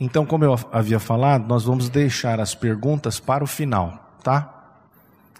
[0.00, 4.50] Então, como eu havia falado, nós vamos deixar as perguntas para o final, tá?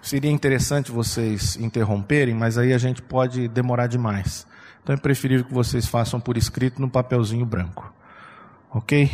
[0.01, 4.45] Seria interessante vocês interromperem, mas aí a gente pode demorar demais.
[4.83, 7.91] Então é preferível que vocês façam por escrito no papelzinho branco.
[8.71, 9.09] Ok?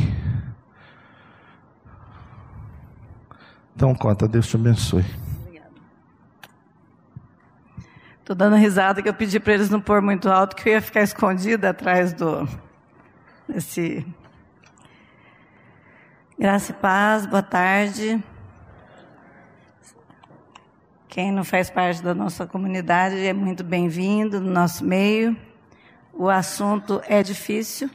[3.73, 5.05] Então, Cota, Deus te abençoe.
[8.19, 10.81] Estou dando risada que eu pedi para eles não pôr muito alto, que eu ia
[10.81, 12.47] ficar escondida atrás do.
[13.47, 14.05] Desse.
[16.41, 18.19] Graça e paz, boa tarde.
[21.07, 25.37] Quem não faz parte da nossa comunidade é muito bem-vindo no nosso meio.
[26.11, 27.91] O assunto é difícil,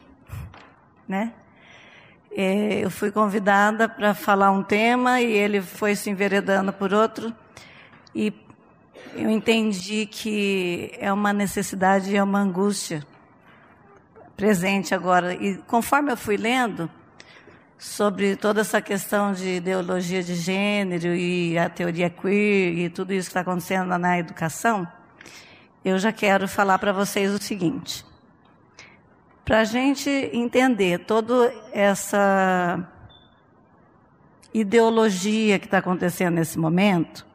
[1.09, 1.33] né?
[2.31, 7.35] É, eu fui convidada para falar um tema e ele foi se enveredando por outro.
[8.15, 8.33] E
[9.17, 13.05] eu entendi que é uma necessidade e é uma angústia
[14.37, 15.35] presente agora.
[15.35, 16.89] E conforme eu fui lendo
[17.79, 23.29] sobre toda essa questão de ideologia de gênero e a teoria queer e tudo isso
[23.29, 24.87] que está acontecendo na educação,
[25.85, 28.05] eu já quero falar para vocês o seguinte.
[29.45, 32.85] Para a gente entender toda essa
[34.53, 37.27] ideologia que está acontecendo nesse momento,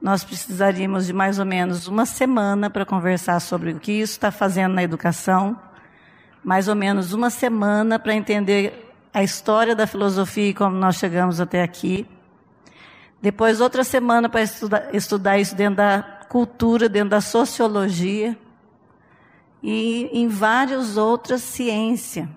[0.00, 4.30] nós precisaríamos de mais ou menos uma semana para conversar sobre o que isso está
[4.30, 5.60] fazendo na educação,
[6.42, 8.83] mais ou menos uma semana para entender
[9.14, 12.04] a história da filosofia e como nós chegamos até aqui.
[13.22, 18.36] Depois, outra semana para estudar, estudar isso dentro da cultura, dentro da sociologia
[19.62, 22.28] e em várias outras ciências,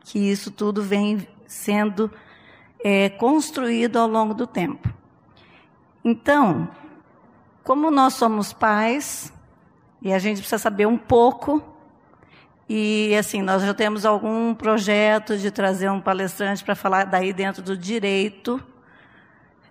[0.00, 2.10] que isso tudo vem sendo
[2.82, 4.92] é, construído ao longo do tempo.
[6.04, 6.68] Então,
[7.62, 9.32] como nós somos pais,
[10.02, 11.62] e a gente precisa saber um pouco,
[12.72, 17.60] e assim, nós já temos algum projeto de trazer um palestrante para falar daí dentro
[17.64, 18.62] do direito,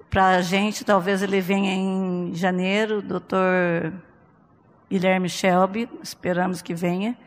[0.09, 3.93] para a gente, talvez ele venha em janeiro, doutor
[4.91, 7.17] Guilherme Shelby, esperamos que venha.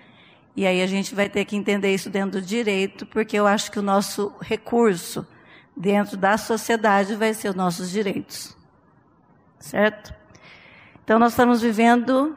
[0.55, 3.73] E aí a gente vai ter que entender isso dentro do direito, porque eu acho
[3.73, 5.27] que o nosso recurso
[5.75, 8.55] dentro da sociedade vai ser os nossos direitos.
[9.59, 10.13] Certo?
[11.03, 12.37] Então nós estamos vivendo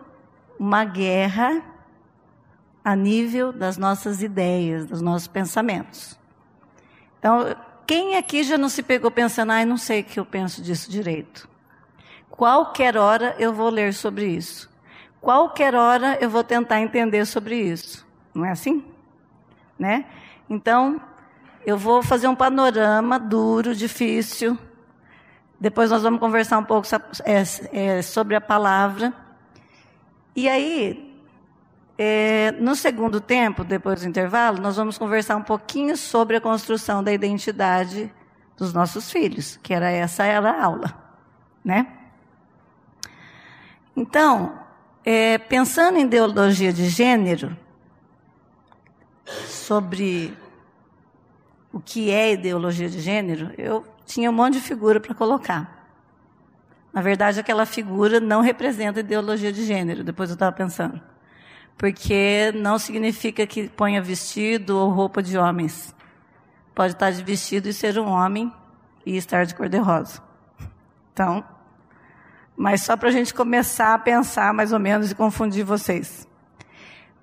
[0.58, 1.75] uma guerra
[2.86, 6.18] a nível das nossas ideias, dos nossos pensamentos.
[7.20, 10.90] Então, quem aqui já não se pegou pensando, ah, não sei que eu penso disso
[10.90, 11.50] direito?
[12.30, 14.74] Qualquer hora eu vou ler sobre isso
[15.26, 18.06] qualquer hora eu vou tentar entender sobre isso.
[18.32, 18.86] Não é assim?
[19.78, 20.06] Né?
[20.48, 21.02] Então,
[21.66, 24.56] eu vou fazer um panorama duro, difícil.
[25.60, 26.88] Depois nós vamos conversar um pouco
[27.24, 29.12] é, é, sobre a palavra.
[30.36, 31.05] E aí,
[31.98, 37.04] é, no segundo tempo, depois do intervalo, nós vamos conversar um pouquinho sobre a construção
[37.04, 38.12] da identidade
[38.58, 40.94] dos nossos filhos, que era essa era a aula,
[41.64, 41.88] né?
[43.96, 44.60] Então,
[45.06, 47.56] é, pensando em ideologia de gênero,
[49.26, 50.38] sobre
[51.72, 55.88] o que é ideologia de gênero, eu tinha um monte de figura para colocar.
[56.94, 61.02] Na verdade, aquela figura não representa ideologia de gênero, depois eu estava pensando.
[61.78, 65.94] Porque não significa que ponha vestido ou roupa de homens.
[66.74, 68.52] Pode estar de vestido e ser um homem
[69.06, 70.22] e estar de cor-de-rosa.
[71.14, 71.44] Então,
[72.56, 76.28] mas só para a gente começar a pensar mais ou menos e confundir vocês.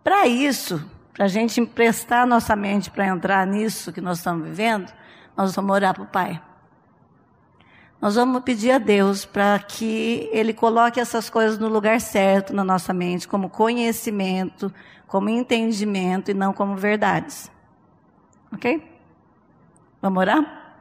[0.04, 0.84] Para isso,
[1.14, 4.92] para a gente emprestar nossa mente para entrar nisso que nós estamos vivendo,
[5.36, 6.42] nós vamos orar para o Pai.
[8.02, 12.64] Nós vamos pedir a Deus para que Ele coloque essas coisas no lugar certo na
[12.64, 14.74] nossa mente, como conhecimento,
[15.06, 17.48] como entendimento e não como verdades.
[18.52, 18.82] Ok?
[20.02, 20.74] Vamos orar?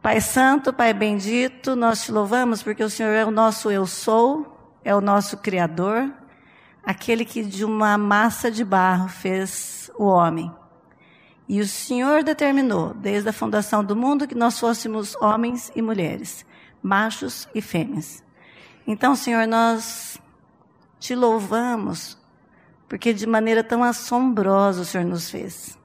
[0.00, 4.80] Pai Santo, Pai Bendito, nós te louvamos porque o Senhor é o nosso eu sou,
[4.82, 6.10] é o nosso Criador,
[6.82, 10.50] aquele que de uma massa de barro fez o homem.
[11.52, 16.46] E o Senhor determinou, desde a fundação do mundo, que nós fôssemos homens e mulheres,
[16.82, 18.24] machos e fêmeas.
[18.86, 20.18] Então, Senhor, nós
[20.98, 22.16] te louvamos,
[22.88, 25.78] porque de maneira tão assombrosa o Senhor nos fez.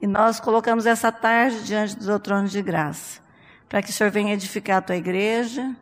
[0.00, 3.20] E nós colocamos essa tarde diante do teu trono de graça,
[3.68, 5.74] para que o Senhor venha edificar a tua igreja,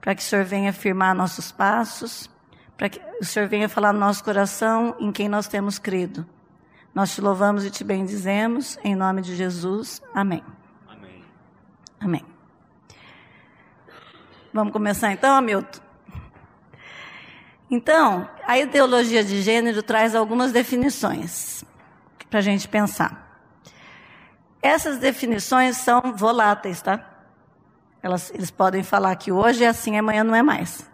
[0.00, 2.30] para que o Senhor venha firmar nossos passos,
[2.76, 6.24] para que o Senhor venha falar no nosso coração em quem nós temos crido.
[6.94, 10.00] Nós te louvamos e te bendizemos, em nome de Jesus.
[10.14, 10.44] Amém.
[10.88, 11.24] Amém.
[12.00, 12.24] Amém.
[14.52, 15.80] Vamos começar então, Hamilton?
[17.68, 21.64] Então, a ideologia de gênero traz algumas definições
[22.30, 23.24] para a gente pensar.
[24.62, 27.04] Essas definições são voláteis, tá?
[28.00, 30.88] Elas, eles podem falar que hoje é assim, amanhã não é mais.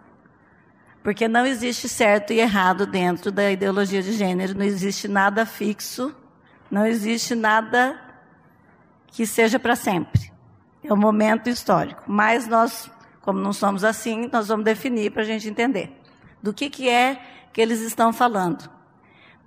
[1.03, 6.15] Porque não existe certo e errado dentro da ideologia de gênero, não existe nada fixo,
[6.71, 7.99] não existe nada
[9.07, 10.31] que seja para sempre.
[10.85, 12.03] É um momento histórico.
[12.07, 12.91] Mas nós,
[13.23, 15.97] como não somos assim, nós vamos definir para a gente entender
[16.43, 17.21] do que, que é
[17.53, 18.71] que eles estão falando.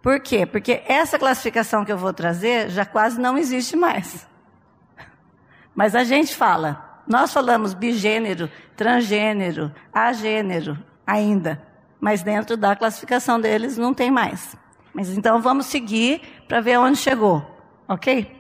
[0.02, 0.46] Por quê?
[0.46, 4.28] Porque essa classificação que eu vou trazer já quase não existe mais.
[5.74, 11.62] Mas a gente fala, nós falamos bigênero, transgênero, agênero ainda,
[12.00, 14.56] mas dentro da classificação deles não tem mais.
[14.94, 17.44] Mas então vamos seguir para ver onde chegou,
[17.88, 18.32] ok?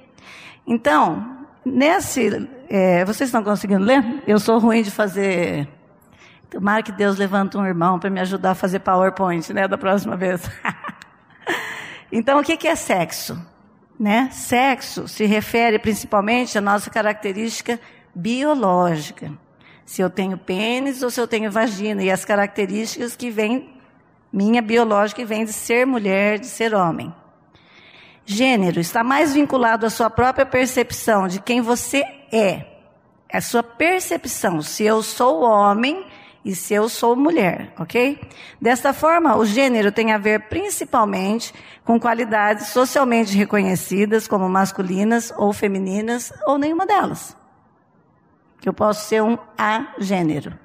[0.67, 2.49] Então, nesse.
[2.69, 4.03] É, vocês estão conseguindo ler?
[4.25, 5.67] Eu sou ruim de fazer.
[6.49, 10.15] Tomara que Deus levante um irmão para me ajudar a fazer PowerPoint, né, da próxima
[10.15, 10.41] vez.
[12.11, 13.39] então, o que é sexo?
[13.99, 14.29] Né?
[14.31, 17.79] Sexo se refere principalmente à nossa característica
[18.13, 19.31] biológica.
[19.85, 22.03] Se eu tenho pênis ou se eu tenho vagina.
[22.03, 23.69] E as características que vêm,
[24.31, 27.13] minha biológica, que vem de ser mulher, de ser homem.
[28.25, 32.65] Gênero está mais vinculado à sua própria percepção de quem você é.
[33.27, 34.61] É a sua percepção.
[34.61, 36.05] Se eu sou homem
[36.45, 38.19] e se eu sou mulher, ok?
[38.61, 41.53] Desta forma, o gênero tem a ver principalmente
[41.83, 47.42] com qualidades socialmente reconhecidas como masculinas ou femininas ou nenhuma delas
[48.63, 50.57] que eu posso ser um agênero.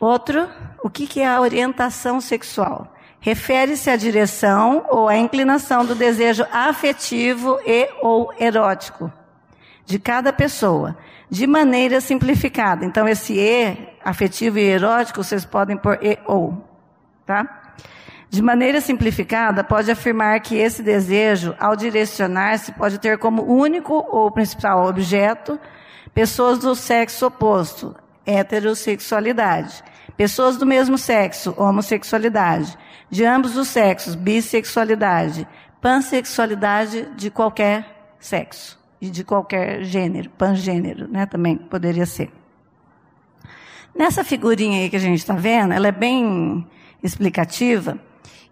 [0.00, 0.48] Outro,
[0.82, 2.92] o que, é a orientação sexual?
[3.20, 9.12] Refere-se à direção ou à inclinação do desejo afetivo e ou erótico
[9.84, 10.98] de cada pessoa,
[11.30, 12.84] de maneira simplificada.
[12.84, 16.60] Então, esse e, afetivo e erótico, vocês podem pôr e ou,
[17.24, 17.55] tá?
[18.28, 24.30] De maneira simplificada, pode afirmar que esse desejo, ao direcionar-se, pode ter como único ou
[24.30, 25.58] principal objeto
[26.12, 27.94] pessoas do sexo oposto,
[28.24, 29.84] heterossexualidade,
[30.16, 32.76] pessoas do mesmo sexo, homossexualidade,
[33.10, 35.46] de ambos os sexos, bissexualidade,
[35.80, 42.32] pansexualidade de qualquer sexo e de qualquer gênero, pangênero, né, também poderia ser.
[43.94, 46.66] Nessa figurinha aí que a gente está vendo, ela é bem
[47.02, 47.98] explicativa.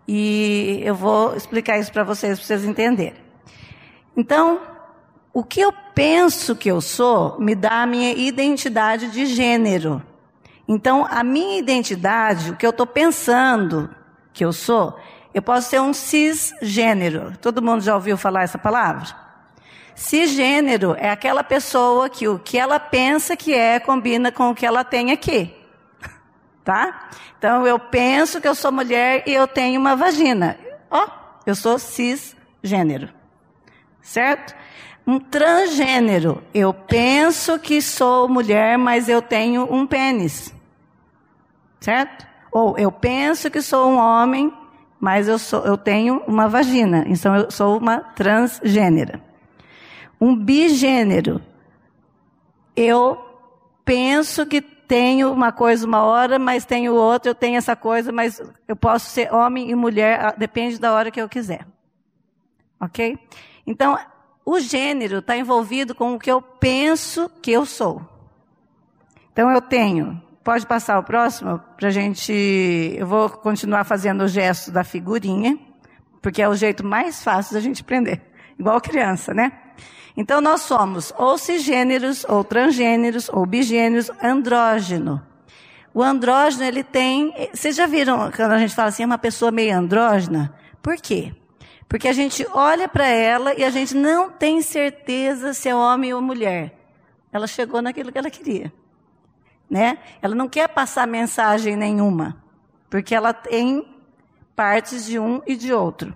[0.06, 3.15] E eu vou explicar isso para vocês, para vocês entenderem.
[4.17, 4.61] Então,
[5.33, 10.03] o que eu penso que eu sou me dá a minha identidade de gênero.
[10.69, 13.91] Então, a minha identidade, o que eu estou pensando
[14.33, 14.99] que eu sou,
[15.33, 17.37] eu posso ser um cisgênero.
[17.41, 19.09] Todo mundo já ouviu falar essa palavra?
[19.95, 24.67] Cisgênero é aquela pessoa que o que ela pensa que é combina com o que
[24.67, 25.54] ela tem aqui
[26.64, 27.11] tá?
[27.38, 30.58] Então eu penso que eu sou mulher e eu tenho uma vagina.
[30.90, 31.11] Ó, oh,
[31.46, 33.11] eu sou cisgênero.
[34.00, 34.55] Certo?
[35.06, 36.43] Um transgênero.
[36.55, 40.55] Eu penso que sou mulher, mas eu tenho um pênis.
[41.81, 42.26] Certo?
[42.50, 44.52] Ou eu penso que sou um homem,
[44.99, 47.05] mas eu, sou, eu tenho uma vagina.
[47.06, 49.20] Então eu sou uma transgênera.
[50.19, 51.43] Um bigênero.
[52.75, 53.19] Eu
[53.84, 58.40] penso que tenho uma coisa uma hora, mas tenho outra, eu tenho essa coisa, mas
[58.69, 61.66] eu posso ser homem e mulher, ah, depende da hora que eu quiser.
[62.81, 63.19] Ok?
[63.66, 63.98] Então,
[64.44, 68.03] o gênero está envolvido com o que eu penso que eu sou.
[69.32, 70.22] Então, eu tenho.
[70.43, 72.32] Pode passar o próximo para gente.
[72.96, 75.58] Eu vou continuar fazendo o gesto da figurinha,
[76.20, 78.20] porque é o jeito mais fácil da gente aprender.
[78.58, 79.53] Igual criança, né?
[80.17, 85.21] Então nós somos ou cisgêneros, ou transgêneros, ou bigêneros, andrógeno.
[85.93, 87.33] O andrógeno, ele tem.
[87.53, 90.55] Vocês já viram quando a gente fala assim, é uma pessoa meio andrógena?
[90.83, 91.33] Por quê?
[91.89, 96.13] Porque a gente olha para ela e a gente não tem certeza se é homem
[96.13, 96.77] ou mulher.
[97.33, 98.73] Ela chegou naquilo que ela queria.
[99.69, 99.99] Né?
[100.21, 102.43] Ela não quer passar mensagem nenhuma,
[102.91, 103.87] porque ela tem
[104.55, 106.15] partes de um e de outro.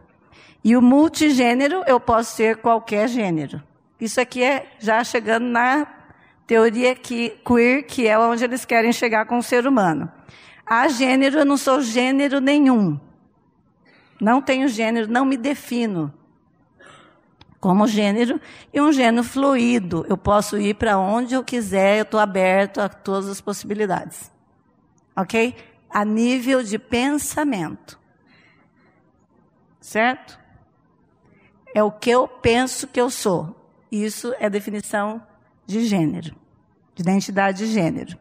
[0.62, 3.62] E o multigênero, eu posso ser qualquer gênero.
[4.00, 5.86] Isso aqui é já chegando na
[6.46, 10.10] teoria que, queer, que é onde eles querem chegar com o ser humano.
[10.64, 12.98] A gênero, eu não sou gênero nenhum.
[14.20, 16.12] Não tenho gênero, não me defino
[17.60, 18.40] como gênero
[18.72, 20.06] e um gênero fluido.
[20.08, 24.30] Eu posso ir para onde eu quiser, eu estou aberto a todas as possibilidades.
[25.16, 25.56] Ok?
[25.90, 27.98] A nível de pensamento.
[29.80, 30.38] Certo?
[31.74, 33.57] É o que eu penso que eu sou.
[33.90, 35.22] Isso é definição
[35.66, 36.34] de gênero,
[36.94, 38.18] de identidade de gênero.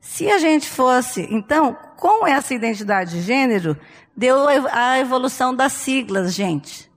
[0.00, 3.78] Se a gente fosse, então, com essa identidade de gênero,
[4.16, 6.90] deu a evolução das siglas, gente.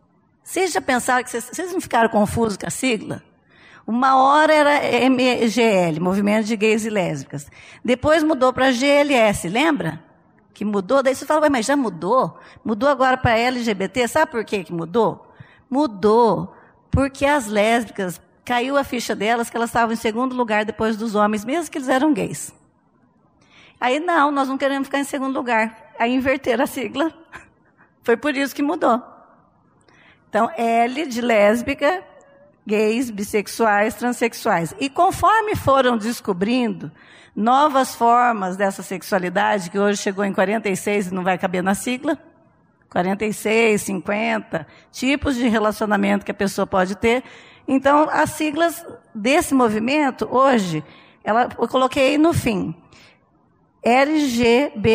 [0.43, 3.23] Vocês já pensaram que vocês, vocês não ficaram confusos com a sigla?
[3.87, 7.47] Uma hora era MGL, Movimento de Gays e Lésbicas.
[7.83, 10.03] Depois mudou para GLS, lembra?
[10.51, 12.39] Que mudou, daí você fala, mas já mudou?
[12.63, 15.31] Mudou agora para LGBT, sabe por que mudou?
[15.69, 16.55] Mudou
[16.95, 21.13] porque as lésbicas, caiu a ficha delas que elas estavam em segundo lugar depois dos
[21.13, 22.53] homens, mesmo que eles eram gays.
[23.81, 25.91] Aí, não, nós não queremos ficar em segundo lugar.
[25.99, 27.11] Aí inverteram a sigla.
[28.01, 29.03] Foi por isso que mudou.
[30.29, 32.01] Então, L de lésbica,
[32.65, 34.73] gays, bissexuais, transexuais.
[34.79, 36.91] E conforme foram descobrindo
[37.35, 42.17] novas formas dessa sexualidade, que hoje chegou em 46 e não vai caber na sigla,
[42.95, 47.25] 46, 50 tipos de relacionamento que a pessoa pode ter.
[47.67, 50.81] Então, as siglas desse movimento, hoje,
[51.21, 52.73] ela, eu coloquei no fim.
[53.83, 54.93] LGBTQ,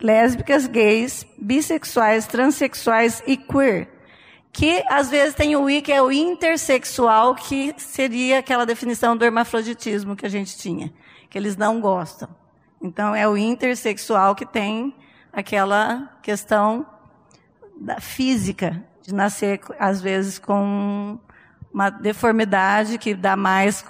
[0.00, 3.88] lésbicas, gays, bissexuais, transexuais e queer.
[4.52, 9.24] Que às vezes tem o I, que é o intersexual, que seria aquela definição do
[9.24, 10.92] hermafroditismo que a gente tinha,
[11.28, 12.28] que eles não gostam.
[12.80, 14.94] Então é o intersexual que tem
[15.36, 16.86] aquela questão
[17.78, 21.18] da física, de nascer, às vezes, com
[21.70, 23.84] uma deformidade que dá mais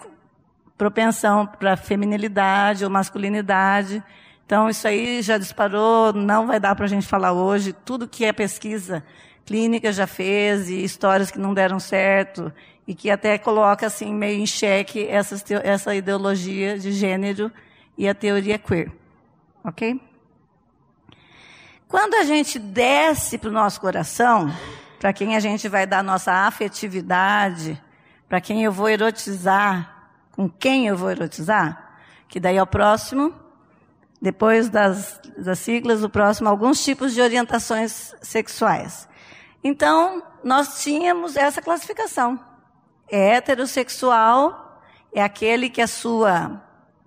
[0.77, 4.03] propensão para feminilidade ou masculinidade.
[4.45, 7.73] Então, isso aí já disparou, não vai dar para a gente falar hoje.
[7.73, 9.05] Tudo que é pesquisa
[9.45, 12.53] clínica já fez e histórias que não deram certo
[12.89, 17.53] e que até coloca assim meio em xeque essa, essa ideologia de gênero
[17.97, 18.91] e a teoria queer.
[19.65, 20.01] Ok?
[21.89, 24.53] Quando a gente desce para o nosso coração,
[24.99, 27.81] para quem a gente vai dar nossa afetividade,
[28.29, 33.33] para quem eu vou erotizar, com quem eu vou erotizar, que daí é o próximo,
[34.21, 39.09] depois das, das siglas, o próximo, alguns tipos de orientações sexuais.
[39.63, 42.41] Então, nós tínhamos essa classificação.
[43.09, 46.61] É heterossexual é aquele que a sua,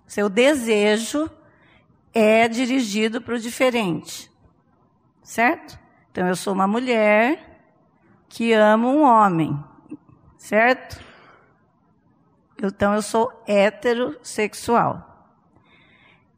[0.08, 1.30] seu desejo
[2.14, 4.32] é dirigido para o diferente.
[5.30, 5.78] Certo?
[6.10, 7.62] Então, eu sou uma mulher
[8.28, 9.64] que ama um homem.
[10.40, 11.00] Certo?
[12.58, 15.30] Então, eu sou heterossexual.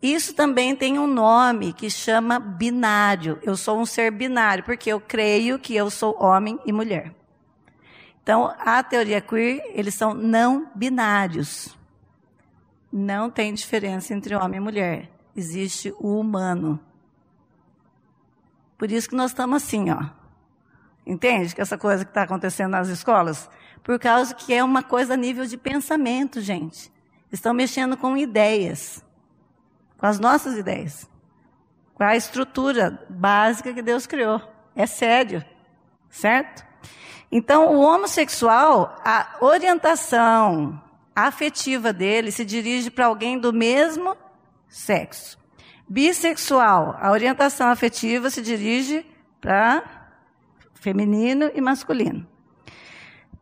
[0.01, 3.39] Isso também tem um nome que chama binário.
[3.43, 7.15] Eu sou um ser binário, porque eu creio que eu sou homem e mulher.
[8.21, 11.77] Então, a teoria queer, eles são não binários.
[12.91, 15.09] Não tem diferença entre homem e mulher.
[15.33, 16.90] Existe o humano.
[18.81, 20.05] Por isso que nós estamos assim, ó.
[21.05, 23.47] Entende que essa coisa que está acontecendo nas escolas?
[23.83, 26.91] Por causa que é uma coisa a nível de pensamento, gente.
[27.31, 29.05] Estão mexendo com ideias
[29.99, 31.07] com as nossas ideias,
[31.93, 34.41] com a estrutura básica que Deus criou.
[34.75, 35.45] É sério,
[36.09, 36.65] certo?
[37.31, 40.81] Então, o homossexual, a orientação
[41.15, 44.17] afetiva dele se dirige para alguém do mesmo
[44.67, 45.39] sexo.
[45.91, 49.05] Bissexual, a orientação afetiva se dirige
[49.41, 49.83] para
[50.73, 52.25] feminino e masculino.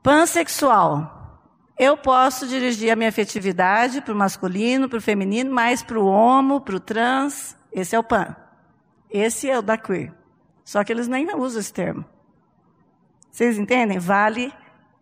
[0.02, 1.46] Pansexual,
[1.78, 6.08] eu posso dirigir a minha afetividade para o masculino, para o feminino, mas para o
[6.08, 8.36] homo, para o trans, esse é o pan.
[9.12, 10.12] Esse é o da queer.
[10.66, 12.04] Só que eles nem usam esse termo.
[13.30, 14.00] Vocês entendem?
[14.00, 14.52] Vale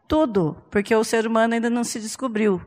[0.05, 2.61] tudo, porque o ser humano ainda não se descobriu.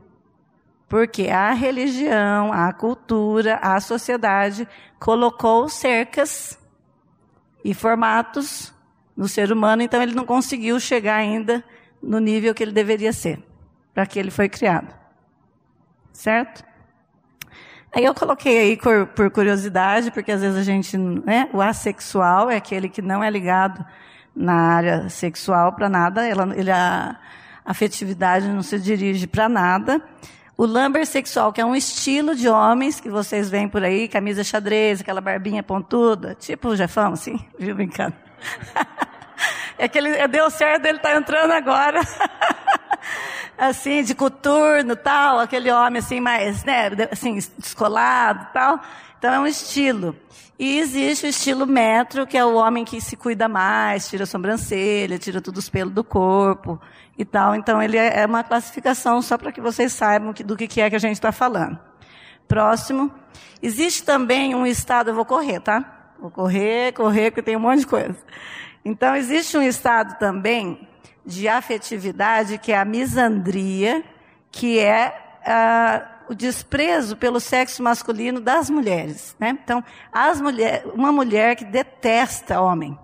[0.91, 4.67] Porque a religião, a cultura, a sociedade
[4.99, 6.59] colocou cercas
[7.63, 8.73] e formatos
[9.15, 11.63] no ser humano, então ele não conseguiu chegar ainda
[12.03, 13.41] no nível que ele deveria ser
[13.93, 14.93] para que ele foi criado.
[16.11, 16.61] Certo?
[17.95, 22.49] Aí eu coloquei aí por, por, curiosidade, porque às vezes a gente, né, o assexual
[22.49, 23.81] é aquele que não é ligado
[24.35, 27.17] na área sexual para nada, ela, ele, a,
[27.63, 30.01] afetividade não se dirige para nada.
[30.61, 34.43] O lumber sexual, que é um estilo de homens que vocês veem por aí, camisa
[34.43, 38.13] xadrez, aquela barbinha pontuda, tipo o Jefão, assim, viu brincando?
[39.75, 41.99] é que ele deu certo, ele está entrando agora.
[43.57, 48.79] assim, de coturno tal, aquele homem assim mais, né, assim, descolado tal.
[49.21, 50.15] Então é um estilo.
[50.57, 54.25] E existe o estilo metro, que é o homem que se cuida mais, tira a
[54.25, 56.81] sobrancelha, tira todos os pelos do corpo
[57.15, 57.53] e tal.
[57.53, 60.95] Então ele é, é uma classificação só para que vocês saibam do que é que
[60.95, 61.77] a gente está falando.
[62.47, 63.13] Próximo.
[63.61, 66.13] Existe também um estado, eu vou correr, tá?
[66.19, 68.17] Vou correr, correr, porque tem um monte de coisa.
[68.83, 70.87] Então existe um estado também
[71.23, 74.03] de afetividade, que é a misandria,
[74.51, 79.35] que é ah, o desprezo pelo sexo masculino das mulheres.
[79.37, 79.49] Né?
[79.61, 79.83] Então,
[80.41, 82.97] mulher, uma mulher que detesta homem,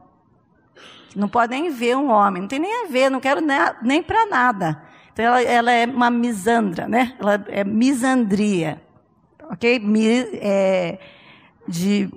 [1.13, 4.01] não pode nem ver um homem, não tem nem a ver, não quero nem, nem
[4.01, 4.81] para nada.
[5.12, 7.17] Então ela, ela, é uma misandra, né?
[7.19, 8.81] Ela é misandria,
[9.51, 9.77] ok?
[9.79, 10.98] Mi, é,
[11.67, 12.10] de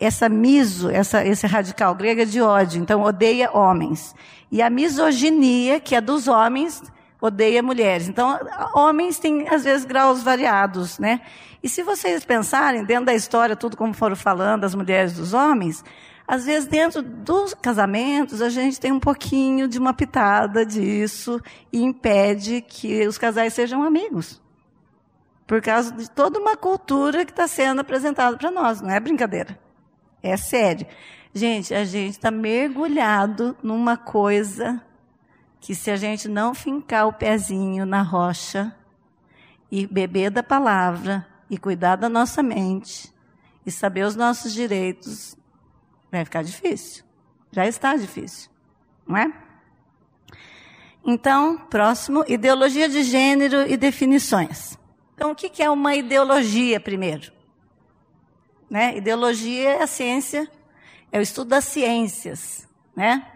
[0.00, 4.12] essa miso, essa, esse radical grego é de ódio, então odeia homens.
[4.50, 6.82] E a misoginia, que é dos homens,
[7.20, 8.08] odeia mulheres.
[8.08, 8.38] Então,
[8.74, 11.20] homens têm, às vezes, graus variados, né?
[11.62, 15.84] E se vocês pensarem, dentro da história, tudo como foram falando, das mulheres dos homens,
[16.26, 21.40] às vezes, dentro dos casamentos, a gente tem um pouquinho de uma pitada disso
[21.72, 24.40] e impede que os casais sejam amigos.
[25.46, 29.58] Por causa de toda uma cultura que está sendo apresentada para nós, não é brincadeira.
[30.22, 30.86] É sério.
[31.34, 34.80] Gente, a gente está mergulhado numa coisa
[35.60, 38.74] que se a gente não fincar o pezinho na rocha
[39.70, 43.12] e beber da palavra e cuidar da nossa mente
[43.64, 45.36] e saber os nossos direitos,
[46.10, 47.04] vai ficar difícil.
[47.52, 48.50] Já está difícil,
[49.06, 49.32] não é?
[51.04, 54.78] Então, próximo, ideologia de gênero e definições.
[55.14, 57.32] Então, o que é uma ideologia, primeiro?
[58.68, 58.96] Né?
[58.96, 60.48] Ideologia é a ciência,
[61.10, 62.68] é o estudo das ciências.
[62.94, 63.26] Né?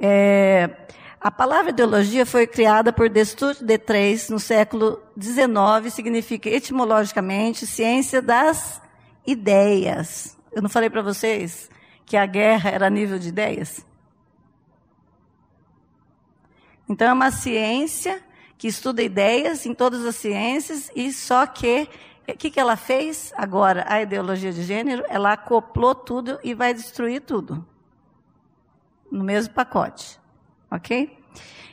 [0.00, 0.86] É,
[1.20, 8.20] a palavra ideologia foi criada por Destur de Três no século XIX, significa etimologicamente ciência
[8.20, 8.80] das
[9.26, 10.36] ideias.
[10.52, 11.70] Eu não falei para vocês
[12.04, 13.84] que a guerra era a nível de ideias?
[16.88, 18.22] Então é uma ciência
[18.56, 21.88] que estuda ideias em todas as ciências e só que
[22.28, 23.84] o que, que ela fez agora?
[23.88, 27.66] A ideologia de gênero, ela acoplou tudo e vai destruir tudo.
[29.10, 30.18] No mesmo pacote.
[30.70, 31.16] Ok?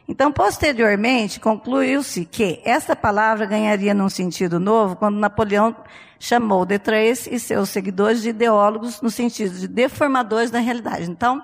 [0.07, 5.75] Então, posteriormente, concluiu-se que essa palavra ganharia num sentido novo quando Napoleão
[6.19, 11.09] chamou de três e seus seguidores de ideólogos no sentido de deformadores da realidade.
[11.09, 11.43] Então,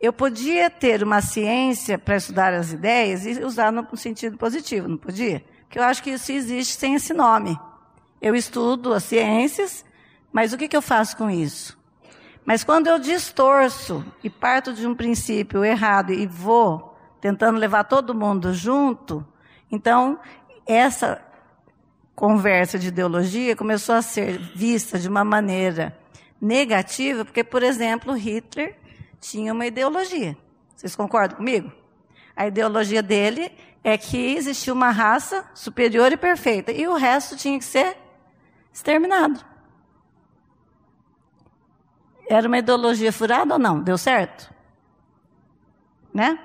[0.00, 4.96] eu podia ter uma ciência para estudar as ideias e usar no sentido positivo, não
[4.96, 5.44] podia?
[5.62, 7.58] Porque eu acho que isso existe sem esse nome.
[8.20, 9.84] Eu estudo as ciências,
[10.32, 11.77] mas o que, que eu faço com isso?
[12.48, 18.14] Mas quando eu distorço e parto de um princípio errado e vou tentando levar todo
[18.14, 19.22] mundo junto,
[19.70, 20.18] então
[20.66, 21.22] essa
[22.14, 25.94] conversa de ideologia começou a ser vista de uma maneira
[26.40, 28.78] negativa, porque, por exemplo, Hitler
[29.20, 30.34] tinha uma ideologia.
[30.74, 31.70] Vocês concordam comigo?
[32.34, 33.52] A ideologia dele
[33.84, 37.94] é que existia uma raça superior e perfeita, e o resto tinha que ser
[38.72, 39.47] exterminado.
[42.28, 43.80] Era uma ideologia furada ou não?
[43.80, 44.52] Deu certo?
[46.12, 46.38] Né?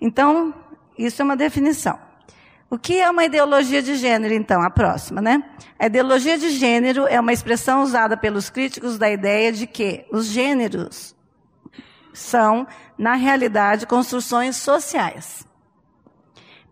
[0.00, 0.54] Então,
[0.98, 1.98] isso é uma definição.
[2.68, 4.62] O que é uma ideologia de gênero, então?
[4.62, 5.42] A próxima, né?
[5.78, 10.26] A ideologia de gênero é uma expressão usada pelos críticos da ideia de que os
[10.26, 11.14] gêneros
[12.12, 15.44] são, na realidade, construções sociais.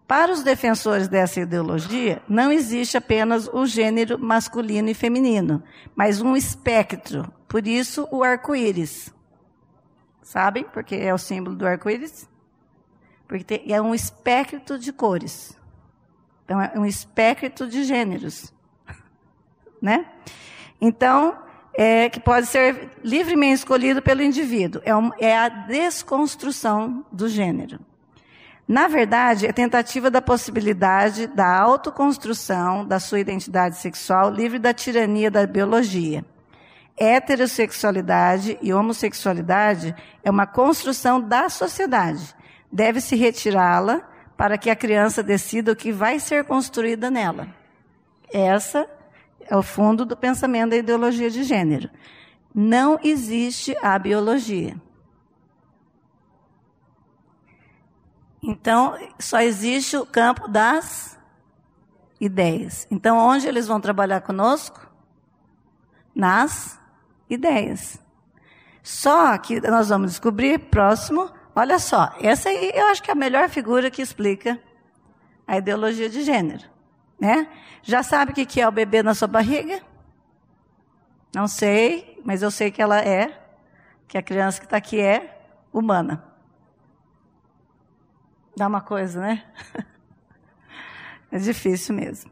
[0.07, 5.63] Para os defensores dessa ideologia, não existe apenas o gênero masculino e feminino,
[5.95, 7.31] mas um espectro.
[7.49, 9.13] Por isso, o arco-íris.
[10.23, 12.29] Sabem porque é o símbolo do arco-íris?
[13.27, 15.59] Porque é um espectro de cores.
[16.45, 18.53] Então, é um espectro de gêneros.
[19.81, 20.07] Né?
[20.81, 21.39] Então,
[21.73, 24.83] é, que pode ser livremente escolhido pelo indivíduo.
[24.85, 27.79] É, um, é a desconstrução do gênero.
[28.67, 35.31] Na verdade, é tentativa da possibilidade da autoconstrução da sua identidade sexual livre da tirania
[35.31, 36.25] da biologia.
[36.99, 42.35] Heterossexualidade e homossexualidade é uma construção da sociedade.
[42.73, 44.03] Deve-se retirá-la
[44.37, 47.49] para que a criança decida o que vai ser construída nela.
[48.33, 48.89] Essa
[49.41, 51.89] é o fundo do pensamento da ideologia de gênero.
[52.55, 54.77] Não existe a biologia.
[58.43, 61.19] Então, só existe o campo das
[62.21, 62.87] ideias.
[62.91, 64.89] Então, onde eles vão trabalhar conosco?
[66.15, 66.78] Nas
[67.29, 68.01] ideias.
[68.83, 71.31] Só que nós vamos descobrir próximo.
[71.55, 74.61] Olha só, essa aí eu acho que é a melhor figura que explica
[75.47, 76.65] a ideologia de gênero.
[77.21, 77.49] Né?
[77.83, 79.83] Já sabe o que é o bebê na sua barriga?
[81.35, 83.39] Não sei, mas eu sei que ela é,
[84.07, 86.25] que a criança que está aqui é humana.
[88.57, 89.45] Dá uma coisa, né?
[91.31, 92.31] É difícil mesmo.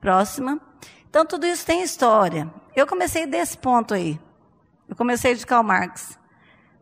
[0.00, 0.60] Próxima.
[1.08, 2.52] Então, tudo isso tem história.
[2.76, 4.20] Eu comecei desse ponto aí.
[4.86, 6.18] Eu comecei de Karl Marx.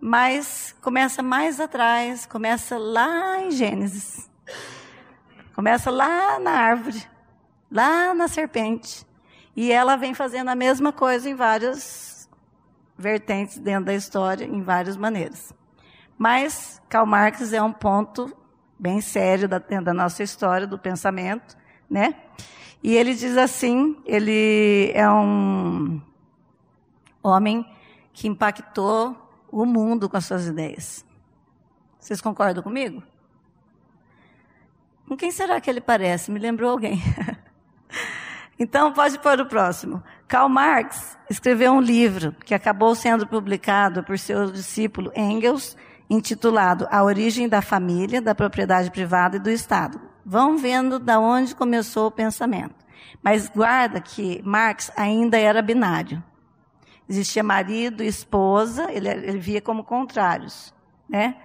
[0.01, 4.29] Mas começa mais atrás, começa lá em Gênesis.
[5.55, 7.01] Começa lá na árvore,
[7.71, 9.07] lá na serpente.
[9.55, 12.29] E ela vem fazendo a mesma coisa em várias
[12.99, 15.55] vertentes dentro da história, em várias maneiras.
[16.19, 18.37] Mas Karl Marx é um ponto
[18.77, 21.57] bem sério da, da nossa história do pensamento,
[21.89, 22.17] né?
[22.85, 26.03] E ele diz assim, ele é um
[27.23, 27.67] homem
[28.13, 29.17] que impactou
[29.51, 31.03] o mundo com as suas ideias.
[31.99, 33.03] Vocês concordam comigo?
[35.09, 36.31] Com quem será que ele parece?
[36.31, 37.03] Me lembrou alguém.
[38.61, 40.05] então, pode pôr o próximo.
[40.29, 45.75] Karl Marx escreveu um livro que acabou sendo publicado por seu discípulo Engels,
[46.11, 50.04] intitulado A Origem da Família, da Propriedade Privada e do Estado.
[50.25, 52.75] Vão vendo da onde começou o pensamento.
[53.23, 56.23] Mas guarda que Marx ainda era binário.
[57.09, 60.75] Existia marido e esposa, ele, ele via como contrários,
[61.09, 61.37] né?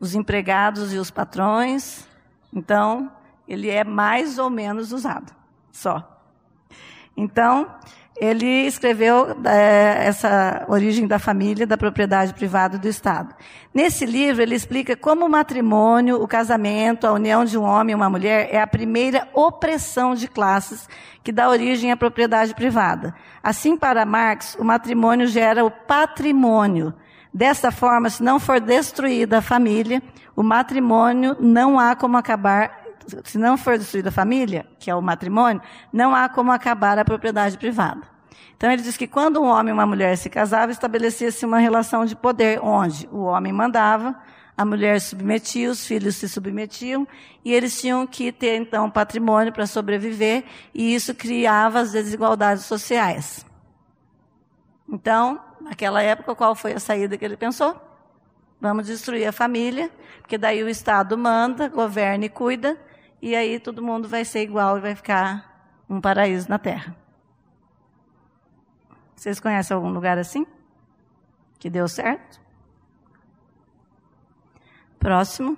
[0.00, 2.08] Os empregados e os patrões.
[2.52, 3.12] Então,
[3.46, 5.34] ele é mais ou menos usado,
[5.70, 6.08] só.
[7.16, 7.74] Então,
[8.20, 13.34] ele escreveu é, essa origem da família, da propriedade privada do Estado.
[13.74, 17.96] Nesse livro, ele explica como o matrimônio, o casamento, a união de um homem e
[17.96, 20.88] uma mulher é a primeira opressão de classes
[21.24, 23.14] que dá origem à propriedade privada.
[23.42, 26.94] Assim, para Marx, o matrimônio gera o patrimônio.
[27.32, 30.02] Dessa forma, se não for destruída a família,
[30.36, 32.81] o matrimônio não há como acabar
[33.24, 35.62] se não for destruída a família, que é o matrimônio,
[35.92, 38.02] não há como acabar a propriedade privada.
[38.56, 42.04] Então ele diz que quando um homem e uma mulher se casavam, estabelecia-se uma relação
[42.04, 44.16] de poder, onde o homem mandava,
[44.56, 47.06] a mulher submetia, os filhos se submetiam,
[47.44, 53.44] e eles tinham que ter então patrimônio para sobreviver, e isso criava as desigualdades sociais.
[54.88, 57.74] Então, naquela época, qual foi a saída que ele pensou?
[58.60, 62.78] Vamos destruir a família, porque daí o Estado manda, governa e cuida,
[63.22, 66.96] e aí todo mundo vai ser igual e vai ficar um paraíso na Terra.
[69.14, 70.44] Vocês conhecem algum lugar assim?
[71.60, 72.40] Que deu certo?
[74.98, 75.56] Próximo.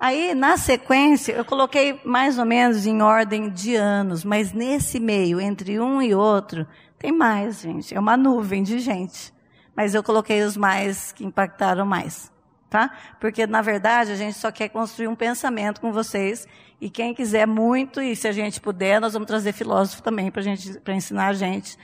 [0.00, 5.40] Aí, na sequência, eu coloquei mais ou menos em ordem de anos, mas nesse meio,
[5.40, 6.66] entre um e outro,
[6.98, 7.94] tem mais, gente.
[7.94, 9.32] É uma nuvem de gente.
[9.76, 12.32] Mas eu coloquei os mais que impactaram mais
[12.68, 12.90] tá?
[13.18, 16.46] Porque na verdade a gente só quer construir um pensamento com vocês
[16.80, 20.42] e quem quiser muito e se a gente puder nós vamos trazer filósofo também para
[20.42, 21.78] gente para ensinar a gente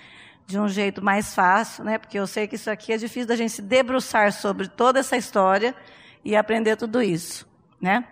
[0.47, 1.97] de um jeito mais fácil, né?
[1.97, 5.17] Porque eu sei que isso aqui é difícil da gente se debruçar sobre toda essa
[5.17, 5.75] história
[6.23, 7.49] e aprender tudo isso,
[7.81, 8.05] né?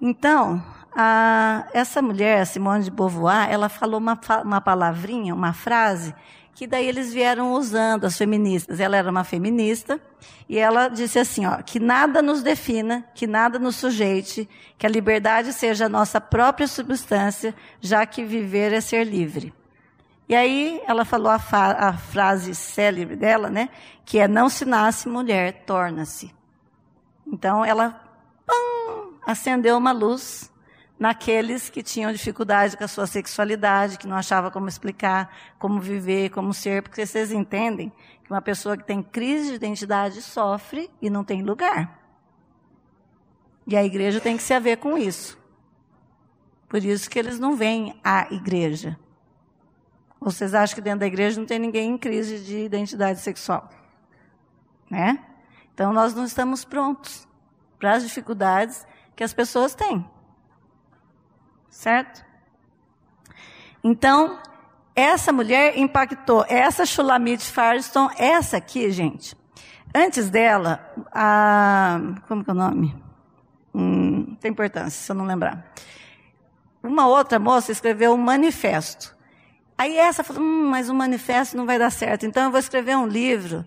[0.00, 0.64] Então,
[0.96, 6.14] a, essa mulher, Simone de Beauvoir, ela falou uma, uma palavrinha, uma frase
[6.54, 8.80] que daí eles vieram usando, as feministas.
[8.80, 10.00] Ela era uma feminista,
[10.48, 14.90] e ela disse assim, ó, que nada nos defina, que nada nos sujeite, que a
[14.90, 19.54] liberdade seja a nossa própria substância, já que viver é ser livre.
[20.28, 23.68] E aí ela falou a, a frase célebre dela, né,
[24.04, 26.34] que é não se nasce mulher, torna-se.
[27.26, 28.02] Então ela
[29.26, 30.49] acendeu uma luz
[31.00, 36.28] naqueles que tinham dificuldade com a sua sexualidade, que não achava como explicar, como viver,
[36.28, 37.90] como ser, porque vocês entendem
[38.22, 41.98] que uma pessoa que tem crise de identidade sofre e não tem lugar.
[43.66, 45.38] E a igreja tem que se haver com isso.
[46.68, 48.98] Por isso que eles não vêm à igreja.
[50.20, 53.70] Vocês acham que dentro da igreja não tem ninguém em crise de identidade sexual?
[54.90, 55.18] Né?
[55.72, 57.26] Então nós não estamos prontos
[57.78, 58.86] para as dificuldades
[59.16, 60.04] que as pessoas têm.
[61.70, 62.24] Certo?
[63.82, 64.38] Então,
[64.94, 66.44] essa mulher impactou.
[66.48, 69.36] Essa Shulamit Firestone, essa aqui, gente.
[69.94, 72.00] Antes dela, a.
[72.28, 72.94] Como que é o nome?
[73.74, 75.72] Hum, tem importância, se eu não lembrar.
[76.82, 79.16] Uma outra moça escreveu um manifesto.
[79.78, 82.96] Aí essa falou: hum, mas o manifesto não vai dar certo, então eu vou escrever
[82.96, 83.64] um livro.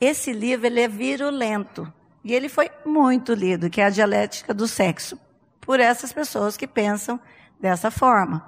[0.00, 1.92] Esse livro ele é virulento.
[2.22, 5.18] E ele foi muito lido, que é a dialética do sexo
[5.64, 7.18] por essas pessoas que pensam
[7.58, 8.44] dessa forma.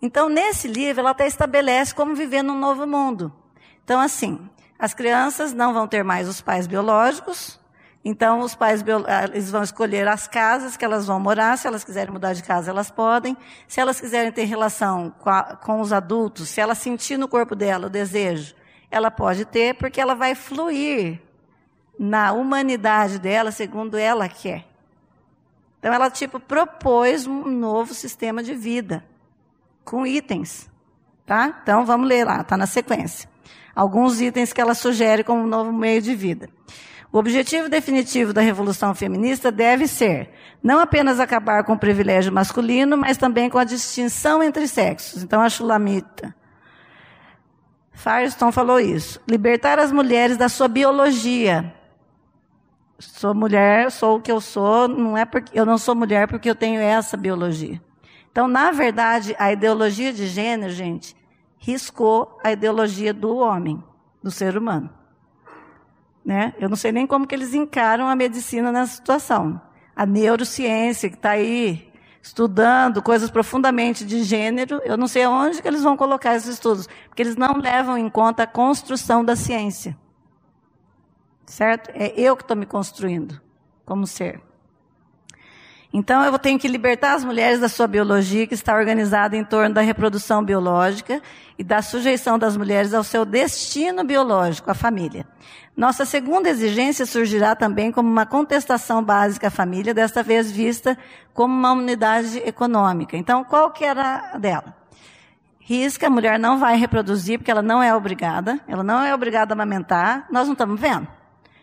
[0.00, 3.32] Então, nesse livro, ela até estabelece como viver num novo mundo.
[3.84, 7.60] Então, assim, as crianças não vão ter mais os pais biológicos,
[8.04, 11.84] então os pais ah, eles vão escolher as casas que elas vão morar, se elas
[11.84, 13.36] quiserem mudar de casa, elas podem.
[13.68, 17.54] Se elas quiserem ter relação com, a, com os adultos, se ela sentir no corpo
[17.54, 18.56] dela o desejo,
[18.90, 21.20] ela pode ter, porque ela vai fluir
[21.96, 24.71] na humanidade dela segundo ela quer.
[25.82, 29.04] Então ela tipo propôs um novo sistema de vida
[29.84, 30.70] com itens,
[31.26, 31.58] tá?
[31.60, 33.28] Então vamos ler lá, tá na sequência.
[33.74, 36.48] Alguns itens que ela sugere como um novo meio de vida.
[37.10, 40.30] O objetivo definitivo da revolução feminista deve ser
[40.62, 45.24] não apenas acabar com o privilégio masculino, mas também com a distinção entre sexos.
[45.24, 46.32] Então, a Shulamita
[47.92, 49.20] Firestone falou isso.
[49.28, 51.74] Libertar as mulheres da sua biologia,
[53.02, 56.48] sou mulher, sou o que eu sou, não é porque eu não sou mulher porque
[56.48, 57.80] eu tenho essa biologia.
[58.30, 61.14] Então, na verdade, a ideologia de gênero, gente,
[61.58, 63.82] riscou a ideologia do homem,
[64.22, 64.90] do ser humano.
[66.24, 66.54] Né?
[66.58, 69.60] Eu não sei nem como que eles encaram a medicina nessa situação.
[69.94, 75.66] A neurociência que está aí estudando coisas profundamente de gênero, eu não sei aonde que
[75.66, 79.98] eles vão colocar esses estudos, porque eles não levam em conta a construção da ciência.
[81.52, 81.90] Certo?
[81.92, 83.38] É eu que estou me construindo
[83.84, 84.40] como ser.
[85.92, 89.74] Então eu tenho que libertar as mulheres da sua biologia, que está organizada em torno
[89.74, 91.20] da reprodução biológica
[91.58, 95.26] e da sujeição das mulheres ao seu destino biológico, a família.
[95.76, 100.96] Nossa segunda exigência surgirá também como uma contestação básica à família, desta vez vista
[101.34, 103.14] como uma unidade econômica.
[103.14, 104.74] Então, qual que era a dela?
[105.60, 109.52] Risca, a mulher não vai reproduzir porque ela não é obrigada, ela não é obrigada
[109.52, 110.26] a amamentar.
[110.30, 111.20] Nós não estamos vendo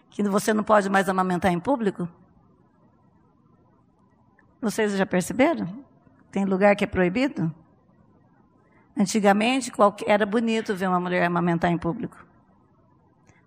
[0.10, 2.08] que você não pode mais amamentar em público?
[4.62, 5.84] Vocês já perceberam?
[6.32, 7.54] Tem lugar que é proibido?
[8.98, 9.72] Antigamente
[10.06, 12.26] era bonito ver uma mulher amamentar em público.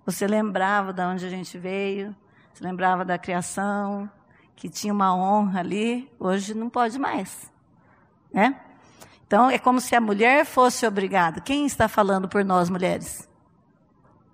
[0.07, 2.17] Você lembrava de onde a gente veio,
[2.53, 4.11] você lembrava da criação,
[4.57, 6.11] que tinha uma honra ali.
[6.19, 7.53] Hoje não pode mais,
[8.33, 8.61] né?
[9.27, 11.41] Então é como se a mulher fosse obrigada.
[11.41, 13.29] Quem está falando por nós mulheres?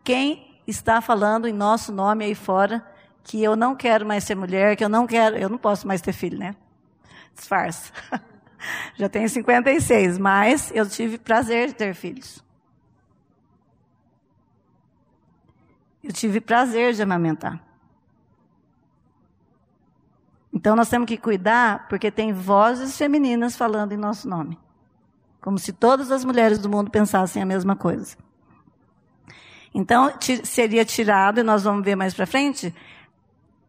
[0.03, 2.87] Quem está falando em nosso nome aí fora
[3.25, 6.01] que eu não quero mais ser mulher, que eu não quero, eu não posso mais
[6.01, 6.55] ter filho, né?
[7.39, 7.93] disfarça.
[8.97, 12.45] Já tenho 56, mas eu tive prazer de ter filhos.
[16.03, 17.63] Eu tive prazer de amamentar.
[20.53, 24.59] Então nós temos que cuidar, porque tem vozes femininas falando em nosso nome.
[25.41, 28.17] Como se todas as mulheres do mundo pensassem a mesma coisa.
[29.75, 30.13] Então
[30.45, 32.75] seria tirado, e nós vamos ver mais para frente,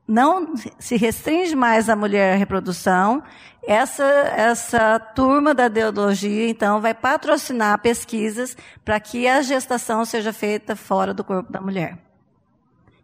[0.09, 3.21] não se restringe mais a mulher à reprodução.
[3.62, 10.75] Essa, essa turma da ideologia, então, vai patrocinar pesquisas para que a gestação seja feita
[10.75, 11.95] fora do corpo da mulher.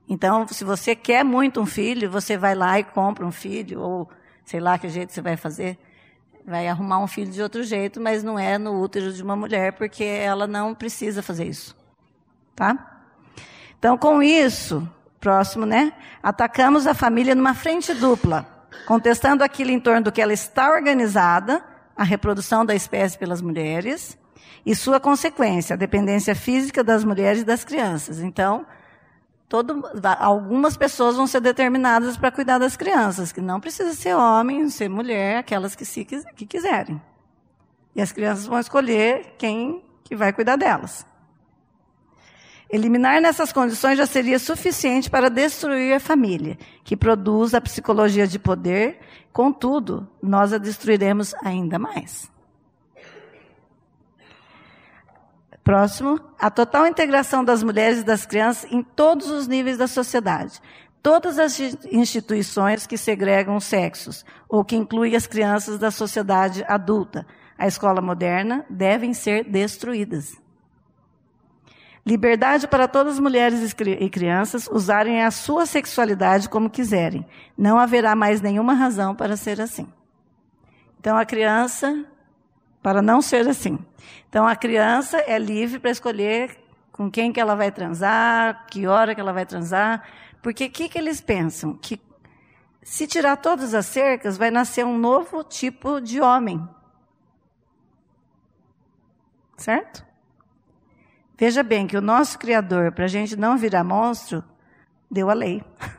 [0.10, 4.10] Então, se você quer muito um filho, você vai lá e compra um filho, ou
[4.44, 5.78] sei lá que jeito você vai fazer.
[6.44, 9.74] Vai arrumar um filho de outro jeito, mas não é no útero de uma mulher,
[9.74, 11.76] porque ela não precisa fazer isso.
[12.56, 13.02] Tá?
[13.78, 14.88] Então, com isso,
[15.20, 15.94] próximo, né?
[16.24, 18.46] Atacamos a família numa frente dupla,
[18.88, 21.64] contestando aquilo em torno do que ela está organizada,
[21.96, 24.18] a reprodução da espécie pelas mulheres,
[24.66, 28.20] e sua consequência, a dependência física das mulheres e das crianças.
[28.20, 28.66] Então,
[29.48, 29.84] todo,
[30.20, 34.90] algumas pessoas vão ser determinadas para cuidar das crianças, que não precisa ser homem, ser
[34.90, 37.02] mulher, aquelas que, se, que quiserem.
[37.96, 41.06] E as crianças vão escolher quem que vai cuidar delas.
[42.70, 48.40] Eliminar nessas condições já seria suficiente para destruir a família, que produz a psicologia de
[48.40, 49.00] poder,
[49.32, 52.32] contudo, nós a destruiremos ainda mais.
[55.64, 60.62] Próximo, a total integração das mulheres e das crianças em todos os níveis da sociedade.
[61.02, 61.60] Todas as
[61.92, 67.26] instituições que segregam os sexos, ou que incluem as crianças da sociedade adulta,
[67.58, 70.45] a escola moderna, devem ser destruídas.
[72.06, 77.26] Liberdade para todas as mulheres e crianças usarem a sua sexualidade como quiserem.
[77.58, 79.92] Não haverá mais nenhuma razão para ser assim.
[81.00, 82.06] Então, a criança,
[82.84, 83.80] para não ser assim.
[84.30, 86.56] Então, a criança é livre para escolher
[86.92, 90.08] com quem que ela vai transar, que hora que ela vai transar.
[90.44, 91.74] Porque o que, que eles pensam?
[91.74, 92.00] Que
[92.84, 96.70] se tirar todas as cercas, vai nascer um novo tipo de homem.
[99.58, 100.06] Certo?
[101.38, 104.44] Veja bem que o nosso Criador, para a gente não virar monstro,
[105.12, 105.64] deu a lei.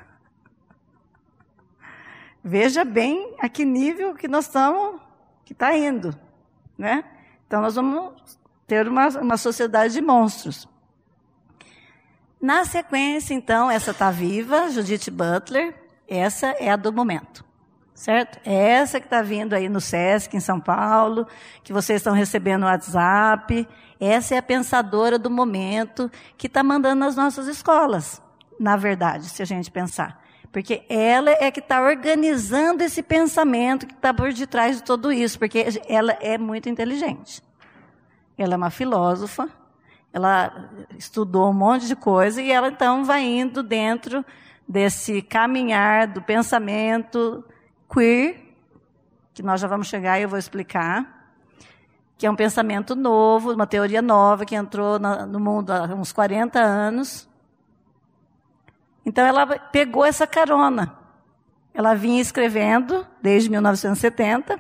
[2.43, 5.01] Veja bem a que nível que nós estamos,
[5.45, 6.17] que está indo,
[6.79, 7.05] né?
[7.47, 10.69] Então nós vamos ter uma, uma sociedade de monstros.
[12.41, 15.75] Na sequência, então, essa está viva, Judith Butler,
[16.07, 17.45] essa é a do momento,
[17.97, 18.39] certo?
[18.45, 21.27] É essa que está vindo aí no SESC, em São Paulo,
[21.65, 23.67] que vocês estão recebendo no WhatsApp,
[23.99, 28.23] essa é a pensadora do momento que está mandando nas nossas escolas,
[28.61, 30.23] na verdade, se a gente pensar.
[30.53, 35.39] Porque ela é que está organizando esse pensamento que está por detrás de tudo isso,
[35.39, 37.43] porque ela é muito inteligente.
[38.37, 39.49] Ela é uma filósofa,
[40.13, 44.25] ela estudou um monte de coisa e ela então vai indo dentro
[44.69, 47.43] desse caminhar do pensamento
[47.93, 48.41] queer,
[49.35, 51.17] que nós já vamos chegar e eu vou explicar
[52.19, 56.59] que é um pensamento novo, uma teoria nova que entrou no mundo há uns 40
[56.59, 57.29] anos.
[59.05, 60.97] Então ela pegou essa carona.
[61.75, 64.59] Ela vinha escrevendo desde 1970.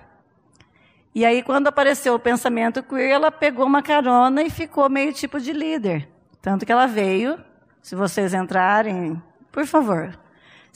[1.15, 5.41] E aí, quando apareceu o pensamento queer, ela pegou uma carona e ficou meio tipo
[5.41, 6.07] de líder.
[6.43, 7.43] Tanto que ela veio.
[7.81, 10.19] Se vocês entrarem, por favor,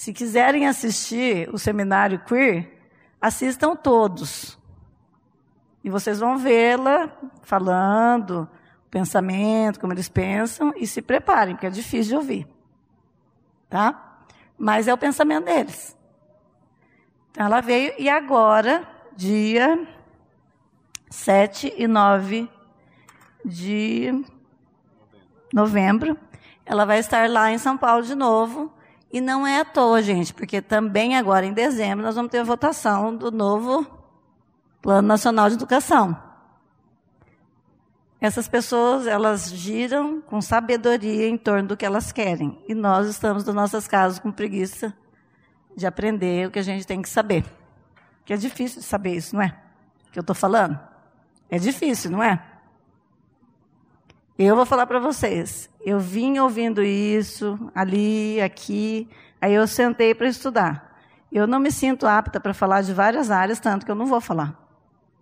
[0.00, 2.88] se quiserem assistir o seminário queer,
[3.20, 4.58] assistam todos.
[5.84, 8.48] E vocês vão vê-la falando,
[8.90, 12.48] pensamento, como eles pensam, e se preparem, porque é difícil de ouvir.
[13.68, 14.22] Tá?
[14.56, 15.94] Mas é o pensamento deles.
[17.30, 19.86] Então ela veio e agora, dia
[21.10, 22.48] 7 e 9
[23.44, 24.24] de
[25.52, 26.16] novembro,
[26.64, 28.79] ela vai estar lá em São Paulo de novo.
[29.12, 32.44] E não é à toa, gente, porque também agora em dezembro nós vamos ter a
[32.44, 33.86] votação do novo
[34.80, 36.16] Plano Nacional de Educação.
[38.20, 42.62] Essas pessoas, elas giram com sabedoria em torno do que elas querem.
[42.68, 44.94] E nós estamos nas nossas casas com preguiça
[45.74, 47.44] de aprender o que a gente tem que saber.
[48.26, 49.58] Que é difícil de saber isso, não é?
[50.12, 50.78] Que eu estou falando.
[51.48, 52.44] É difícil, não é?
[54.38, 55.69] Eu vou falar para vocês.
[55.84, 59.08] Eu vim ouvindo isso, ali, aqui.
[59.40, 60.98] Aí eu sentei para estudar.
[61.32, 64.20] Eu não me sinto apta para falar de várias áreas, tanto que eu não vou
[64.20, 64.58] falar.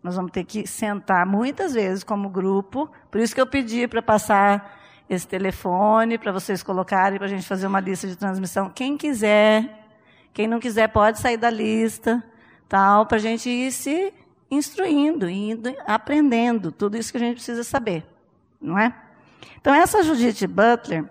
[0.03, 2.91] Nós vamos ter que sentar muitas vezes como grupo.
[3.11, 7.47] Por isso que eu pedi para passar esse telefone, para vocês colocarem, para a gente
[7.47, 8.71] fazer uma lista de transmissão.
[8.71, 9.87] Quem quiser,
[10.33, 12.23] quem não quiser pode sair da lista,
[12.69, 14.13] tal, para a gente ir se
[14.51, 18.07] instruindo, indo, aprendendo tudo isso que a gente precisa saber,
[18.61, 18.95] não é?
[19.61, 21.05] Então essa Judith Butler,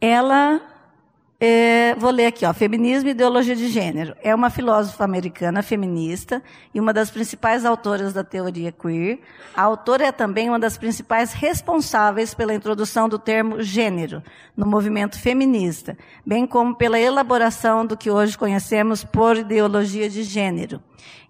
[0.00, 0.60] ela
[1.44, 4.14] é, vou ler aqui, ó, Feminismo e Ideologia de Gênero.
[4.22, 6.40] É uma filósofa americana feminista
[6.72, 9.18] e uma das principais autoras da teoria queer.
[9.52, 14.22] A autora é também uma das principais responsáveis pela introdução do termo gênero
[14.56, 20.80] no movimento feminista, bem como pela elaboração do que hoje conhecemos por ideologia de gênero.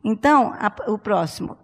[0.05, 1.57] Então, a, o próximo.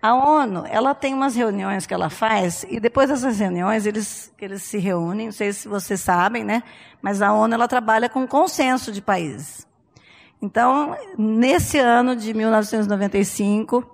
[0.00, 4.62] A ONU, ela tem umas reuniões que ela faz, e depois dessas reuniões, eles, eles
[4.62, 6.62] se reúnem, não sei se vocês sabem, né?
[7.00, 9.66] Mas a ONU, ela trabalha com consenso de países.
[10.40, 13.84] Então, nesse ano de 1995,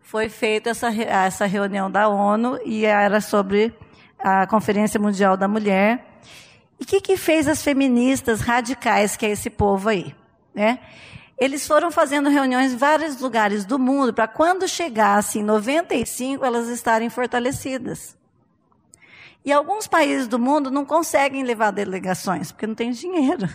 [0.00, 3.72] foi feita essa, essa reunião da ONU, e era sobre
[4.18, 6.20] a Conferência Mundial da Mulher.
[6.80, 10.14] E o que, que fez as feministas radicais, que é esse povo aí?
[10.54, 10.78] Né?
[11.40, 16.68] Eles foram fazendo reuniões em vários lugares do mundo para quando chegasse em 95 elas
[16.68, 18.14] estarem fortalecidas.
[19.42, 23.48] E alguns países do mundo não conseguem levar delegações porque não tem dinheiro.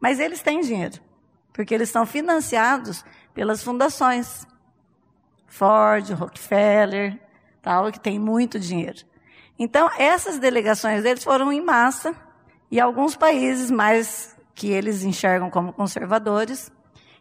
[0.00, 1.00] Mas eles têm dinheiro,
[1.52, 4.44] porque eles são financiados pelas fundações.
[5.46, 7.16] Ford, Rockefeller,
[7.62, 8.98] tal, que tem muito dinheiro.
[9.56, 12.12] Então, essas delegações deles foram em massa
[12.70, 16.70] e alguns países mais que eles enxergam como conservadores,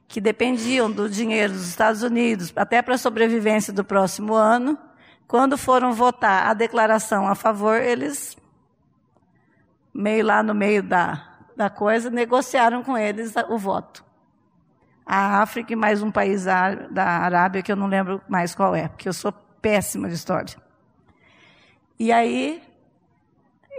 [0.10, 4.78] que dependiam do dinheiro dos Estados Unidos até para a sobrevivência do próximo ano,
[5.26, 8.36] quando foram votar a declaração a favor, eles,
[9.94, 14.04] meio lá no meio da, da coisa, negociaram com eles o voto.
[15.06, 18.90] A África e mais um país da Arábia, que eu não lembro mais qual é,
[18.90, 20.58] porque eu sou péssima de história.
[21.98, 22.62] E aí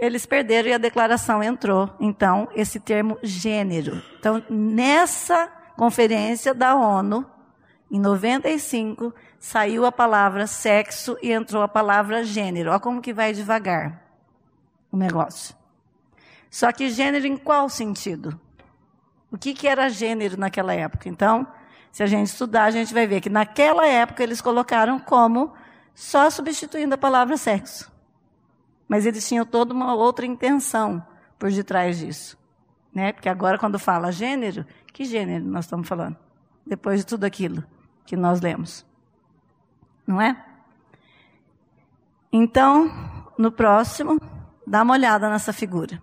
[0.01, 1.87] eles perderam e a declaração entrou.
[1.99, 4.01] Então, esse termo gênero.
[4.19, 7.23] Então, nessa conferência da ONU,
[7.91, 12.71] em 95, saiu a palavra sexo e entrou a palavra gênero.
[12.71, 14.01] Olha como que vai devagar
[14.91, 15.55] o negócio.
[16.49, 18.39] Só que gênero em qual sentido?
[19.31, 21.09] O que, que era gênero naquela época?
[21.09, 21.45] Então,
[21.91, 25.53] se a gente estudar, a gente vai ver que naquela época eles colocaram como
[25.93, 27.90] só substituindo a palavra sexo.
[28.91, 31.01] Mas eles tinham toda uma outra intenção
[31.39, 32.37] por detrás disso.
[32.93, 33.13] Né?
[33.13, 36.17] Porque agora, quando fala gênero, que gênero nós estamos falando?
[36.67, 37.63] Depois de tudo aquilo
[38.05, 38.85] que nós lemos.
[40.05, 40.45] Não é?
[42.33, 42.91] Então,
[43.37, 44.19] no próximo,
[44.67, 46.01] dá uma olhada nessa figura.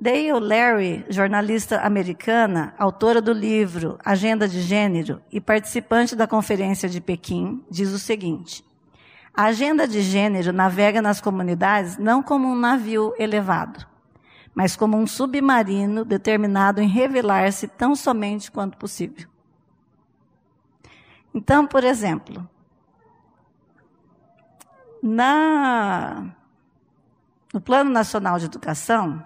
[0.00, 7.00] Dale Larry, jornalista americana, autora do livro Agenda de Gênero e participante da Conferência de
[7.00, 8.64] Pequim, diz o seguinte:
[9.34, 13.84] a agenda de gênero navega nas comunidades não como um navio elevado,
[14.54, 19.28] mas como um submarino determinado em revelar-se tão somente quanto possível.
[21.34, 22.48] Então, por exemplo,
[25.02, 26.32] na,
[27.52, 29.20] no Plano Nacional de Educação,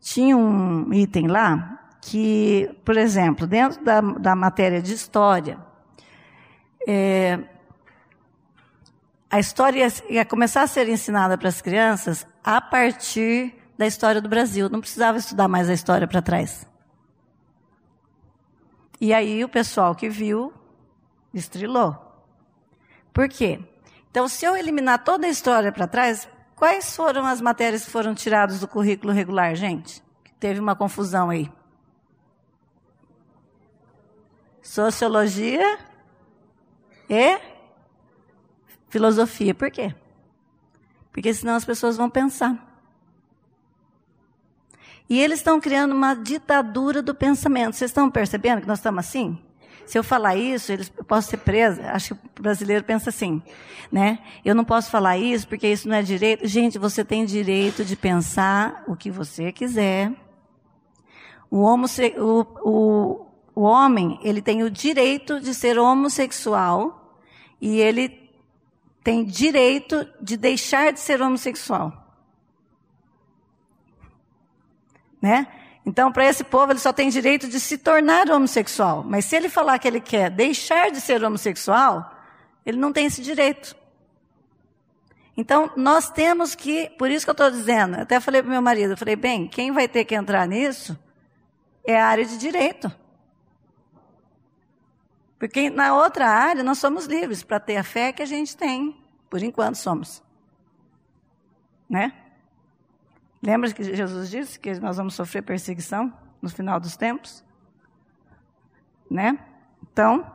[0.00, 5.58] tinha um item lá que, por exemplo, dentro da, da matéria de história,
[6.86, 7.40] é,
[9.30, 14.28] a história ia começar a ser ensinada para as crianças a partir da história do
[14.28, 14.68] Brasil.
[14.68, 16.66] Não precisava estudar mais a história para trás.
[19.00, 20.52] E aí o pessoal que viu
[21.32, 21.96] estrilou.
[23.14, 23.60] Por quê?
[24.10, 28.14] Então, se eu eliminar toda a história para trás, quais foram as matérias que foram
[28.14, 30.02] tiradas do currículo regular, gente?
[30.40, 31.50] Teve uma confusão aí.
[34.60, 35.78] Sociologia
[37.08, 37.38] e
[38.90, 39.54] filosofia.
[39.54, 39.94] Por quê?
[41.10, 42.66] Porque senão as pessoas vão pensar.
[45.08, 47.74] E eles estão criando uma ditadura do pensamento.
[47.74, 49.38] Vocês estão percebendo que nós estamos assim?
[49.86, 51.90] Se eu falar isso, eles, eu posso ser presa.
[51.90, 53.42] Acho que o brasileiro pensa assim,
[53.90, 54.20] né?
[54.44, 56.46] Eu não posso falar isso porque isso não é direito.
[56.46, 60.12] Gente, você tem direito de pensar o que você quiser.
[61.50, 67.18] O, homosse, o, o, o homem, ele tem o direito de ser homossexual
[67.60, 68.19] e ele
[69.10, 71.92] tem direito de deixar de ser homossexual.
[75.20, 75.48] Né?
[75.84, 79.02] Então, para esse povo, ele só tem direito de se tornar homossexual.
[79.02, 82.08] Mas se ele falar que ele quer deixar de ser homossexual,
[82.64, 83.74] ele não tem esse direito.
[85.36, 88.96] Então, nós temos que, por isso que eu estou dizendo, até falei para meu marido,
[88.96, 90.96] falei, bem, quem vai ter que entrar nisso
[91.84, 92.88] é a área de direito.
[95.40, 98.94] Porque na outra área nós somos livres para ter a fé que a gente tem,
[99.30, 100.22] por enquanto somos.
[101.88, 102.12] Né?
[103.42, 106.12] Lembra que Jesus disse que nós vamos sofrer perseguição
[106.42, 107.42] no final dos tempos?
[109.10, 109.38] Né?
[109.82, 110.30] Então,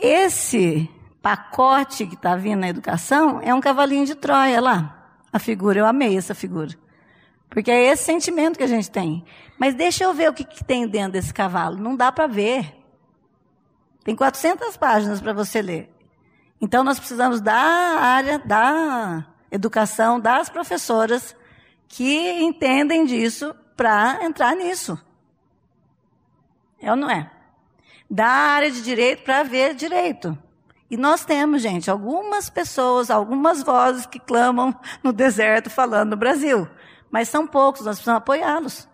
[0.00, 0.90] esse
[1.22, 5.16] pacote que está vindo na educação é um cavalinho de Troia lá.
[5.32, 6.76] A figura, eu amei essa figura.
[7.48, 9.24] Porque é esse sentimento que a gente tem.
[9.56, 11.76] Mas deixa eu ver o que, que tem dentro desse cavalo.
[11.76, 12.83] Não dá para ver.
[14.04, 15.90] Tem 400 páginas para você ler.
[16.60, 21.34] Então, nós precisamos da área da educação, das professoras,
[21.88, 24.98] que entendem disso para entrar nisso.
[26.80, 27.30] É ou não é?
[28.10, 30.36] Da área de direito para ver direito.
[30.90, 36.68] E nós temos, gente, algumas pessoas, algumas vozes que clamam no deserto falando no Brasil.
[37.10, 38.88] Mas são poucos, nós precisamos apoiá-los.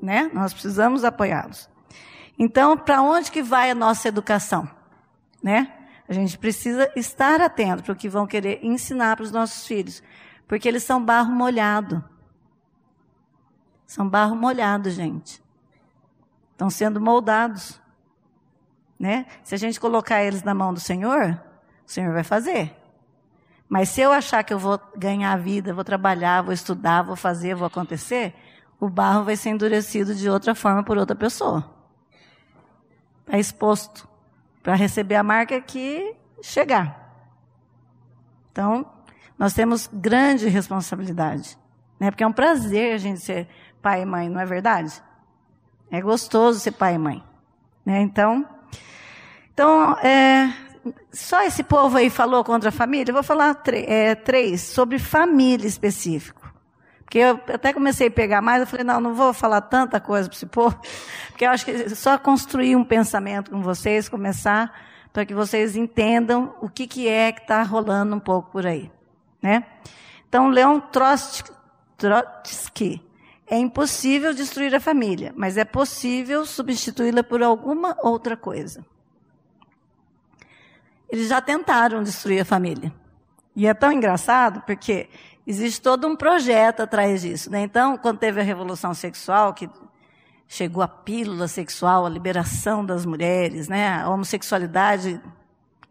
[0.00, 0.30] Né?
[0.32, 1.68] Nós precisamos apoiá-los.
[2.38, 4.68] Então, para onde que vai a nossa educação?
[5.42, 5.72] Né?
[6.08, 10.02] A gente precisa estar atento para o que vão querer ensinar para os nossos filhos,
[10.48, 12.02] porque eles são barro molhado.
[13.86, 15.42] São barro molhado, gente.
[16.52, 17.80] Estão sendo moldados.
[18.98, 19.26] Né?
[19.42, 21.40] Se a gente colocar eles na mão do Senhor,
[21.86, 22.76] o Senhor vai fazer.
[23.68, 27.14] Mas se eu achar que eu vou ganhar a vida, vou trabalhar, vou estudar, vou
[27.14, 28.34] fazer, vou acontecer,
[28.80, 31.70] o barro vai ser endurecido de outra forma por outra pessoa.
[33.28, 34.08] É exposto
[34.62, 36.98] para receber a marca que chegar.
[38.50, 38.86] Então,
[39.38, 41.56] nós temos grande responsabilidade,
[41.98, 42.10] né?
[42.10, 43.46] Porque é um prazer a gente ser
[43.82, 45.02] pai e mãe, não é verdade?
[45.90, 47.22] É gostoso ser pai e mãe,
[47.84, 48.00] né?
[48.00, 48.48] Então,
[49.52, 50.52] então é,
[51.12, 53.10] só esse povo aí falou contra a família.
[53.10, 56.39] Eu vou falar é, três sobre família específico.
[57.10, 60.28] Porque eu até comecei a pegar mais, eu falei, não, não vou falar tanta coisa
[60.28, 60.80] para esse povo,
[61.26, 64.72] porque eu acho que só construir um pensamento com vocês, começar,
[65.12, 68.92] para que vocês entendam o que, que é que está rolando um pouco por aí.
[69.42, 69.64] Né?
[70.28, 70.78] Então, Leon
[71.98, 73.02] Trotsky,
[73.44, 78.86] é impossível destruir a família, mas é possível substituí-la por alguma outra coisa.
[81.08, 82.92] Eles já tentaram destruir a família.
[83.56, 85.08] E é tão engraçado porque
[85.46, 87.50] existe todo um projeto atrás disso.
[87.50, 87.62] Né?
[87.62, 89.68] Então, quando teve a revolução sexual, que
[90.46, 94.00] chegou a pílula sexual, a liberação das mulheres, né?
[94.00, 95.20] a homossexualidade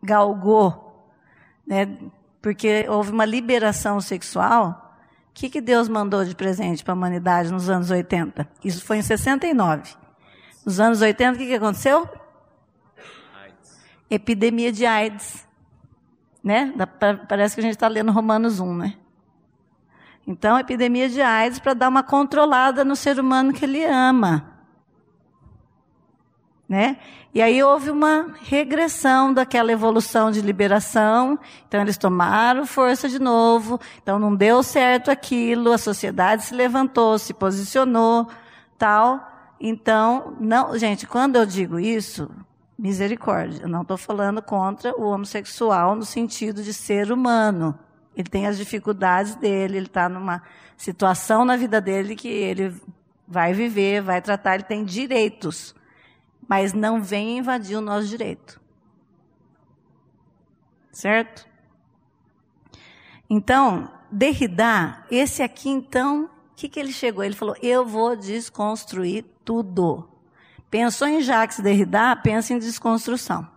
[0.02, 1.08] galgou,
[1.66, 1.98] né?
[2.42, 4.96] porque houve uma liberação sexual.
[5.30, 8.48] O que, que Deus mandou de presente para a humanidade nos anos 80?
[8.64, 9.96] Isso foi em 69.
[10.66, 12.08] Nos anos 80, o que, que aconteceu?
[13.42, 13.80] AIDS.
[14.10, 15.48] Epidemia de AIDS.
[16.44, 16.74] Né?
[17.28, 18.99] Parece que a gente está lendo Romanos 1, né?
[20.30, 24.46] Então, epidemia de AIDS para dar uma controlada no ser humano que ele ama.
[26.70, 26.98] Né?
[27.34, 31.40] E aí houve uma regressão daquela evolução de liberação.
[31.68, 33.80] Então eles tomaram força de novo.
[34.04, 35.74] Então não deu certo aquilo.
[35.74, 38.28] A sociedade se levantou, se posicionou,
[38.78, 39.28] tal.
[39.60, 42.30] Então, não, gente, quando eu digo isso,
[42.78, 47.80] misericórdia, eu não estou falando contra o homossexual no sentido de ser humano.
[48.20, 50.44] Ele tem as dificuldades dele, ele está numa
[50.76, 52.76] situação na vida dele que ele
[53.26, 55.74] vai viver, vai tratar, ele tem direitos.
[56.46, 58.60] Mas não vem invadir o nosso direito.
[60.92, 61.48] Certo?
[63.30, 67.24] Então, Derrida, esse aqui então, o que, que ele chegou?
[67.24, 70.10] Ele falou: eu vou desconstruir tudo.
[70.70, 73.48] Pensou em Jacques Derrida, pensa em desconstrução.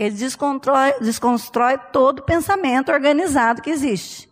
[0.00, 4.30] Ele desconstrói, desconstrói todo pensamento organizado que existe.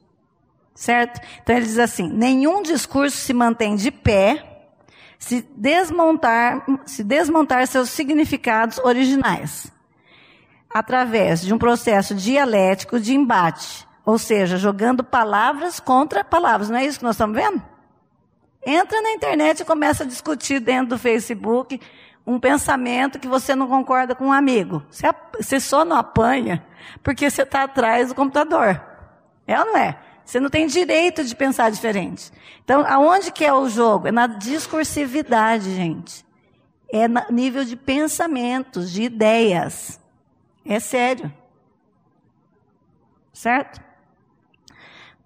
[0.74, 1.20] Certo?
[1.42, 4.48] Então ele diz assim: nenhum discurso se mantém de pé
[5.18, 9.70] se desmontar, se desmontar seus significados originais,
[10.72, 16.70] através de um processo dialético de embate, ou seja, jogando palavras contra palavras.
[16.70, 17.60] Não é isso que nós estamos vendo?
[18.64, 21.80] Entra na internet e começa a discutir dentro do Facebook
[22.28, 24.82] um pensamento que você não concorda com um amigo.
[24.90, 26.64] Você, você só não apanha
[27.02, 28.80] porque você está atrás do computador.
[29.46, 29.98] É ou não é?
[30.24, 32.30] Você não tem direito de pensar diferente.
[32.62, 34.08] Então, aonde que é o jogo?
[34.08, 36.22] É na discursividade, gente.
[36.92, 39.98] É no nível de pensamentos, de ideias.
[40.66, 41.32] É sério.
[43.32, 43.80] Certo?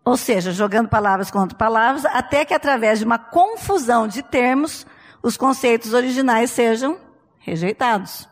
[0.04, 4.86] Ou seja, jogando palavras contra palavras, até que através de uma confusão de termos,
[5.22, 6.98] os conceitos originais sejam
[7.38, 8.28] rejeitados.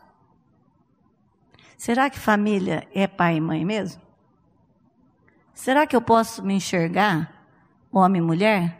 [1.77, 4.01] Será que família é pai e mãe mesmo?
[5.53, 7.45] Será que eu posso me enxergar
[7.91, 8.79] homem e mulher?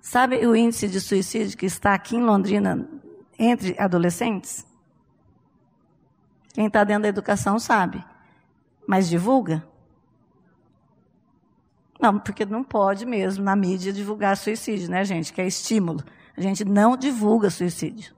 [0.00, 2.88] Sabe o índice de suicídio que está aqui em Londrina
[3.38, 4.66] entre adolescentes?
[6.52, 8.04] Quem está dentro da educação sabe.
[8.86, 9.64] Mas divulga?
[12.00, 15.32] Não, porque não pode mesmo na mídia divulgar suicídio, né, gente?
[15.32, 16.02] Que é estímulo.
[16.40, 18.14] A gente não divulga suicídio.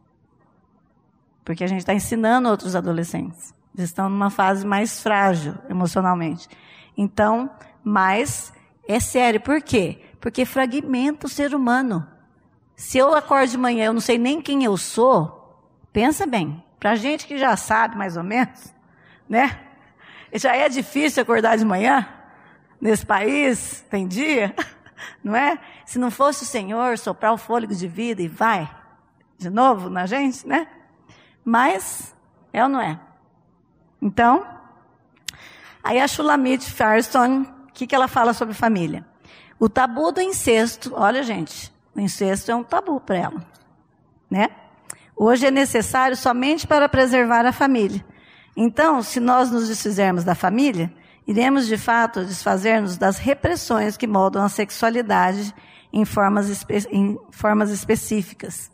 [1.45, 3.53] Porque a gente está ensinando outros adolescentes.
[3.77, 6.49] Eles estão numa fase mais frágil emocionalmente.
[6.97, 7.51] Então,
[7.83, 8.53] mas
[8.87, 9.41] é sério.
[9.41, 10.01] Por quê?
[10.21, 12.07] Porque fragmenta o ser humano.
[12.77, 15.61] Se eu acordo de manhã, eu não sei nem quem eu sou,
[15.93, 16.63] pensa bem.
[16.79, 18.73] Para gente que já sabe mais ou menos,
[19.29, 19.59] né?
[20.33, 22.09] Já é difícil acordar de manhã
[22.81, 24.55] nesse país, tem dia,
[25.23, 25.59] não é?
[25.87, 28.71] Se não fosse o Senhor soprar o fôlego de vida e vai
[29.39, 30.69] de novo na gente, né?
[31.45, 32.15] Mas
[32.53, 33.01] é ou não é?
[34.01, 34.47] Então,
[35.83, 39.05] Aí a Shulamit Firestone, o que, que ela fala sobre família?
[39.59, 43.47] O tabu do incesto, olha gente, o incesto é um tabu para ela,
[44.31, 44.49] né?
[45.17, 48.05] Hoje é necessário somente para preservar a família.
[48.57, 50.93] Então, se nós nos desfizermos da família,
[51.27, 55.55] iremos de fato desfazer-nos das repressões que moldam a sexualidade
[55.93, 58.71] em formas, espe em formas específicas.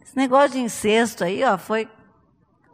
[0.00, 1.88] Esse negócio de incesto aí, ó, foi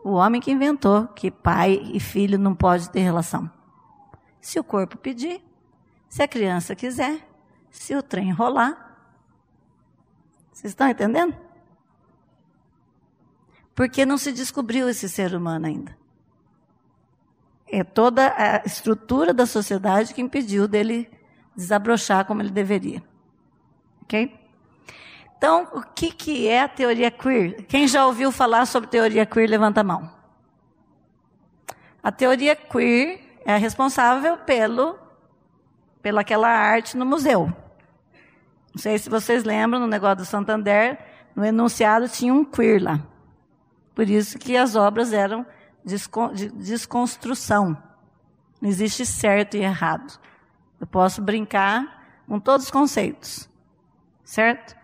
[0.04, 3.50] o homem que inventou que pai e filho não pode ter relação.
[4.40, 5.42] Se o corpo pedir,
[6.08, 7.26] se a criança quiser,
[7.70, 8.96] se o trem rolar.
[10.52, 11.36] Vocês estão entendendo?
[13.74, 16.05] Porque não se descobriu esse ser humano ainda.
[17.68, 21.10] É toda a estrutura da sociedade que impediu dele
[21.56, 23.02] desabrochar como ele deveria.
[24.02, 24.32] Ok?
[25.36, 27.64] Então, o que, que é a teoria queer?
[27.64, 30.10] Quem já ouviu falar sobre teoria queer, levanta a mão.
[32.02, 34.98] A teoria queer é responsável pelo,
[36.00, 37.52] pela aquela arte no museu.
[38.74, 40.98] Não sei se vocês lembram, no negócio do Santander,
[41.34, 43.00] no enunciado tinha um queer lá.
[43.94, 45.46] Por isso que as obras eram
[45.86, 47.80] de desconstrução.
[48.60, 50.18] Não existe certo e errado.
[50.80, 53.48] Eu posso brincar com todos os conceitos.
[54.24, 54.76] Certo?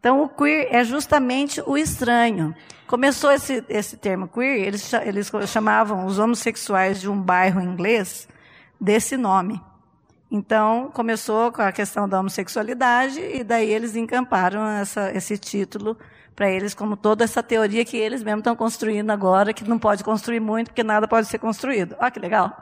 [0.00, 2.54] Então, o queer é justamente o estranho.
[2.86, 8.28] Começou esse, esse termo queer, eles, eles chamavam os homossexuais de um bairro inglês
[8.78, 9.62] desse nome.
[10.30, 15.96] Então, começou com a questão da homossexualidade, e daí eles encamparam essa, esse título
[16.34, 20.02] para eles, como toda essa teoria que eles mesmos estão construindo agora, que não pode
[20.02, 21.96] construir muito, porque nada pode ser construído.
[21.98, 22.52] Olha que legal.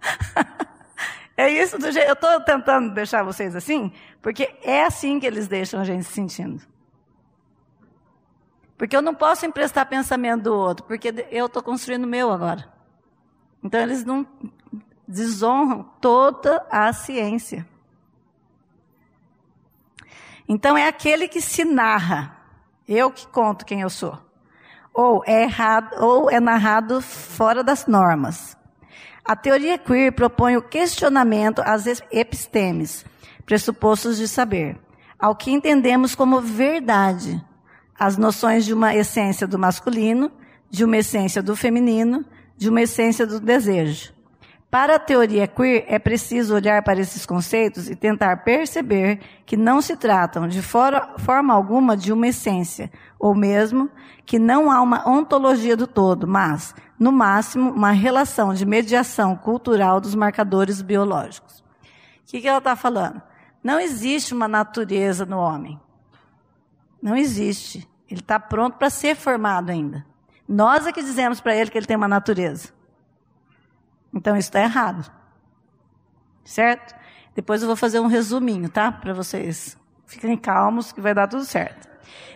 [1.36, 2.08] É isso do jeito.
[2.08, 6.12] Eu estou tentando deixar vocês assim, porque é assim que eles deixam a gente se
[6.12, 6.62] sentindo.
[8.76, 12.70] Porque eu não posso emprestar pensamento do outro, porque eu estou construindo o meu agora.
[13.62, 14.26] Então eles não
[15.06, 17.66] desonram toda a ciência.
[20.48, 22.41] Então é aquele que se narra.
[22.86, 24.18] Eu que conto quem eu sou.
[24.92, 28.56] Ou é errado, ou é narrado fora das normas.
[29.24, 33.04] A teoria queer propõe o questionamento às epistemes,
[33.46, 34.76] pressupostos de saber,
[35.18, 37.40] ao que entendemos como verdade,
[37.98, 40.30] as noções de uma essência do masculino,
[40.68, 42.24] de uma essência do feminino,
[42.56, 44.12] de uma essência do desejo.
[44.72, 49.82] Para a teoria queer, é preciso olhar para esses conceitos e tentar perceber que não
[49.82, 53.90] se tratam de forma alguma de uma essência, ou mesmo
[54.24, 60.00] que não há uma ontologia do todo, mas, no máximo, uma relação de mediação cultural
[60.00, 61.58] dos marcadores biológicos.
[61.58, 61.64] O
[62.28, 63.20] que, que ela está falando?
[63.62, 65.78] Não existe uma natureza no homem.
[67.02, 67.86] Não existe.
[68.10, 70.02] Ele está pronto para ser formado ainda.
[70.48, 72.80] Nós é que dizemos para ele que ele tem uma natureza.
[74.12, 75.10] Então isso está errado.
[76.44, 76.94] Certo?
[77.34, 78.92] Depois eu vou fazer um resuminho, tá?
[78.92, 79.78] Para vocês.
[80.06, 81.88] Fiquem calmos que vai dar tudo certo.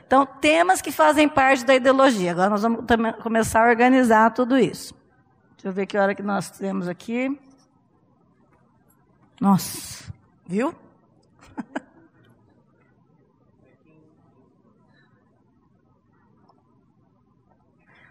[0.07, 2.31] Então, temas que fazem parte da ideologia.
[2.31, 2.85] Agora nós vamos
[3.23, 4.95] começar a organizar tudo isso.
[5.57, 7.39] Deixa eu ver que hora que nós temos aqui.
[9.41, 10.13] Nossa,
[10.47, 10.75] viu?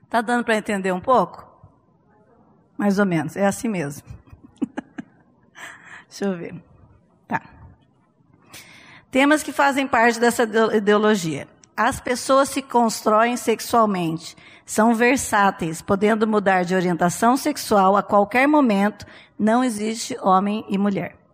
[0.08, 1.45] Tá dando para entender um pouco?
[2.78, 4.08] Mais ou menos, é assim mesmo.
[6.10, 6.56] Deixa eu ver.
[7.28, 7.42] Tá.
[9.10, 11.48] Temas que fazem parte dessa ideologia.
[11.76, 19.06] As pessoas se constroem sexualmente, são versáteis, podendo mudar de orientação sexual a qualquer momento,
[19.38, 21.25] não existe homem e mulher.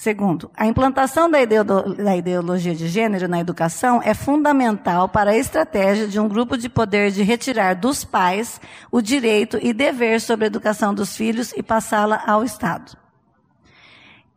[0.00, 6.18] Segundo, a implantação da, ideologia de gênero na educação é fundamental para a estratégia de
[6.18, 8.58] um grupo de poder de retirar dos pais
[8.90, 12.96] o direito e dever sobre a educação dos filhos e passá-la ao Estado.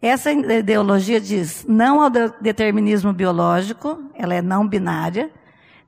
[0.02, 5.32] Essa ideologia diz não ao determinismo biológico, ela é não binária,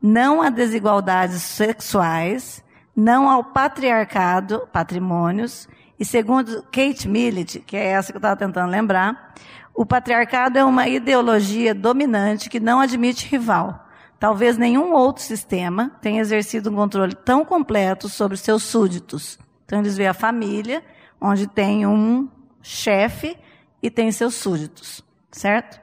[0.01, 2.63] não a desigualdades sexuais,
[2.95, 5.67] não ao patriarcado, patrimônios,
[5.99, 9.34] e segundo Kate Millett, que é essa que eu estava tentando lembrar,
[9.76, 13.86] o patriarcado é uma ideologia dominante que não admite rival.
[14.17, 19.38] Talvez nenhum outro sistema tenha exercido um controle tão completo sobre seus súditos.
[19.65, 20.82] Então, eles veem a família,
[21.19, 22.30] onde tem um
[22.61, 23.38] chefe
[23.84, 25.82] e tem seus súditos, certo?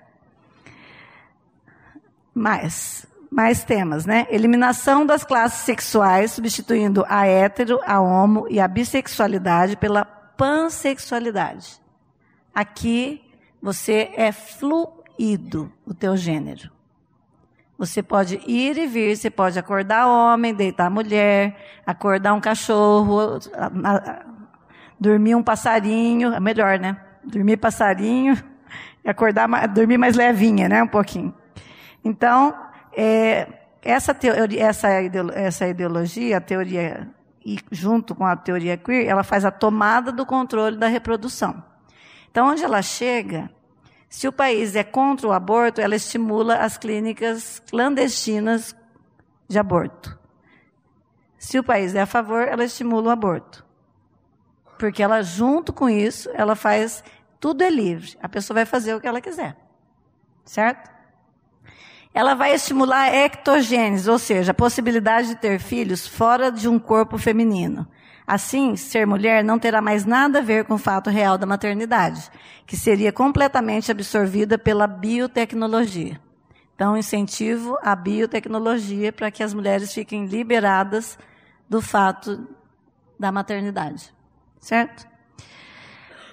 [2.34, 4.26] Mais, mais temas, né?
[4.30, 11.78] Eliminação das classes sexuais, substituindo a hétero, a homo e a bissexualidade pela pansexualidade.
[12.54, 13.21] Aqui
[13.62, 16.70] você é fluido, o teu gênero.
[17.78, 21.56] Você pode ir e vir, você pode acordar homem, deitar mulher,
[21.86, 23.38] acordar um cachorro,
[24.98, 26.96] dormir um passarinho, é melhor, né?
[27.24, 28.36] Dormir passarinho
[29.04, 30.82] e acordar, dormir mais levinha, né?
[30.82, 31.34] Um pouquinho.
[32.04, 32.54] Então,
[32.96, 33.48] é,
[33.80, 34.16] essa,
[34.58, 34.88] essa,
[35.34, 37.08] essa ideologia, a teoria,
[37.44, 41.71] e junto com a teoria queer, ela faz a tomada do controle da reprodução.
[42.32, 43.50] Então, onde ela chega,
[44.08, 48.74] se o país é contra o aborto, ela estimula as clínicas clandestinas
[49.46, 50.18] de aborto.
[51.36, 53.66] Se o país é a favor, ela estimula o aborto.
[54.78, 57.04] Porque ela, junto com isso, ela faz
[57.38, 58.16] tudo é livre.
[58.22, 59.54] A pessoa vai fazer o que ela quiser.
[60.42, 60.90] Certo?
[62.14, 66.78] Ela vai estimular a ectogênese, ou seja, a possibilidade de ter filhos fora de um
[66.78, 67.86] corpo feminino.
[68.26, 72.30] Assim, ser mulher não terá mais nada a ver com o fato real da maternidade,
[72.66, 76.20] que seria completamente absorvida pela biotecnologia.
[76.74, 81.18] Então, incentivo a biotecnologia para que as mulheres fiquem liberadas
[81.68, 82.46] do fato
[83.18, 84.12] da maternidade.
[84.60, 85.06] Certo?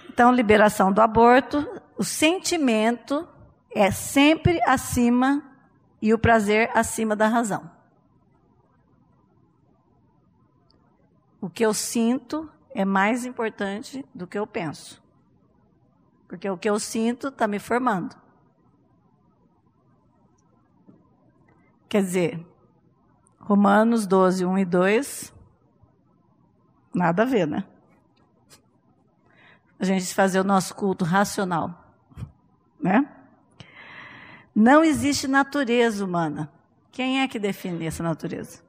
[0.10, 1.68] Então, liberação do aborto,
[1.98, 3.28] o sentimento
[3.74, 5.44] é sempre acima
[6.02, 7.78] e o prazer acima da razão.
[11.42, 15.02] O que eu sinto é mais importante do que eu penso.
[16.28, 18.16] Porque o que eu sinto está me formando.
[21.88, 22.46] Quer dizer,
[23.40, 25.34] Romanos 12, 1 e 2,
[26.94, 27.66] nada a ver, né?
[29.80, 31.96] A gente fazer o nosso culto racional,
[32.80, 33.10] né?
[34.54, 36.52] Não existe natureza humana.
[36.92, 38.62] Quem é que define essa natureza?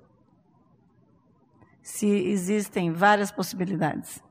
[1.91, 4.22] Se existem várias possibilidades.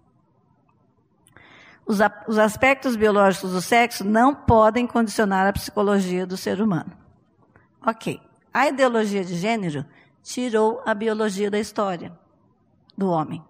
[1.86, 6.92] Os, os aspectos biológicos do sexo não podem condicionar a psicologia do ser humano.
[7.86, 8.22] Ok.
[8.54, 9.86] A ideologia de gênero
[10.24, 12.18] tirou a biologia da história
[12.98, 13.44] do homem.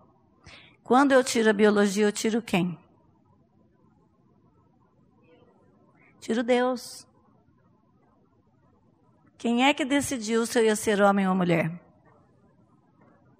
[0.84, 2.78] Quando eu tiro a biologia, eu tiro quem?
[6.20, 7.08] Tiro Deus.
[9.38, 11.72] Quem é que decidiu se eu ia ser homem ou mulher?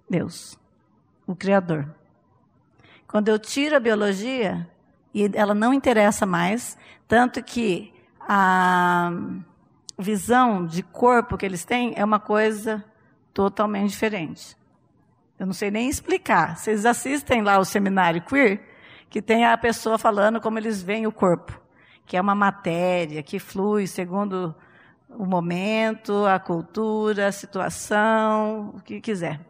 [0.08, 0.59] Deus
[1.32, 1.88] o Criador.
[3.06, 4.68] Quando eu tiro a biologia,
[5.14, 6.76] e ela não interessa mais,
[7.06, 9.10] tanto que a
[9.98, 12.84] visão de corpo que eles têm é uma coisa
[13.32, 14.56] totalmente diferente.
[15.38, 16.56] Eu não sei nem explicar.
[16.56, 18.60] Vocês assistem lá o seminário queer,
[19.08, 21.60] que tem a pessoa falando como eles veem o corpo,
[22.06, 24.54] que é uma matéria que flui segundo
[25.08, 29.40] o momento, a cultura, a situação, o que quiser.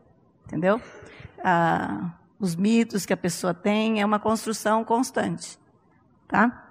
[0.47, 0.81] Entendeu?
[1.43, 5.59] Ah, os mitos que a pessoa tem é uma construção constante.
[6.27, 6.67] Tá?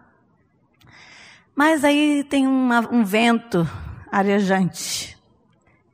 [1.55, 3.67] Mas aí tem uma, um vento
[4.11, 5.17] arejante.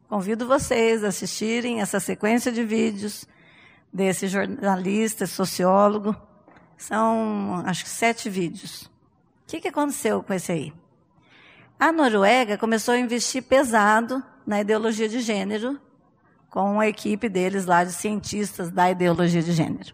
[0.08, 3.28] Convido vocês a assistirem essa sequência de vídeos
[3.92, 6.16] desse jornalista, sociólogo.
[6.78, 8.84] São, acho que, sete vídeos.
[8.84, 10.74] O que, que aconteceu com esse aí?
[11.80, 15.80] A Noruega começou a investir pesado na ideologia de gênero,
[16.56, 19.94] com a equipe deles lá de cientistas da ideologia de gênero.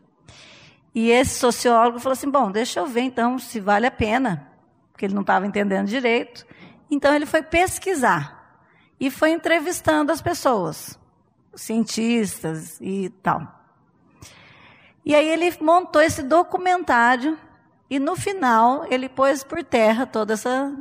[0.94, 4.48] E esse sociólogo falou assim: bom, deixa eu ver então se vale a pena,
[4.92, 6.46] porque ele não estava entendendo direito.
[6.90, 8.62] Então ele foi pesquisar
[9.00, 11.00] e foi entrevistando as pessoas,
[11.56, 13.60] cientistas e tal.
[15.04, 17.40] E aí ele montou esse documentário
[17.90, 20.78] e no final ele pôs por terra toda essa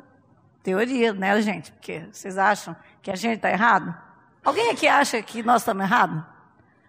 [0.62, 1.72] teoria, né, gente?
[1.72, 4.09] Porque vocês acham que a gente está errado?
[4.44, 6.22] Alguém aqui acha que nós estamos errados?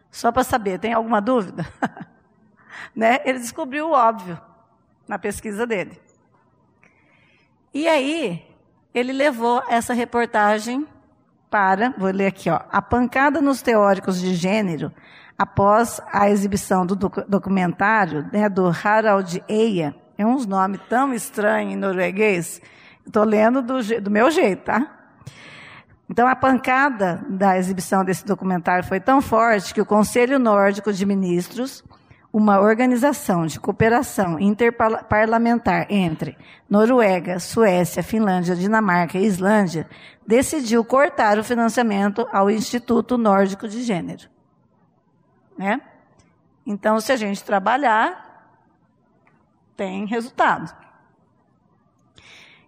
[0.10, 1.66] Só para saber, tem alguma dúvida?
[2.96, 3.20] né?
[3.26, 4.40] Ele descobriu o óbvio
[5.08, 6.00] na pesquisa dele.
[7.74, 8.46] E aí,
[8.94, 10.86] ele levou essa reportagem
[11.50, 14.92] para, vou ler aqui, ó, a pancada nos teóricos de gênero
[15.38, 21.78] após a exibição do documentário né, do Harald Eia, é uns nomes tão estranhos em
[21.78, 22.62] norueguês,
[23.06, 25.01] Estou lendo do, do meu jeito, tá?
[26.12, 31.06] Então, a pancada da exibição desse documentário foi tão forte que o Conselho Nórdico de
[31.06, 31.86] Ministros,
[32.34, 36.38] uma organização de cooperação interparlamentar entre
[36.70, 39.88] Noruega, Suécia, Finlândia, Dinamarca e Islândia,
[40.28, 44.28] decidiu cortar o financiamento ao Instituto Nórdico de Gênero.
[45.58, 45.80] Né?
[46.66, 48.52] Então, se a gente trabalhar,
[49.78, 50.76] tem resultado.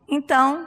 [0.07, 0.65] Então,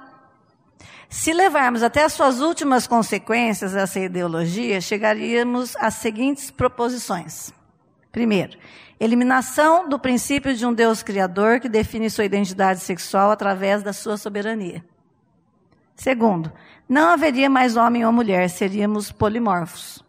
[1.17, 7.55] se levarmos até as suas últimas consequências essa ideologia, chegaríamos às seguintes proposições.
[8.13, 8.59] Primeiro,
[9.01, 14.19] eliminação do princípio de um Deus criador que define sua identidade sexual através da sua
[14.19, 14.85] soberania.
[15.95, 16.53] Segundo,
[16.87, 20.05] não haveria mais homem ou mulher, seríamos polimorfos.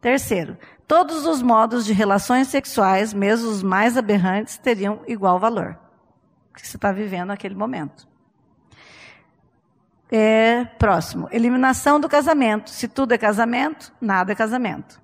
[0.00, 0.56] Terceiro,
[0.86, 5.78] todos os modos de relações sexuais, mesmo os mais aberrantes, teriam igual valor.
[6.54, 8.07] Que você está vivendo naquele momento.
[10.10, 12.70] É, próximo, eliminação do casamento.
[12.70, 15.00] Se tudo é casamento, nada é casamento.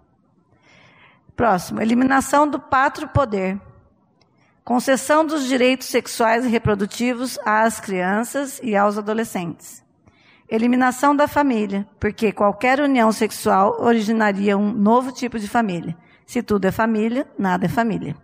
[1.37, 3.61] Próximo, eliminação do pátrio poder.
[4.65, 9.85] Concessão dos direitos sexuais e reprodutivos às crianças e aos adolescentes.
[10.49, 15.97] Eliminação da família, porque qualquer união sexual originaria um novo tipo de família.
[16.25, 18.17] Se tudo é família, nada é família.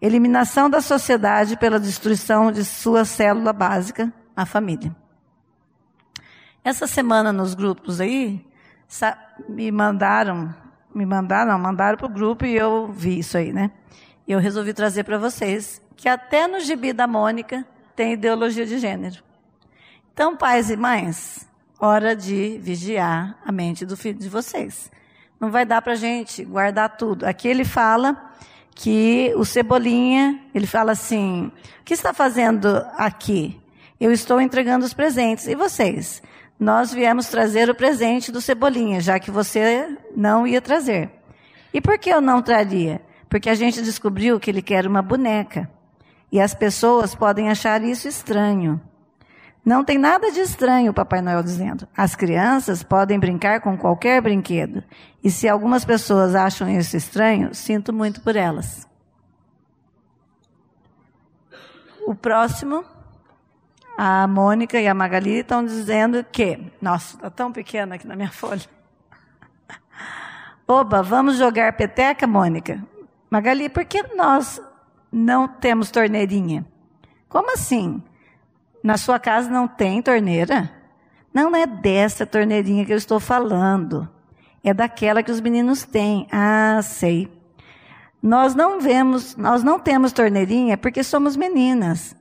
[0.00, 5.01] Eliminação da sociedade pela destruição de sua célula básica, a família.
[6.64, 8.44] Essa semana nos grupos aí,
[9.48, 10.54] me mandaram,
[10.94, 13.72] me mandaram, mandaram para o grupo e eu vi isso aí, né?
[14.28, 18.78] E eu resolvi trazer para vocês que até no gibi da Mônica tem ideologia de
[18.78, 19.22] gênero.
[20.12, 21.48] Então, pais e mães,
[21.80, 24.88] hora de vigiar a mente do filho de vocês.
[25.40, 27.24] Não vai dar para gente guardar tudo.
[27.24, 28.30] Aqui ele fala
[28.72, 31.50] que o Cebolinha, ele fala assim:
[31.80, 33.60] o que está fazendo aqui?
[34.00, 35.48] Eu estou entregando os presentes.
[35.48, 36.22] E vocês?
[36.62, 41.10] Nós viemos trazer o presente do Cebolinha, já que você não ia trazer.
[41.74, 43.02] E por que eu não traria?
[43.28, 45.68] Porque a gente descobriu que ele quer uma boneca.
[46.30, 48.80] E as pessoas podem achar isso estranho.
[49.64, 51.88] Não tem nada de estranho, o Papai Noel dizendo.
[51.96, 54.84] As crianças podem brincar com qualquer brinquedo.
[55.22, 58.88] E se algumas pessoas acham isso estranho, sinto muito por elas.
[62.06, 62.84] O próximo
[63.96, 68.30] a Mônica e a Magali estão dizendo que, nossa, está tão pequena aqui na minha
[68.32, 68.62] folha.
[70.66, 72.82] Oba, vamos jogar peteca, Mônica?
[73.30, 74.60] Magali, por que nós
[75.10, 76.64] não temos torneirinha?
[77.28, 78.02] Como assim?
[78.82, 80.70] Na sua casa não tem torneira?
[81.32, 84.08] Não é dessa torneirinha que eu estou falando.
[84.62, 86.26] É daquela que os meninos têm.
[86.30, 87.30] Ah, sei.
[88.22, 92.14] Nós não vemos, nós não temos torneirinha porque somos meninas.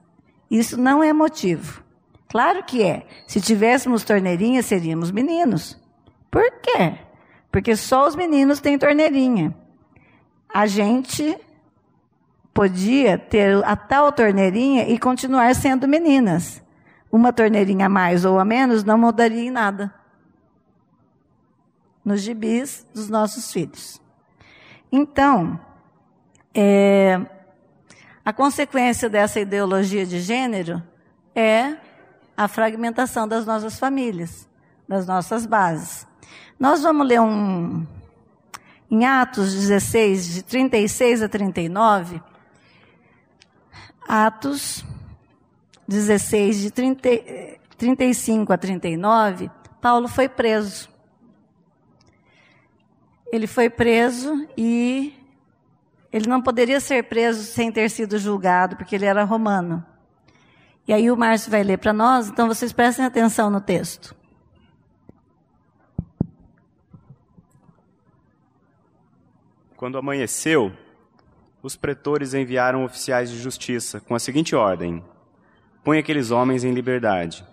[0.51, 1.81] Isso não é motivo.
[2.27, 3.07] Claro que é.
[3.25, 5.79] Se tivéssemos torneirinha, seríamos meninos.
[6.29, 6.97] Por quê?
[7.49, 9.55] Porque só os meninos têm torneirinha.
[10.53, 11.37] A gente
[12.53, 16.61] podia ter a tal torneirinha e continuar sendo meninas.
[17.09, 19.93] Uma torneirinha a mais ou a menos não mudaria em nada.
[22.03, 24.01] Nos gibis dos nossos filhos.
[24.91, 25.57] Então,
[26.53, 27.21] é,
[28.23, 30.81] A consequência dessa ideologia de gênero
[31.33, 31.75] é
[32.37, 34.47] a fragmentação das nossas famílias,
[34.87, 36.07] das nossas bases.
[36.59, 37.85] Nós vamos ler um,
[38.89, 42.21] em Atos 16, de 36 a 39.
[44.07, 44.85] Atos
[45.87, 47.09] 16, de 30,
[47.77, 49.49] 35 a 39,
[49.81, 50.89] Paulo foi preso.
[53.31, 55.20] Ele foi preso e
[56.11, 59.85] ele não poderia ser preso sem ter sido julgado, porque ele era romano.
[60.87, 64.15] E aí o Márcio vai ler para nós, então vocês prestem atenção no texto.
[69.77, 70.71] Quando amanheceu,
[71.63, 75.03] os pretores enviaram oficiais de justiça com a seguinte ordem:
[75.83, 77.45] Põe aqueles homens em liberdade.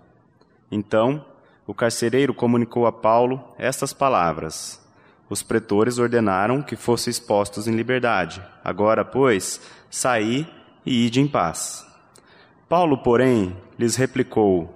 [0.70, 1.24] Então,
[1.66, 4.86] o carcereiro comunicou a Paulo estas palavras:
[5.30, 8.42] Os pretores ordenaram que fossem expostos em liberdade.
[8.64, 9.60] Agora, pois,
[9.90, 10.48] saí
[10.84, 11.86] e ide em paz.
[12.68, 14.74] Paulo, porém, lhes replicou: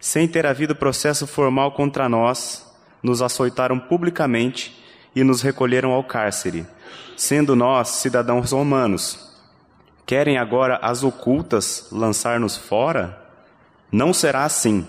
[0.00, 2.68] Sem ter havido processo formal contra nós,
[3.02, 4.82] nos açoitaram publicamente
[5.14, 6.66] e nos recolheram ao cárcere,
[7.16, 9.30] sendo nós cidadãos romanos.
[10.04, 13.18] Querem agora as ocultas lançar-nos fora?
[13.90, 14.86] Não será assim.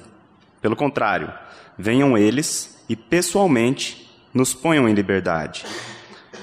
[0.61, 1.31] Pelo contrário,
[1.77, 4.02] venham eles e pessoalmente
[4.33, 5.65] nos ponham em liberdade.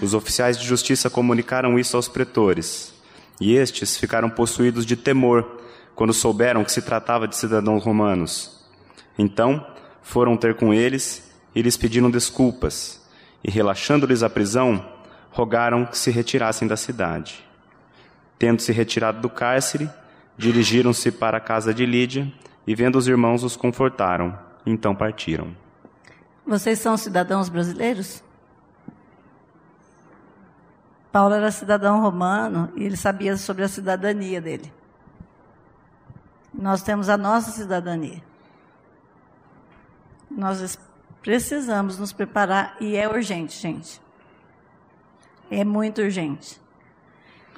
[0.01, 2.95] Os oficiais de justiça comunicaram isso aos pretores,
[3.41, 5.61] e estes ficaram possuídos de temor
[5.95, 8.65] quando souberam que se tratava de cidadãos romanos.
[9.19, 9.67] Então
[10.03, 13.07] foram ter com eles e lhes pediram desculpas,
[13.43, 14.85] e relaxando-lhes a prisão,
[15.31, 17.45] rogaram que se retirassem da cidade.
[18.39, 19.91] Tendo-se retirado do cárcere,
[20.37, 22.33] dirigiram-se para a casa de Lídia
[22.67, 24.39] e vendo os irmãos os confortaram.
[24.65, 25.55] Então partiram.
[26.47, 28.23] Vocês são cidadãos brasileiros?
[31.13, 34.73] Paulo era cidadão romano e ele sabia sobre a cidadania dele.
[36.53, 38.23] Nós temos a nossa cidadania.
[40.31, 40.79] Nós
[41.21, 44.01] precisamos nos preparar e é urgente, gente.
[45.51, 46.61] É muito urgente.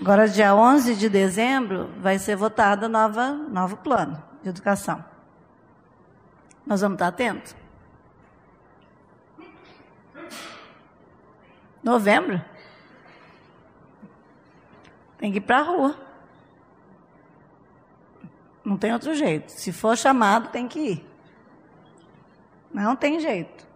[0.00, 5.04] Agora, dia 11 de dezembro, vai ser votado nova, novo plano de educação.
[6.66, 7.54] Nós vamos estar atentos?
[11.82, 12.42] Novembro?
[15.18, 15.96] Tem que ir para a rua.
[18.64, 19.50] Não tem outro jeito.
[19.50, 21.06] Se for chamado, tem que ir.
[22.72, 23.66] Não tem jeito.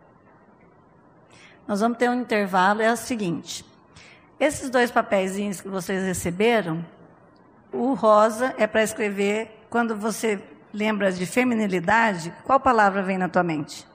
[1.67, 3.65] Nós vamos ter um intervalo, é o seguinte.
[4.39, 6.85] Esses dois papeizinhos que vocês receberam,
[7.73, 10.43] o rosa é para escrever quando você
[10.73, 13.87] lembra de feminilidade, qual palavra vem na tua mente?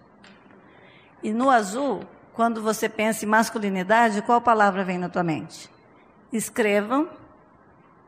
[1.24, 2.02] E no azul,
[2.34, 5.70] quando você pensa em masculinidade, qual palavra vem na tua mente?
[6.32, 7.10] Escrevam,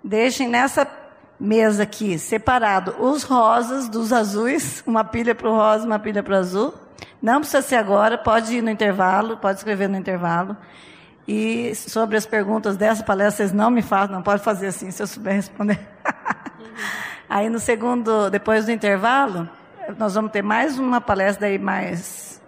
[0.03, 0.87] deixem nessa
[1.39, 6.35] mesa aqui separado os rosas dos azuis, uma pilha para o rosa, uma pilha para
[6.35, 6.73] o azul.
[7.21, 10.55] Não precisa ser agora, pode ir no intervalo, pode escrever no intervalo.
[11.27, 15.01] E sobre as perguntas dessa palestra, vocês não me façam, não pode fazer assim, se
[15.01, 15.79] eu souber responder.
[17.29, 19.49] Aí no segundo, depois do intervalo,
[19.97, 22.41] nós vamos ter mais uma palestra aí mais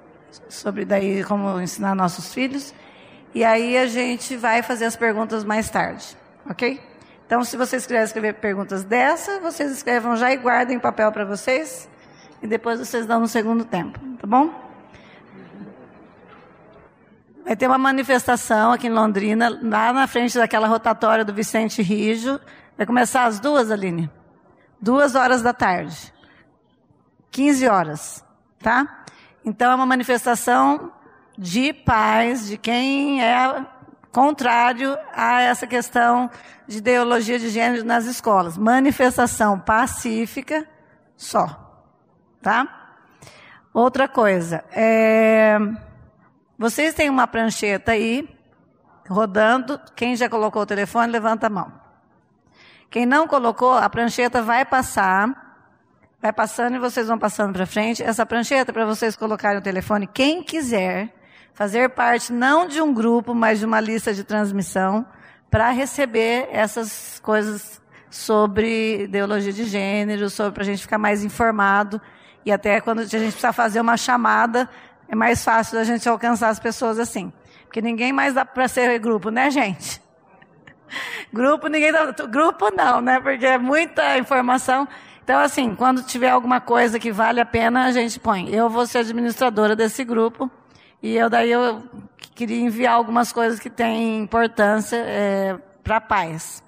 [0.50, 2.74] sobre daí como ensinar nossos filhos.
[3.34, 6.18] E aí a gente vai fazer as perguntas mais tarde,
[6.50, 6.82] ok?
[7.26, 11.90] Então, se vocês quiserem escrever perguntas dessa, vocês escrevam já e guardem papel para vocês.
[12.42, 14.54] E depois vocês dão no segundo tempo, tá bom?
[17.44, 22.40] Vai ter uma manifestação aqui em Londrina, lá na frente daquela rotatória do Vicente Rijo.
[22.78, 24.10] Vai começar às duas, Aline?
[24.86, 26.14] duas horas da tarde.
[27.32, 28.26] 15 horas,
[28.60, 29.05] tá?
[29.46, 30.92] Então é uma manifestação
[31.38, 33.66] de paz, de quem é
[34.12, 36.32] contrário a essa questão
[36.68, 38.58] de ideologia de gênero nas escolas.
[38.58, 40.68] Manifestação pacífica
[41.16, 41.84] só,
[42.42, 42.68] tá?
[43.74, 45.60] Outra coisa, é...
[46.58, 48.28] vocês têm uma prancheta aí
[49.08, 49.80] rodando.
[49.96, 51.72] Quem já colocou o telefone, levanta a mão.
[52.90, 55.45] Quem não colocou, a prancheta vai passar,
[56.22, 58.04] vai passando e vocês vão passando para frente.
[58.04, 60.08] Essa prancheta para vocês colocarem o telefone.
[60.08, 61.14] Quem quiser
[61.54, 65.06] fazer parte não de um grupo, mas de uma lista de transmissão
[65.50, 72.02] para receber essas coisas sobre ideologia de gênero, sobre para a gente ficar mais informado
[72.46, 74.70] e até quando a gente precisa fazer uma chamada
[75.08, 77.32] é mais fácil da gente alcançar as pessoas assim,
[77.64, 80.02] porque ninguém mais dá para ser grupo, né, gente?
[81.34, 82.12] Grupo, ninguém dá.
[82.12, 83.20] Grupo não, né?
[83.20, 84.88] Porque é muita informação.
[85.26, 88.54] Então, assim, quando tiver alguma coisa que vale a pena, a gente põe.
[88.54, 90.52] Eu vou ser administradora desse grupo.
[91.02, 91.82] E eu daí eu
[92.36, 96.62] queria enviar algumas coisas que têm importância é, para paz.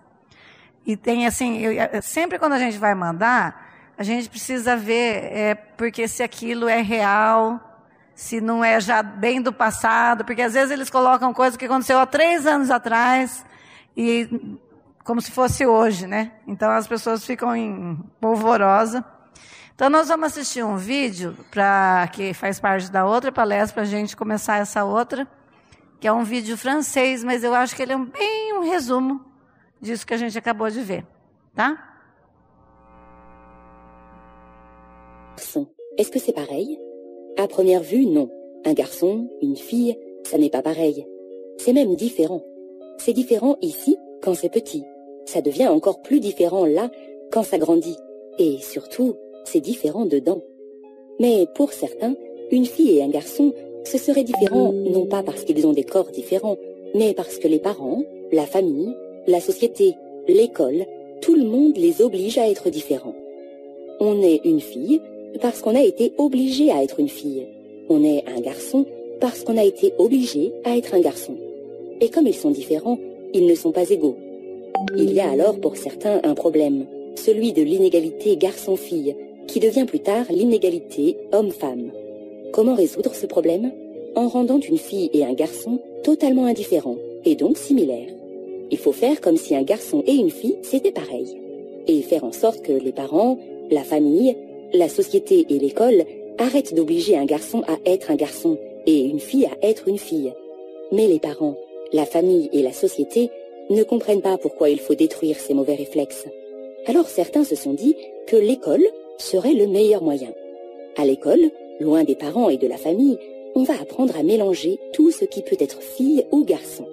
[0.88, 5.54] E tem assim, eu, sempre quando a gente vai mandar, a gente precisa ver, é,
[5.54, 7.62] porque se aquilo é real,
[8.16, 12.00] se não é já bem do passado, porque às vezes eles colocam coisa que aconteceu
[12.00, 13.46] há três anos atrás,
[13.96, 14.58] e
[15.08, 16.34] como se fosse hoje, né?
[16.46, 19.06] Então as pessoas ficam em polvorosa.
[19.74, 23.86] Então nós vamos assistir um vídeo para que faz parte da outra palestra para a
[23.86, 25.26] gente começar essa outra,
[26.02, 29.24] que é um vídeo francês, mas eu acho que ele é um, bem um resumo
[29.80, 31.06] disso que a gente acabou de ver,
[31.56, 31.82] tá?
[35.98, 36.78] Est-ce que c'est pareil
[37.40, 38.30] À première vue, non.
[38.66, 41.08] Un garçon, une fille, ça n'est pas pareil.
[41.58, 42.44] C'est même différent.
[42.98, 44.84] C'est différent ici quand c'est petit.
[45.28, 46.90] Ça devient encore plus différent là
[47.32, 47.98] quand ça grandit.
[48.40, 50.42] Et surtout, c'est différent dedans.
[51.20, 52.16] Mais pour certains,
[52.50, 53.54] une fille et un garçon,
[53.84, 56.58] ce serait différent non pas parce qu'ils ont des corps différents,
[56.96, 58.96] mais parce que les parents, la famille,
[59.28, 59.96] la société,
[60.28, 60.86] l'école,
[61.22, 63.16] tout le monde les oblige à être différents.
[64.00, 65.02] On est une fille
[65.42, 67.48] parce qu'on a été obligé à être une fille.
[67.90, 68.86] On est un garçon
[69.20, 71.36] parce qu'on a été obligé à être un garçon.
[72.00, 73.00] Et comme ils sont différents,
[73.34, 74.18] ils ne sont pas égaux.
[74.96, 79.16] Il y a alors pour certains un problème, celui de l'inégalité garçon-fille,
[79.48, 81.92] qui devient plus tard l'inégalité homme-femme.
[82.52, 83.72] Comment résoudre ce problème?
[84.16, 88.10] En rendant une fille et un garçon totalement indifférents, et donc similaires.
[88.72, 91.40] Il faut faire comme si un garçon et une fille, c'était pareil.
[91.88, 93.38] Et faire en sorte que les parents,
[93.72, 94.36] la famille,
[94.74, 96.04] la société et l'école
[96.38, 100.34] arrêtent d'obliger un garçon à être un garçon et une fille à être une fille.
[100.92, 101.56] Mais les parents,
[101.94, 103.30] la famille et la société
[103.70, 106.26] ne comprennent pas pourquoi il faut détruire ces mauvais réflexes.
[106.86, 107.96] Alors certains se sont dit
[108.28, 108.86] que l'école
[109.18, 110.34] serait le meilleur moyen.
[110.96, 113.18] À l'école, loin des parents et de la famille,
[113.56, 116.86] on va apprendre à mélanger tout ce qui peut être fille ou garçon.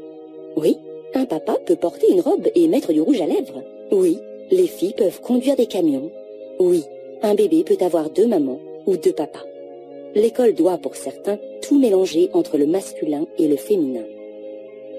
[0.56, 0.78] Oui,
[1.14, 3.62] un papa peut porter une robe et mettre du rouge à lèvres.
[3.92, 4.18] Oui,
[4.50, 6.10] les filles peuvent conduire des camions.
[6.58, 6.84] Oui,
[7.22, 9.44] un bébé peut avoir deux mamans ou deux papas.
[10.14, 14.04] L'école doit, pour certains, tout mélanger entre le masculin et le féminin.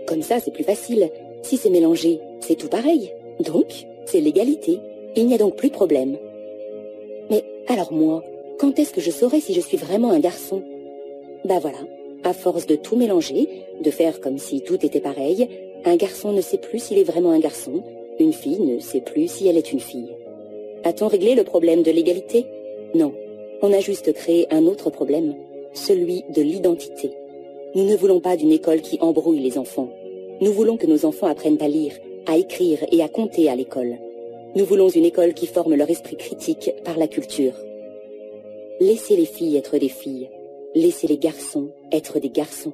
[0.08, 1.10] Comme ça, c'est plus facile.
[1.46, 3.14] Si c'est mélangé, c'est tout pareil.
[3.40, 4.80] Donc, c'est l'égalité.
[5.16, 6.18] Il n'y a donc plus de problème.
[7.30, 8.24] Mais alors moi,
[8.58, 10.64] quand est-ce que je saurai si je suis vraiment un garçon?
[11.46, 11.78] Bah voilà,
[12.24, 13.48] à force de tout mélanger,
[13.80, 15.48] de faire comme si tout était pareil,
[15.86, 17.84] un garçon ne sait plus s'il est vraiment un garçon,
[18.20, 20.16] une fille ne sait plus si elle est une fille.
[20.84, 22.48] A-t-on réglé le problème de l'égalité?
[22.96, 23.14] Non.
[23.62, 25.36] On a juste créé un autre problème,
[25.74, 27.12] celui de l'identité.
[27.76, 29.90] Nous ne voulons pas d'une école qui embrouille les enfants.
[30.42, 31.94] Nous voulons que nos enfants apprennent à lire,
[32.28, 33.98] à écrire et à compter à l'école.
[34.54, 37.54] Nous voulons une école qui forme leur esprit critique par la culture.
[38.82, 40.30] Laissez les filles être des filles.
[40.76, 42.74] Laissez les garçons être des garçons.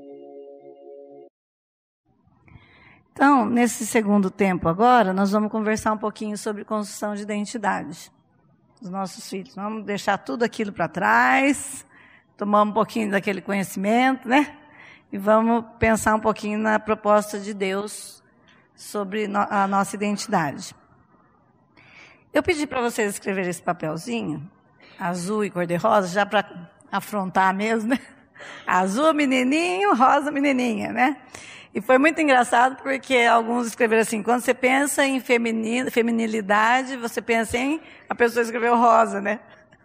[3.14, 8.12] Então, nesse segundo tempo agora, nós vamos conversar um pouquinho sobre construção de identidade
[8.82, 9.54] dos nossos filhos.
[9.54, 11.86] Vamos deixar tudo aquilo para trás,
[12.36, 14.58] tomar um pouquinho daquele conhecimento, né?
[15.12, 18.24] E vamos pensar um pouquinho na proposta de Deus
[18.74, 20.74] sobre a nossa identidade.
[22.34, 24.50] Eu pedi para vocês escreverem esse papelzinho,
[24.98, 28.00] azul e cor-de-rosa, já para afrontar mesmo, né?
[28.66, 31.18] Azul, menininho, rosa, menininha, né?
[31.76, 37.58] E foi muito engraçado porque alguns escreveram assim: quando você pensa em feminilidade, você pensa
[37.58, 37.82] em.
[38.10, 39.42] A pessoa escreveu rosa, né?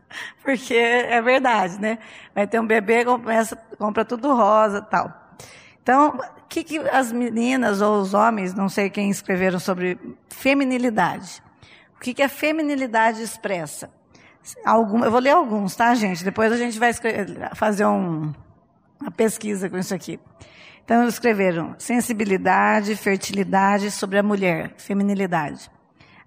[0.43, 1.99] Porque é verdade, né?
[2.35, 5.13] Vai ter um bebê, começa, compra tudo rosa tal.
[5.83, 9.99] Então, o que, que as meninas ou os homens, não sei quem escreveram sobre
[10.29, 11.43] feminilidade?
[11.97, 13.91] O que, que a feminilidade expressa?
[14.65, 16.25] Algum, eu vou ler alguns, tá, gente?
[16.25, 16.93] Depois a gente vai
[17.55, 18.33] fazer um,
[19.01, 20.21] uma pesquisa com isso aqui.
[20.85, 25.71] Então, escreveram sensibilidade, fertilidade sobre a mulher, feminilidade,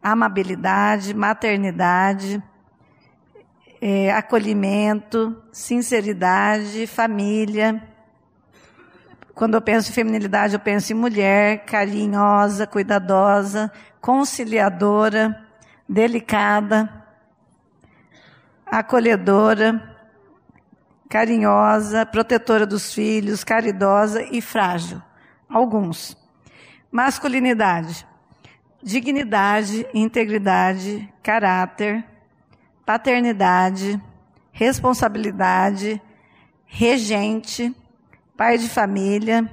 [0.01, 2.43] amabilidade, maternidade,
[3.81, 7.81] é, acolhimento, sinceridade, família.
[9.33, 13.71] Quando eu penso em feminilidade, eu penso em mulher, carinhosa, cuidadosa,
[14.01, 15.45] conciliadora,
[15.87, 16.91] delicada,
[18.65, 19.97] acolhedora,
[21.09, 25.01] carinhosa, protetora dos filhos, caridosa e frágil.
[25.49, 26.17] Alguns.
[26.91, 28.05] Masculinidade,
[28.83, 32.03] dignidade, integridade, caráter,
[32.89, 34.01] paternidade,
[34.51, 36.01] responsabilidade,
[36.65, 37.71] regente,
[38.35, 39.47] pai de família,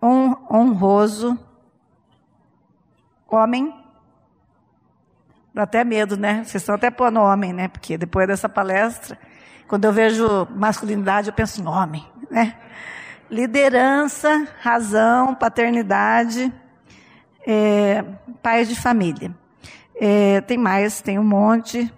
[0.00, 1.36] honroso,
[3.28, 3.74] homem.
[5.52, 6.44] Dá até medo, né?
[6.44, 7.66] Vocês estão até pondo homem, né?
[7.66, 9.18] Porque depois dessa palestra
[9.66, 12.54] quando eu vejo masculinidade, eu penso em homem, né?
[13.28, 16.52] Liderança, razão, paternidade,
[17.44, 18.04] é,
[18.40, 19.34] pai de família.
[19.96, 21.92] É, tem mais, tem um monte.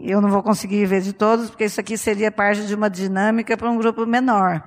[0.00, 3.56] Eu não vou conseguir ver de todos, porque isso aqui seria parte de uma dinâmica
[3.56, 4.62] para um grupo menor.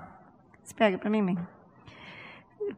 [0.61, 1.37] Você pega para mim, mãe?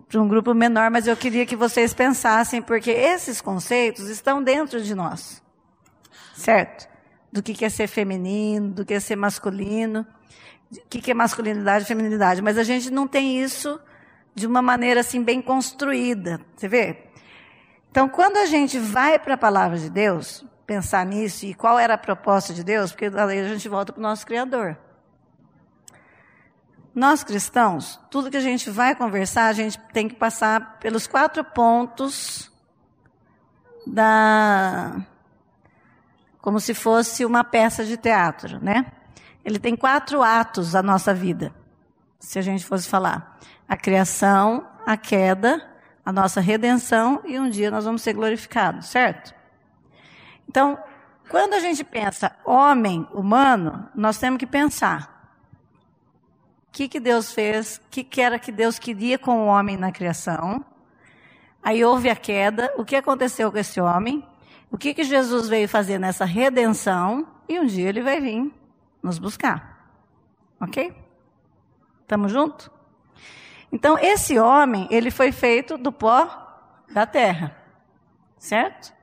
[0.07, 4.81] Para um grupo menor, mas eu queria que vocês pensassem, porque esses conceitos estão dentro
[4.81, 5.41] de nós.
[6.35, 6.87] Certo?
[7.31, 10.05] Do que é ser feminino, do que é ser masculino,
[10.71, 12.41] o que é masculinidade e feminilidade.
[12.41, 13.79] Mas a gente não tem isso
[14.35, 16.39] de uma maneira assim bem construída.
[16.55, 17.05] Você vê?
[17.89, 21.95] Então, quando a gente vai para a palavra de Deus, pensar nisso e qual era
[21.95, 24.77] a proposta de Deus, porque daí a gente volta para o nosso Criador.
[26.95, 31.43] Nós cristãos, tudo que a gente vai conversar, a gente tem que passar pelos quatro
[31.43, 32.51] pontos
[33.85, 35.01] da.
[36.39, 38.91] como se fosse uma peça de teatro, né?
[39.43, 41.53] Ele tem quatro atos a nossa vida,
[42.19, 45.67] se a gente fosse falar: a criação, a queda,
[46.05, 49.33] a nossa redenção e um dia nós vamos ser glorificados, certo?
[50.47, 50.77] Então,
[51.29, 55.11] quando a gente pensa homem, humano, nós temos que pensar
[56.67, 59.77] o que, que Deus fez, o que, que era que Deus queria com o homem
[59.77, 60.63] na criação.
[61.61, 64.27] Aí houve a queda, o que aconteceu com esse homem,
[64.71, 68.51] o que, que Jesus veio fazer nessa redenção, e um dia ele vai vir
[69.01, 69.87] nos buscar.
[70.59, 70.93] Ok?
[72.01, 72.69] Estamos juntos?
[73.71, 76.27] Então, esse homem, ele foi feito do pó
[76.93, 77.57] da terra.
[78.37, 78.93] Certo?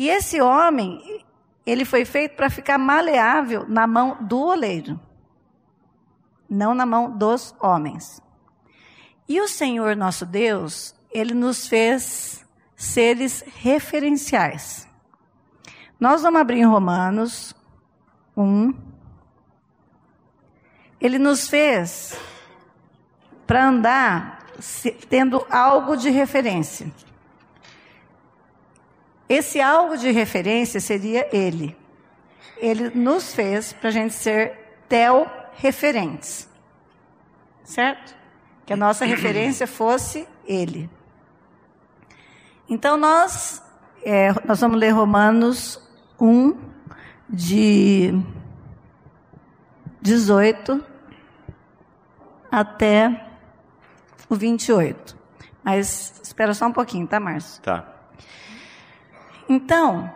[0.00, 1.26] E esse homem,
[1.66, 4.98] ele foi feito para ficar maleável na mão do oleiro,
[6.48, 8.18] não na mão dos homens.
[9.28, 14.88] E o Senhor nosso Deus, ele nos fez seres referenciais.
[16.00, 17.54] Nós vamos abrir em Romanos
[18.34, 18.72] 1.
[20.98, 22.18] Ele nos fez
[23.46, 24.46] para andar
[25.10, 26.90] tendo algo de referência.
[29.30, 31.76] Esse algo de referência seria ele.
[32.56, 34.58] Ele nos fez para a gente ser
[34.88, 36.48] tel-referentes.
[37.62, 38.16] Certo?
[38.66, 40.90] Que a nossa referência fosse ele.
[42.68, 43.62] Então nós,
[44.02, 45.80] é, nós vamos ler Romanos
[46.20, 46.58] 1,
[47.28, 48.12] de
[50.02, 50.84] 18
[52.50, 53.28] até
[54.28, 55.16] o 28.
[55.62, 57.62] Mas espera só um pouquinho, tá, Márcio?
[57.62, 57.89] Tá.
[59.50, 60.08] Então,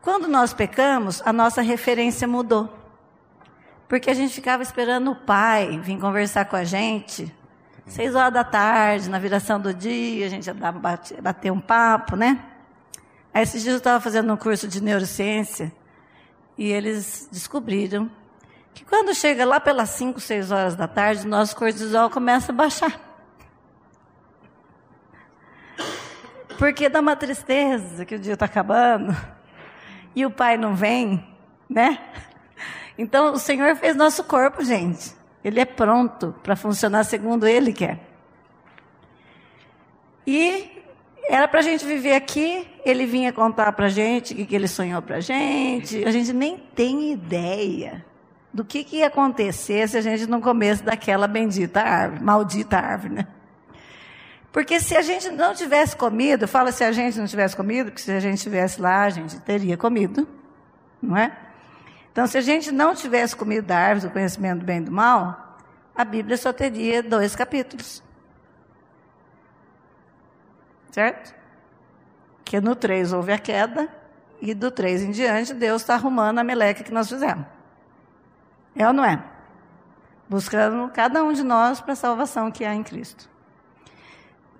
[0.00, 2.72] quando nós pecamos, a nossa referência mudou.
[3.86, 7.30] Porque a gente ficava esperando o pai vir conversar com a gente.
[7.86, 12.42] Seis horas da tarde, na viração do dia, a gente ia bater, um papo, né?
[13.34, 15.70] Aí esses dias eu estava fazendo um curso de neurociência
[16.56, 18.10] e eles descobriram
[18.72, 23.05] que quando chega lá pelas cinco, seis horas da tarde, nosso cortisol começa a baixar.
[26.58, 29.16] Porque dá uma tristeza que o dia está acabando
[30.14, 31.24] e o pai não vem,
[31.68, 31.98] né?
[32.98, 35.14] Então o Senhor fez nosso corpo, gente.
[35.44, 38.00] Ele é pronto para funcionar segundo Ele quer.
[40.26, 40.70] E
[41.28, 44.68] era para a gente viver aqui, ele vinha contar para a gente o que, ele
[44.68, 46.04] sonhou para a gente.
[46.04, 48.04] A gente nem tem ideia
[48.52, 53.14] do que, que ia acontecer se a gente não comesse daquela bendita árvore, maldita árvore,
[53.14, 53.26] né?
[54.56, 58.00] Porque se a gente não tivesse comido, fala se a gente não tivesse comido, porque
[58.00, 60.26] se a gente estivesse lá, a gente teria comido,
[61.02, 61.36] não é?
[62.10, 64.90] Então, se a gente não tivesse comido da árvore do conhecimento do bem e do
[64.90, 65.58] mal,
[65.94, 68.02] a Bíblia só teria dois capítulos.
[70.90, 71.34] Certo?
[72.42, 73.90] Que no 3 houve a queda,
[74.40, 77.44] e do 3 em diante, Deus está arrumando a meleca que nós fizemos.
[78.74, 79.22] É ou não é?
[80.26, 83.35] Buscando cada um de nós para a salvação que há em Cristo.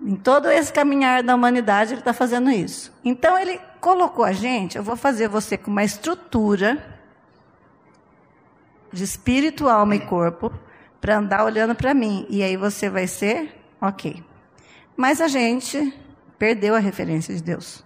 [0.01, 2.93] Em todo esse caminhar da humanidade, ele está fazendo isso.
[3.03, 6.97] Então, ele colocou a gente, eu vou fazer você com uma estrutura
[8.91, 10.51] de espírito, alma e corpo,
[11.01, 12.25] para andar olhando para mim.
[12.29, 14.23] E aí você vai ser ok.
[14.95, 15.93] Mas a gente
[16.37, 17.83] perdeu a referência de Deus.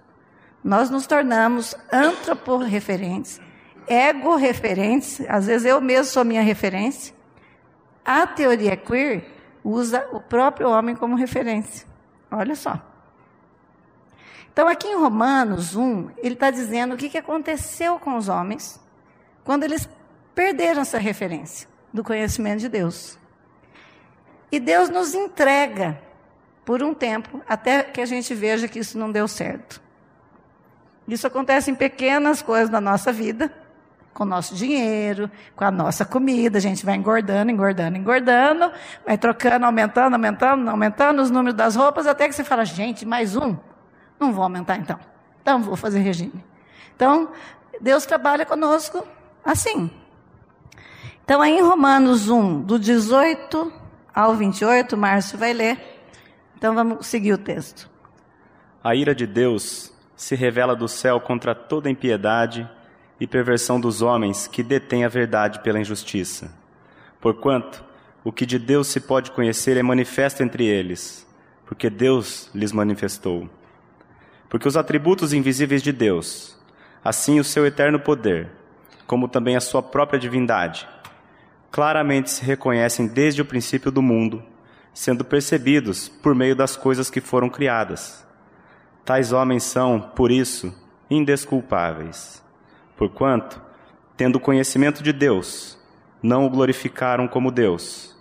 [0.63, 3.41] Nós nos tornamos antroporreferentes,
[3.87, 7.13] ego-referentes, às vezes eu mesmo sou minha referência.
[8.05, 9.25] A teoria queer
[9.63, 11.90] usa o próprio homem como referência.
[12.31, 12.79] Olha só.
[14.51, 18.79] Então, aqui em Romanos 1, ele está dizendo o que, que aconteceu com os homens
[19.43, 19.87] quando eles
[20.33, 23.17] perderam essa referência do conhecimento de Deus.
[24.51, 26.01] E Deus nos entrega
[26.65, 29.81] por um tempo, até que a gente veja que isso não deu certo.
[31.07, 33.51] Isso acontece em pequenas coisas da nossa vida,
[34.13, 38.71] com o nosso dinheiro, com a nossa comida, a gente vai engordando, engordando, engordando,
[39.05, 43.35] vai trocando, aumentando, aumentando, aumentando os números das roupas, até que você fala, gente, mais
[43.35, 43.55] um,
[44.19, 44.99] não vou aumentar então.
[45.41, 46.43] Então, vou fazer regime.
[46.95, 47.31] Então,
[47.79, 49.05] Deus trabalha conosco
[49.43, 49.89] assim.
[51.23, 53.73] Então, aí em Romanos 1, do 18
[54.13, 56.03] ao 28, Márcio vai ler.
[56.57, 57.89] Então, vamos seguir o texto.
[58.83, 62.69] A ira de Deus se revela do céu contra toda impiedade
[63.21, 66.51] e perversão dos homens que detêm a verdade pela injustiça.
[67.21, 67.85] Porquanto,
[68.23, 71.27] o que de Deus se pode conhecer é manifesto entre eles,
[71.63, 73.47] porque Deus lhes manifestou.
[74.49, 76.59] Porque os atributos invisíveis de Deus,
[77.03, 78.49] assim o seu eterno poder,
[79.05, 80.89] como também a sua própria divindade,
[81.69, 84.43] claramente se reconhecem desde o princípio do mundo,
[84.95, 88.25] sendo percebidos por meio das coisas que foram criadas.
[89.05, 90.75] Tais homens são, por isso,
[91.07, 92.40] indesculpáveis,
[93.01, 93.59] porquanto,
[94.15, 95.75] tendo conhecimento de Deus,
[96.21, 98.15] não o glorificaram como Deus,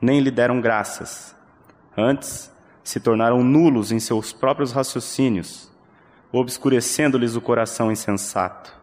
[0.00, 1.36] nem lhe deram graças.
[1.96, 2.52] Antes,
[2.82, 5.70] se tornaram nulos em seus próprios raciocínios,
[6.32, 8.74] obscurecendo-lhes o coração insensato.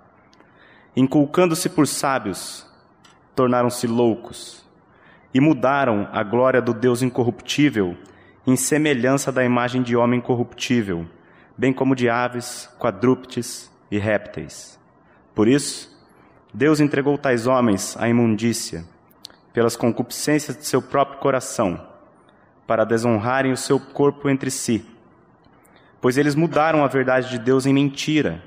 [0.96, 2.66] Inculcando-se por sábios,
[3.36, 4.66] tornaram-se loucos
[5.34, 7.98] e mudaram a glória do Deus incorruptível
[8.48, 11.06] em semelhança da imagem de homem corruptível,
[11.58, 14.80] bem como de aves, quadrúpedes e répteis.
[15.34, 15.90] Por isso,
[16.54, 18.86] Deus entregou tais homens à imundícia,
[19.54, 21.88] pelas concupiscências de seu próprio coração,
[22.68, 24.86] para desonrarem o seu corpo entre si.
[26.00, 28.44] Pois eles mudaram a verdade de Deus em mentira,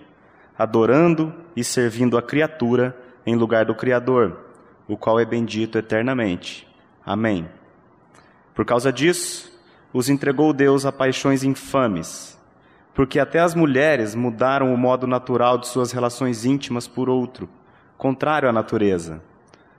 [0.58, 2.96] adorando e servindo a criatura
[3.26, 4.38] em lugar do Criador,
[4.86, 6.68] o qual é bendito eternamente.
[7.04, 7.48] Amém.
[8.54, 9.52] Por causa disso,
[9.92, 12.33] os entregou Deus a paixões infames,
[12.94, 17.48] porque até as mulheres mudaram o modo natural de suas relações íntimas por outro,
[17.98, 19.20] contrário à natureza.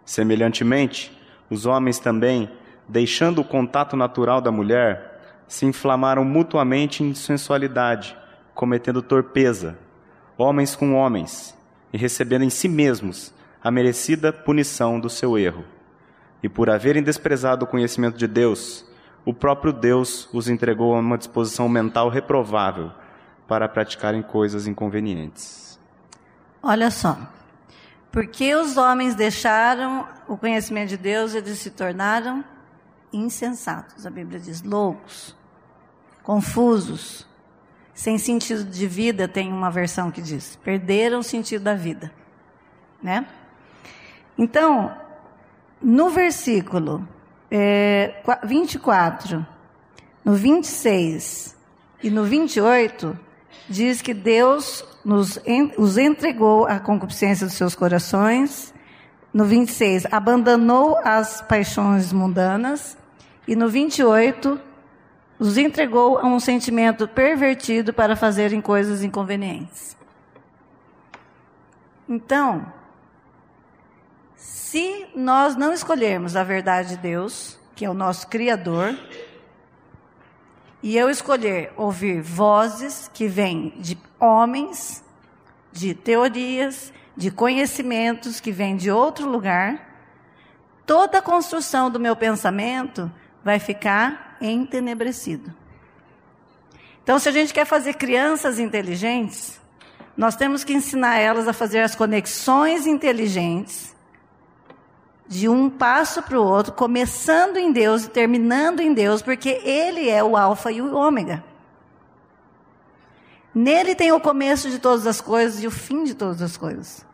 [0.03, 1.17] Semelhantemente,
[1.49, 2.49] os homens também,
[2.87, 8.17] deixando o contato natural da mulher, se inflamaram mutuamente em sensualidade,
[8.53, 9.77] cometendo torpeza,
[10.37, 11.57] homens com homens,
[11.93, 13.33] e recebendo em si mesmos
[13.63, 15.63] a merecida punição do seu erro.
[16.43, 18.85] E por haverem desprezado o conhecimento de Deus,
[19.23, 22.91] o próprio Deus os entregou a uma disposição mental reprovável
[23.47, 25.79] para praticarem coisas inconvenientes.
[26.61, 27.17] Olha só.
[28.11, 32.43] Porque os homens deixaram o conhecimento de Deus, eles se tornaram
[33.11, 34.05] insensatos.
[34.05, 35.35] A Bíblia diz loucos,
[36.23, 37.27] confusos,
[37.93, 40.55] sem sentido de vida, tem uma versão que diz.
[40.63, 42.11] Perderam o sentido da vida,
[43.01, 43.27] né?
[44.37, 44.95] Então,
[45.81, 47.07] no versículo
[47.51, 49.45] é, 24,
[50.23, 51.55] no 26
[52.01, 53.24] e no 28,
[53.69, 55.39] diz que Deus nos,
[55.77, 58.73] os entregou à concupiscência dos seus corações.
[59.33, 62.97] No 26, abandonou as paixões mundanas.
[63.47, 64.59] E no 28,
[65.37, 69.95] os entregou a um sentimento pervertido para fazerem coisas inconvenientes.
[72.07, 72.65] Então,
[74.35, 78.97] se nós não escolhermos a verdade de Deus, que é o nosso Criador,
[80.85, 85.03] e eu escolher ouvir vozes que vêm de homens,
[85.73, 89.97] de teorias, de conhecimentos que vêm de outro lugar,
[90.85, 93.11] toda a construção do meu pensamento
[93.43, 95.51] vai ficar entenebrecido.
[97.01, 99.59] Então, se a gente quer fazer crianças inteligentes,
[100.15, 103.94] nós temos que ensinar elas a fazer as conexões inteligentes
[105.27, 110.09] de um passo para o outro, começando em Deus e terminando em Deus, porque Ele
[110.09, 111.43] é o Alfa e o Ômega.
[113.53, 117.05] Nele tem o começo de todas as coisas e o fim de todas as coisas.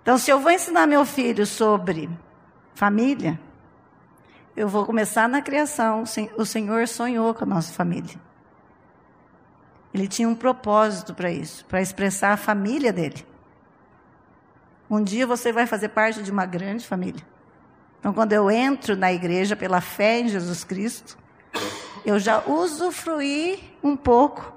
[0.00, 2.08] Então, se eu vou ensinar meu filho sobre
[2.74, 3.38] família,
[4.56, 6.04] eu vou começar na criação.
[6.36, 8.14] O Senhor sonhou com a nossa família.
[9.92, 13.26] Ele tinha um propósito para isso, para expressar a família dele.
[14.88, 17.22] Um dia você vai fazer parte de uma grande família.
[17.98, 21.18] Então, quando eu entro na igreja pela fé em Jesus Cristo,
[22.04, 24.52] eu já usufruí um pouco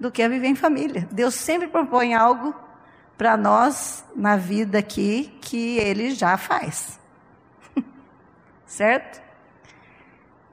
[0.00, 1.06] do que é viver em família.
[1.12, 2.54] Deus sempre propõe algo
[3.18, 6.98] para nós na vida aqui que Ele já faz.
[8.66, 9.22] certo?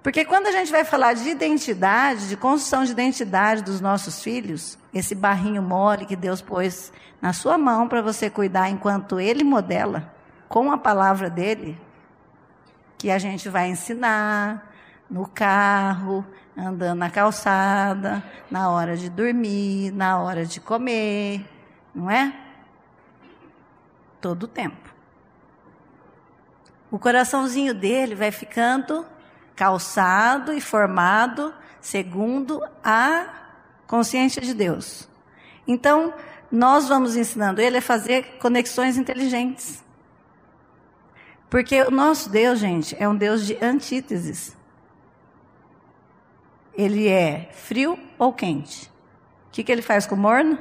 [0.03, 4.77] Porque quando a gente vai falar de identidade, de construção de identidade dos nossos filhos,
[4.93, 6.91] esse barrinho mole que Deus pôs
[7.21, 10.13] na sua mão para você cuidar enquanto Ele modela,
[10.49, 11.79] com a palavra dele,
[12.97, 14.69] que a gente vai ensinar
[15.09, 16.25] no carro,
[16.57, 21.45] andando na calçada, na hora de dormir, na hora de comer,
[21.95, 22.33] não é?
[24.19, 24.93] Todo o tempo.
[26.89, 29.05] O coraçãozinho dele vai ficando
[29.55, 33.40] calçado e formado segundo a
[33.91, 35.05] consciência de Deus.
[35.67, 36.13] Então,
[36.49, 39.83] nós vamos ensinando ele a fazer conexões inteligentes.
[41.49, 44.55] Porque o nosso Deus, gente, é um Deus de antíteses.
[46.73, 48.87] Ele é frio ou quente?
[49.49, 50.57] O que, que ele faz com o morno?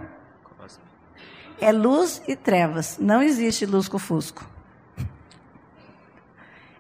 [1.61, 2.99] É luz e trevas.
[2.99, 4.45] Não existe luz com fusco.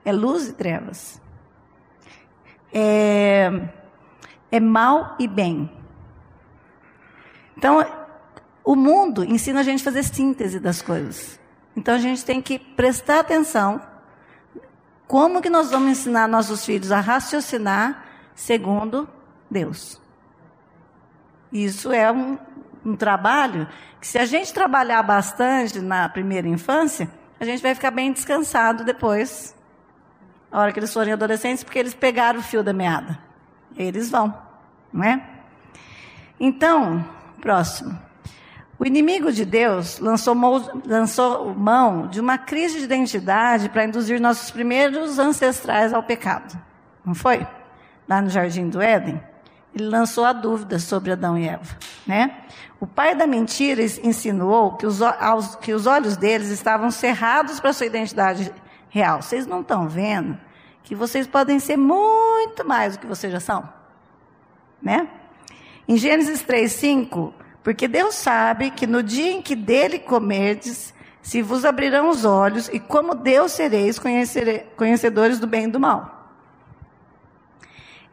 [0.03, 1.21] É luz e trevas.
[2.73, 3.51] É,
[4.51, 5.80] é mal e bem.
[7.61, 7.87] Então,
[8.65, 11.39] o mundo ensina a gente a fazer síntese das coisas.
[11.77, 13.83] Então, a gente tem que prestar atenção
[15.07, 18.03] como que nós vamos ensinar nossos filhos a raciocinar
[18.35, 19.07] segundo
[19.51, 20.01] Deus.
[21.53, 22.39] Isso é um,
[22.83, 23.69] um trabalho
[24.01, 28.85] que, se a gente trabalhar bastante na primeira infância, a gente vai ficar bem descansado
[28.85, 29.55] depois,
[30.51, 33.19] a hora que eles forem adolescentes, porque eles pegaram o fio da meada.
[33.77, 34.35] Eles vão,
[34.91, 35.23] não é?
[36.41, 37.99] Então, próximo.
[38.79, 44.19] O inimigo de Deus lançou mão, lançou mão de uma crise de identidade para induzir
[44.21, 46.59] nossos primeiros ancestrais ao pecado.
[47.05, 47.47] Não foi?
[48.09, 49.21] Lá no Jardim do Éden,
[49.75, 51.77] ele lançou a dúvida sobre Adão e Eva.
[52.07, 52.39] Né?
[52.81, 57.75] O pai da mentira insinuou que os, aos, que os olhos deles estavam cerrados para
[57.75, 58.51] sua identidade
[58.89, 59.21] real.
[59.21, 60.39] Vocês não estão vendo
[60.83, 63.69] que vocês podem ser muito mais do que vocês já são?
[64.83, 65.07] Né?
[65.91, 67.35] Em Gênesis 3, 5,
[67.65, 72.69] porque Deus sabe que no dia em que dele comerdes, se vos abrirão os olhos,
[72.73, 73.99] e como Deus sereis
[74.77, 76.31] conhecedores do bem e do mal.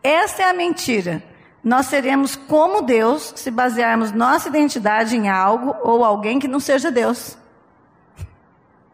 [0.02, 1.24] Esta é a mentira.
[1.64, 6.90] Nós seremos como Deus se basearmos nossa identidade em algo ou alguém que não seja
[6.90, 7.38] Deus.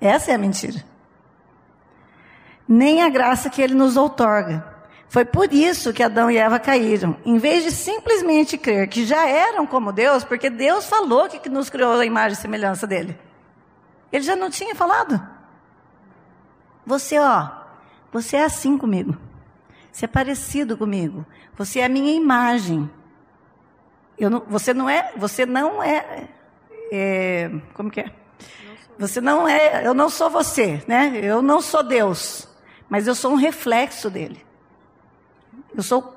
[0.02, 0.84] Essa é a mentira.
[2.68, 4.73] Nem a graça que ele nos outorga.
[5.14, 7.16] Foi por isso que Adão e Eva caíram.
[7.24, 11.70] Em vez de simplesmente crer que já eram como Deus, porque Deus falou que nos
[11.70, 13.16] criou a imagem e semelhança dele.
[14.12, 15.22] Ele já não tinha falado.
[16.84, 17.48] Você, ó,
[18.12, 19.16] você é assim comigo.
[19.92, 21.24] Você é parecido comigo.
[21.56, 22.90] Você é a minha imagem.
[24.20, 26.28] Não, você não é, você não é,
[26.92, 28.12] é, como que é?
[28.98, 31.20] Você não é, eu não sou você, né?
[31.22, 32.50] Eu não sou Deus,
[32.90, 34.44] mas eu sou um reflexo dele.
[35.76, 36.16] Eu sou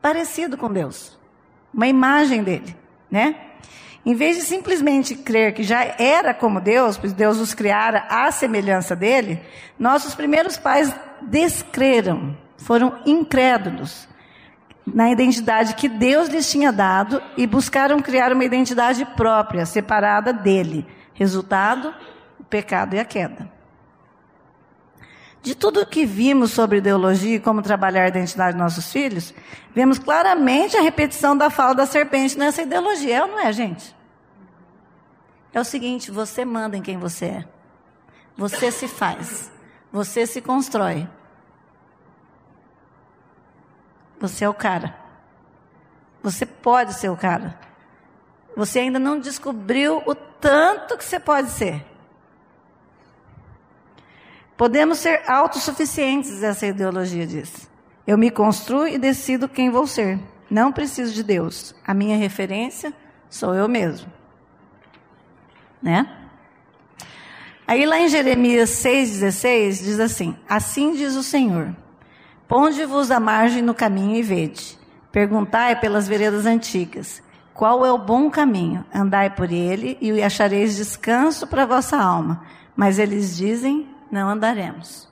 [0.00, 1.18] parecido com Deus,
[1.72, 2.76] uma imagem dele,
[3.10, 3.36] né?
[4.06, 8.30] Em vez de simplesmente crer que já era como Deus, pois Deus os criara à
[8.30, 9.40] semelhança dele,
[9.78, 14.08] nossos primeiros pais descreram, foram incrédulos
[14.86, 20.86] na identidade que Deus lhes tinha dado e buscaram criar uma identidade própria, separada dele.
[21.12, 21.92] Resultado:
[22.38, 23.57] o pecado e a queda.
[25.48, 29.32] De tudo que vimos sobre ideologia e como trabalhar a identidade dos nossos filhos,
[29.74, 33.96] vemos claramente a repetição da fala da serpente nessa ideologia, é ou não é, gente?
[35.54, 37.48] É o seguinte: você manda em quem você é.
[38.36, 39.50] Você se faz.
[39.90, 41.08] Você se constrói.
[44.20, 44.98] Você é o cara.
[46.22, 47.58] Você pode ser o cara.
[48.54, 51.87] Você ainda não descobriu o tanto que você pode ser.
[54.58, 57.70] Podemos ser autossuficientes, essa ideologia diz.
[58.04, 60.18] Eu me construo e decido quem vou ser.
[60.50, 61.76] Não preciso de Deus.
[61.86, 62.92] A minha referência
[63.30, 64.12] sou eu mesmo.
[65.80, 66.12] Né?
[67.68, 71.72] Aí lá em Jeremias 6,16 diz assim: Assim diz o Senhor:
[72.48, 74.76] Ponde-vos a margem no caminho e vede.
[75.12, 77.22] Perguntai pelas veredas antigas:
[77.54, 78.84] Qual é o bom caminho?
[78.92, 82.42] Andai por ele e achareis descanso para vossa alma.
[82.74, 85.08] Mas eles dizem: não andaremos.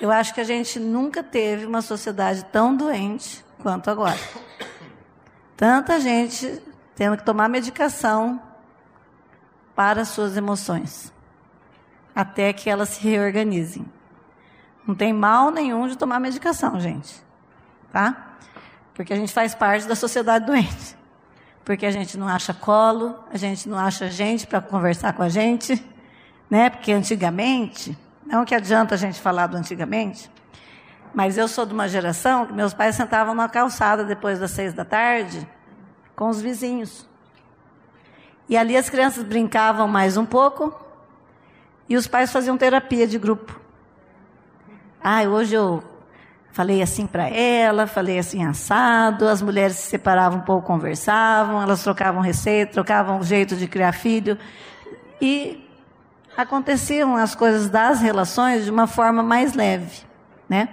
[0.00, 4.18] Eu acho que a gente nunca teve uma sociedade tão doente quanto agora.
[5.56, 6.62] Tanta gente
[6.94, 8.40] tendo que tomar medicação
[9.74, 11.12] para suas emoções,
[12.14, 13.86] até que elas se reorganizem.
[14.86, 17.22] Não tem mal nenhum de tomar medicação, gente.
[17.92, 18.36] Tá?
[18.94, 20.96] Porque a gente faz parte da sociedade doente.
[21.64, 25.28] Porque a gente não acha colo, a gente não acha gente para conversar com a
[25.28, 25.84] gente
[26.50, 26.70] né?
[26.70, 30.30] Porque antigamente, não que adianta a gente falar do antigamente,
[31.14, 34.74] mas eu sou de uma geração que meus pais sentavam na calçada depois das seis
[34.74, 35.48] da tarde
[36.14, 37.06] com os vizinhos.
[38.48, 40.74] E ali as crianças brincavam mais um pouco
[41.88, 43.60] e os pais faziam terapia de grupo.
[45.02, 45.82] Ah, hoje eu
[46.52, 51.82] falei assim para ela, falei assim assado, as mulheres se separavam um pouco, conversavam, elas
[51.82, 54.38] trocavam receita, trocavam jeito de criar filho.
[55.20, 55.65] E
[56.36, 60.02] aconteciam as coisas das relações de uma forma mais leve,
[60.48, 60.68] né?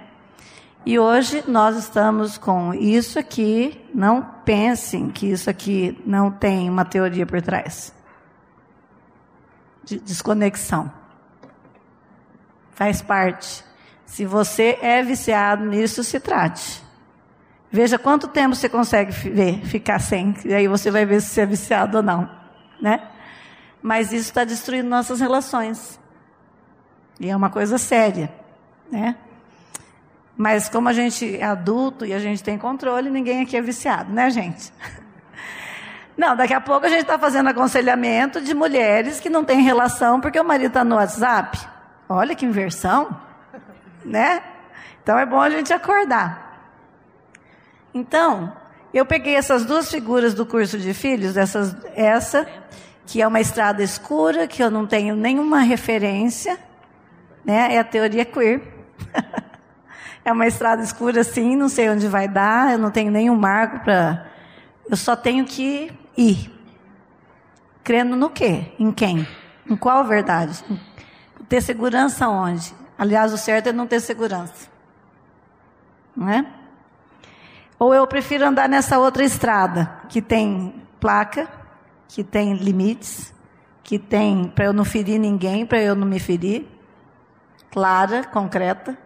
[0.86, 3.80] E hoje nós estamos com isso aqui.
[3.94, 7.94] Não pensem que isso aqui não tem uma teoria por trás
[9.84, 10.90] de desconexão.
[12.72, 13.64] Faz parte.
[14.04, 16.82] Se você é viciado nisso, se trate.
[17.70, 21.40] Veja quanto tempo você consegue ver, ficar sem, e aí você vai ver se você
[21.40, 22.30] é viciado ou não,
[22.80, 23.08] né?
[23.84, 26.00] Mas isso está destruindo nossas relações.
[27.20, 28.32] E é uma coisa séria,
[28.90, 29.14] né?
[30.34, 34.10] Mas como a gente é adulto e a gente tem controle, ninguém aqui é viciado,
[34.10, 34.72] né, gente?
[36.16, 40.18] Não, daqui a pouco a gente está fazendo aconselhamento de mulheres que não têm relação
[40.18, 41.58] porque o marido está no WhatsApp.
[42.08, 43.20] Olha que inversão,
[44.02, 44.42] né?
[45.02, 46.72] Então é bom a gente acordar.
[47.92, 48.50] Então,
[48.94, 52.46] eu peguei essas duas figuras do curso de filhos, essas, essa,
[53.06, 56.58] que é uma estrada escura, que eu não tenho nenhuma referência,
[57.44, 57.74] né?
[57.74, 58.62] É a teoria queer.
[60.26, 63.80] É uma estrada escura assim, não sei onde vai dar, eu não tenho nenhum marco
[63.80, 64.26] para.
[64.88, 66.50] Eu só tenho que ir.
[67.82, 68.72] Crendo no quê?
[68.78, 69.28] Em quem?
[69.68, 70.64] Em qual verdade?
[71.46, 72.74] Ter segurança onde?
[72.96, 74.66] Aliás, o certo é não ter segurança.
[76.16, 76.46] Não é?
[77.78, 81.46] Ou eu prefiro andar nessa outra estrada, que tem placa,
[82.08, 83.34] que tem limites,
[83.82, 86.66] que tem para eu não ferir ninguém, para eu não me ferir,
[87.70, 88.96] clara, concreta,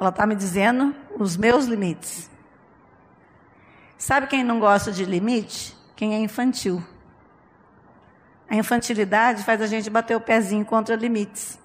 [0.00, 2.30] ela está me dizendo os meus limites.
[3.96, 5.76] Sabe quem não gosta de limite?
[5.96, 6.82] Quem é infantil.
[8.48, 11.58] A infantilidade faz a gente bater o pezinho contra limites.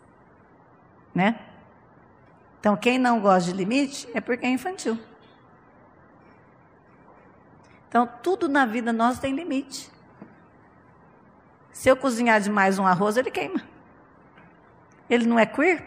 [1.14, 1.40] Né?
[2.60, 5.00] Então, quem não gosta de limite é porque é infantil.
[7.88, 9.93] Então, tudo na vida nossa tem limite.
[11.74, 13.62] Se eu cozinhar demais um arroz, ele queima.
[15.10, 15.84] Ele não é queer?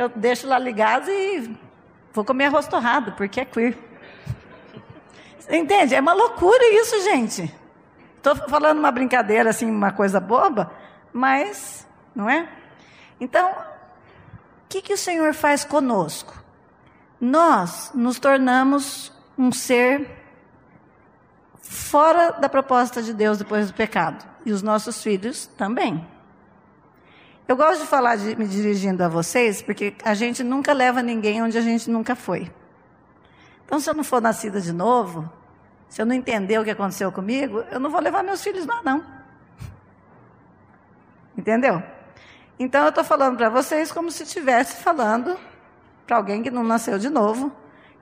[0.00, 1.54] eu deixo lá ligado e
[2.12, 3.76] vou comer arroz torrado, porque é queer.
[5.50, 5.94] Entende?
[5.94, 7.54] É uma loucura isso, gente.
[8.16, 10.72] Estou falando uma brincadeira, assim, uma coisa boba,
[11.12, 12.48] mas, não é?
[13.20, 16.42] Então, o que, que o Senhor faz conosco?
[17.20, 20.19] Nós nos tornamos um ser
[21.70, 24.26] fora da proposta de Deus depois do pecado.
[24.44, 26.04] E os nossos filhos também.
[27.46, 31.40] Eu gosto de falar de, me dirigindo a vocês, porque a gente nunca leva ninguém
[31.40, 32.50] onde a gente nunca foi.
[33.64, 35.30] Então, se eu não for nascida de novo,
[35.88, 38.82] se eu não entender o que aconteceu comigo, eu não vou levar meus filhos lá,
[38.82, 39.04] não.
[41.38, 41.80] Entendeu?
[42.58, 45.38] Então, eu estou falando para vocês como se estivesse falando
[46.04, 47.52] para alguém que não nasceu de novo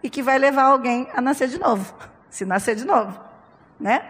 [0.02, 1.94] e que vai levar alguém a nascer de novo,
[2.30, 3.27] se nascer de novo,
[3.78, 4.02] né?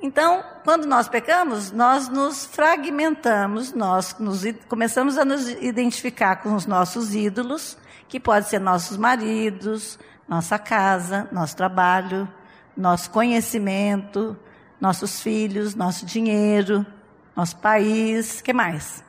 [0.00, 6.66] Então, quando nós pecamos, nós nos fragmentamos, nós nos, começamos a nos identificar com os
[6.66, 7.76] nossos ídolos,
[8.08, 12.28] que podem ser nossos maridos, nossa casa, nosso trabalho,
[12.76, 14.36] nosso conhecimento,
[14.80, 16.86] nossos filhos, nosso dinheiro,
[17.34, 19.02] nosso país, que mais?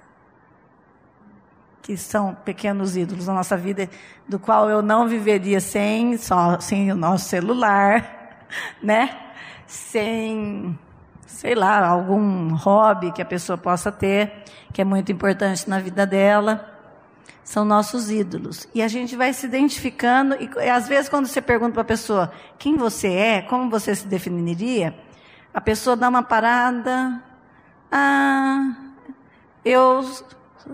[1.83, 3.87] Que são pequenos ídolos na nossa vida,
[4.27, 8.18] do qual eu não viveria sem, só, sem o nosso celular,
[8.81, 9.29] né?
[9.69, 10.77] sem,
[11.27, 14.43] sei lá, algum hobby que a pessoa possa ter,
[14.73, 16.75] que é muito importante na vida dela.
[17.43, 18.67] São nossos ídolos.
[18.73, 22.31] E a gente vai se identificando, e às vezes, quando você pergunta para a pessoa
[22.57, 24.95] quem você é, como você se definiria,
[25.53, 27.21] a pessoa dá uma parada.
[27.91, 28.75] Ah,
[29.63, 30.03] eu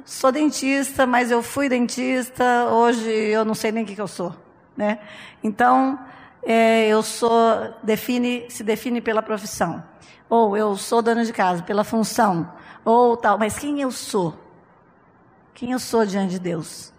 [0.03, 4.07] sou dentista, mas eu fui dentista, hoje eu não sei nem o que, que eu
[4.07, 4.35] sou.
[4.75, 4.99] Né?
[5.41, 5.97] Então,
[6.45, 9.83] é, eu sou, define, se define pela profissão.
[10.29, 12.51] Ou eu sou dona de casa, pela função.
[12.83, 13.37] Ou tal.
[13.37, 14.37] Mas quem eu sou?
[15.53, 16.93] Quem eu sou diante de Deus?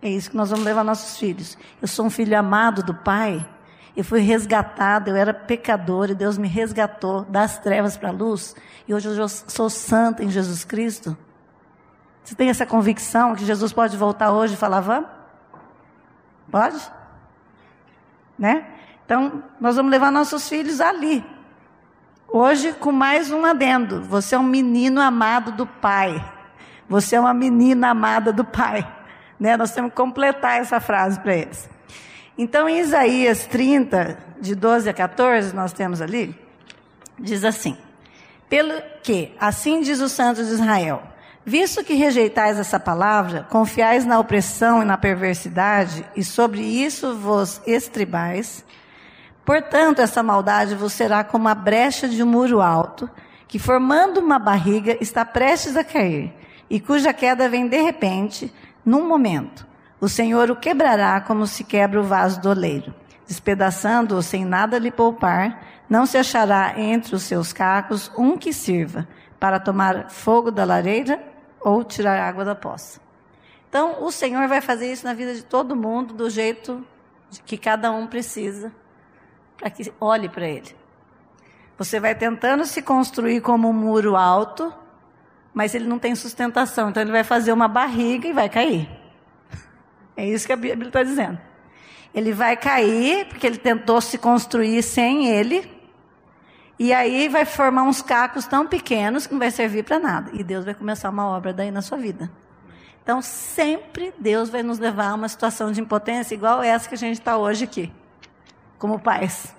[0.00, 1.58] É isso que nós vamos levar nossos filhos.
[1.82, 3.46] Eu sou um filho amado do Pai.
[3.96, 8.54] Eu fui resgatado, eu era pecador e Deus me resgatou das trevas para a luz.
[8.86, 11.16] E hoje eu sou santa em Jesus Cristo.
[12.22, 15.10] Você tem essa convicção que Jesus pode voltar hoje e falar, vamos?
[16.50, 16.80] Pode?
[18.38, 18.77] Né?
[19.08, 21.24] Então, nós vamos levar nossos filhos ali.
[22.28, 26.22] Hoje, com mais um adendo: você é um menino amado do Pai.
[26.86, 28.86] Você é uma menina amada do Pai.
[29.40, 29.56] Né?
[29.56, 31.70] Nós temos que completar essa frase para eles.
[32.36, 36.34] Então, em Isaías 30, de 12 a 14, nós temos ali,
[37.16, 37.78] diz assim:
[38.48, 41.04] Pelo que, assim diz o Santo de Israel,
[41.46, 47.62] visto que rejeitais essa palavra, confiais na opressão e na perversidade, e sobre isso vos
[47.64, 48.64] estribais,
[49.48, 53.08] Portanto, essa maldade vos será como a brecha de um muro alto,
[53.46, 56.34] que formando uma barriga está prestes a cair,
[56.68, 58.52] e cuja queda vem de repente,
[58.84, 59.66] num momento.
[59.98, 62.94] O Senhor o quebrará como se quebra o vaso do oleiro,
[63.26, 65.64] despedaçando-o sem nada lhe poupar.
[65.88, 69.08] Não se achará entre os seus cacos um que sirva
[69.40, 71.24] para tomar fogo da lareira
[71.58, 73.00] ou tirar água da poça.
[73.66, 76.86] Então, o Senhor vai fazer isso na vida de todo mundo do jeito
[77.46, 78.70] que cada um precisa,
[79.58, 80.74] para que olhe para Ele.
[81.76, 84.72] Você vai tentando se construir como um muro alto,
[85.52, 88.88] mas ele não tem sustentação, então ele vai fazer uma barriga e vai cair.
[90.16, 91.38] É isso que a Bíblia está dizendo.
[92.14, 95.70] Ele vai cair, porque ele tentou se construir sem ele,
[96.78, 100.30] e aí vai formar uns cacos tão pequenos que não vai servir para nada.
[100.32, 102.30] E Deus vai começar uma obra daí na sua vida.
[103.02, 106.98] Então, sempre Deus vai nos levar a uma situação de impotência igual essa que a
[106.98, 107.92] gente está hoje aqui,
[108.78, 109.54] como pais.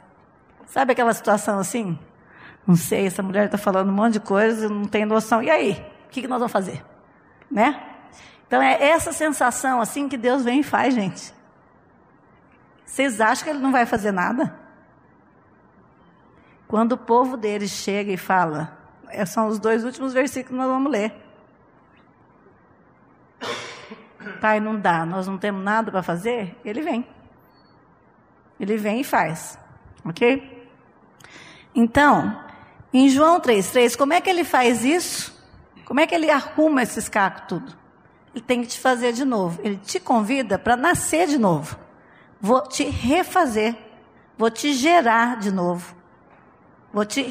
[0.68, 1.98] Sabe aquela situação assim?
[2.66, 5.42] Não sei, essa mulher está falando um monte de coisa, não tem noção.
[5.42, 5.72] E aí?
[6.06, 6.84] O que, que nós vamos fazer?
[7.50, 7.82] Né?
[8.48, 11.34] Então, é essa sensação assim que Deus vem e faz, gente.
[12.86, 14.56] Vocês acham que Ele não vai fazer nada?
[16.68, 18.78] Quando o povo dele chega e fala,
[19.08, 21.14] é, são os dois últimos versículos que nós vamos ler.
[24.40, 26.56] Pai, não dá, nós não temos nada para fazer.
[26.64, 27.08] Ele vem.
[28.60, 29.58] Ele vem e faz.
[30.04, 30.68] Ok?
[31.74, 32.44] Então,
[32.94, 35.38] em João 3,3, como é que ele faz isso?
[35.86, 37.78] Como é que ele arruma esses cacos tudo?
[38.34, 39.60] Ele tem que te fazer de novo.
[39.64, 41.78] Ele te convida para nascer de novo.
[42.40, 43.76] Vou te refazer.
[44.38, 45.96] Vou te gerar de novo.
[46.94, 47.22] Vou te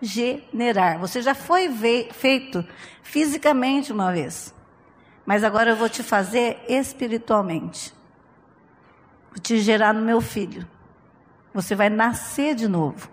[0.00, 0.98] regenerar.
[0.98, 1.70] Você já foi
[2.12, 2.66] feito
[3.02, 4.54] fisicamente uma vez,
[5.26, 7.94] mas agora eu vou te fazer espiritualmente.
[9.42, 10.66] Te gerar no meu filho.
[11.52, 13.08] Você vai nascer de novo.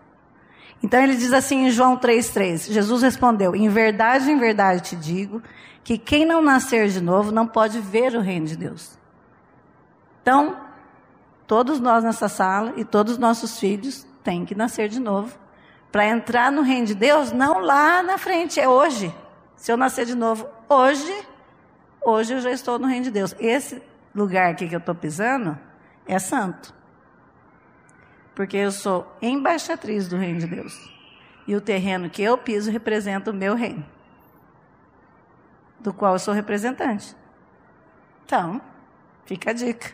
[0.83, 5.41] Então ele diz assim em João 3,3: Jesus respondeu: Em verdade, em verdade te digo,
[5.83, 8.97] que quem não nascer de novo não pode ver o reino de Deus.
[10.21, 10.57] Então,
[11.47, 15.41] todos nós nessa sala e todos os nossos filhos têm que nascer de novo
[15.91, 19.13] para entrar no reino de Deus, não lá na frente, é hoje.
[19.57, 21.27] Se eu nascer de novo hoje,
[22.03, 23.35] hoje eu já estou no reino de Deus.
[23.39, 23.81] Esse
[24.15, 25.59] lugar aqui que eu estou pisando
[26.07, 26.73] é santo.
[28.35, 30.91] Porque eu sou embaixatriz do reino de Deus.
[31.47, 33.85] E o terreno que eu piso representa o meu reino,
[35.79, 37.15] do qual eu sou representante.
[38.25, 38.61] Então,
[39.25, 39.91] fica a dica.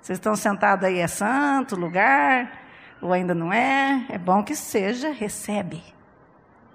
[0.00, 2.64] Vocês estão sentados aí, é santo lugar,
[3.00, 5.82] ou ainda não é, é bom que seja, recebe.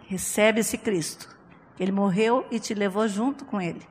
[0.07, 1.33] Recebe esse Cristo.
[1.79, 3.81] Ele morreu e te levou junto com ele.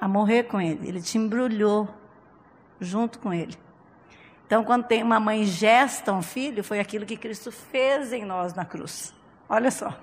[0.00, 0.86] A morrer com ele.
[0.86, 1.88] Ele te embrulhou
[2.80, 3.56] junto com ele.
[4.46, 8.54] Então, quando tem uma mãe gesta um filho, foi aquilo que Cristo fez em nós
[8.54, 9.14] na cruz.
[9.48, 9.98] Olha só.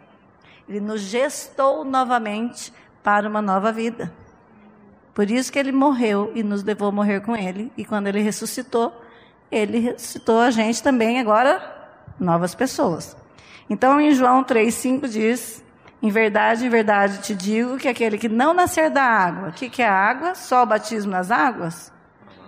[0.68, 2.74] Ele nos gestou novamente
[3.04, 4.12] para uma nova vida.
[5.14, 7.72] Por isso que ele morreu e nos levou a morrer com ele.
[7.78, 8.94] E quando ele ressuscitou,
[9.52, 11.62] ele citou a gente também agora
[12.20, 13.16] novas pessoas.
[13.70, 15.64] Então, em João 3,5 diz:
[16.02, 19.70] Em verdade, em verdade te digo que aquele que não nascer da água, o que,
[19.70, 20.36] que é a água?
[20.36, 21.92] Só o batismo nas águas?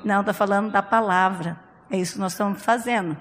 [0.03, 1.57] Não, está falando da palavra.
[1.89, 3.17] É isso que nós estamos fazendo.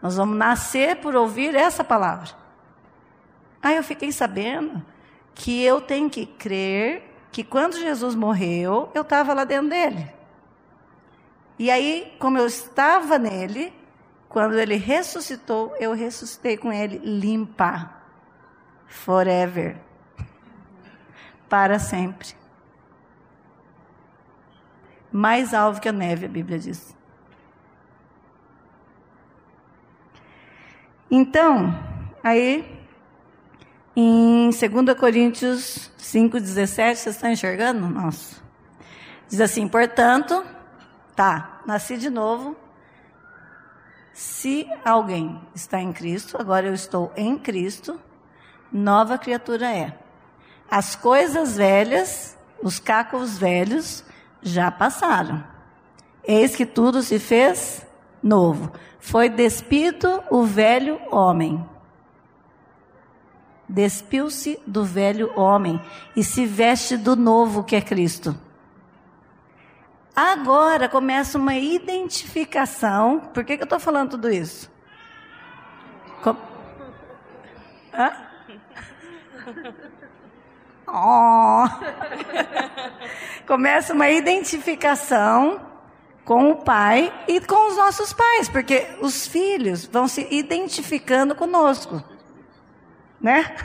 [0.00, 2.30] Nós vamos nascer por ouvir essa palavra.
[3.62, 4.84] Aí eu fiquei sabendo
[5.34, 10.10] que eu tenho que crer que quando Jesus morreu, eu estava lá dentro dele.
[11.58, 13.72] E aí, como eu estava nele,
[14.28, 17.90] quando ele ressuscitou, eu ressuscitei com ele limpa.
[18.86, 19.76] Forever.
[21.48, 22.41] Para sempre.
[25.12, 26.96] Mais alvo que a neve, a Bíblia diz.
[31.10, 31.78] Então,
[32.24, 32.64] aí,
[33.94, 37.86] em 2 Coríntios 5,17, vocês estão enxergando?
[37.86, 38.40] Nossa.
[39.28, 40.42] Diz assim: portanto,
[41.14, 42.56] Tá, nasci de novo.
[44.12, 48.00] Se alguém está em Cristo, agora eu estou em Cristo,
[48.72, 49.98] nova criatura é.
[50.70, 54.04] As coisas velhas, os cacos velhos,
[54.42, 55.44] já passaram.
[56.24, 57.86] Eis que tudo se fez
[58.22, 58.72] novo.
[58.98, 61.64] Foi despido o velho homem.
[63.68, 65.80] Despiu-se do velho homem
[66.14, 68.36] e se veste do novo que é Cristo.
[70.14, 73.18] Agora começa uma identificação.
[73.32, 74.70] Por que, que eu estou falando tudo isso?
[76.22, 76.36] Com...
[77.94, 78.12] Hã?
[80.92, 81.64] Oh.
[83.46, 85.60] começa uma identificação
[86.24, 92.02] com o pai e com os nossos pais, porque os filhos vão se identificando conosco,
[93.20, 93.56] né?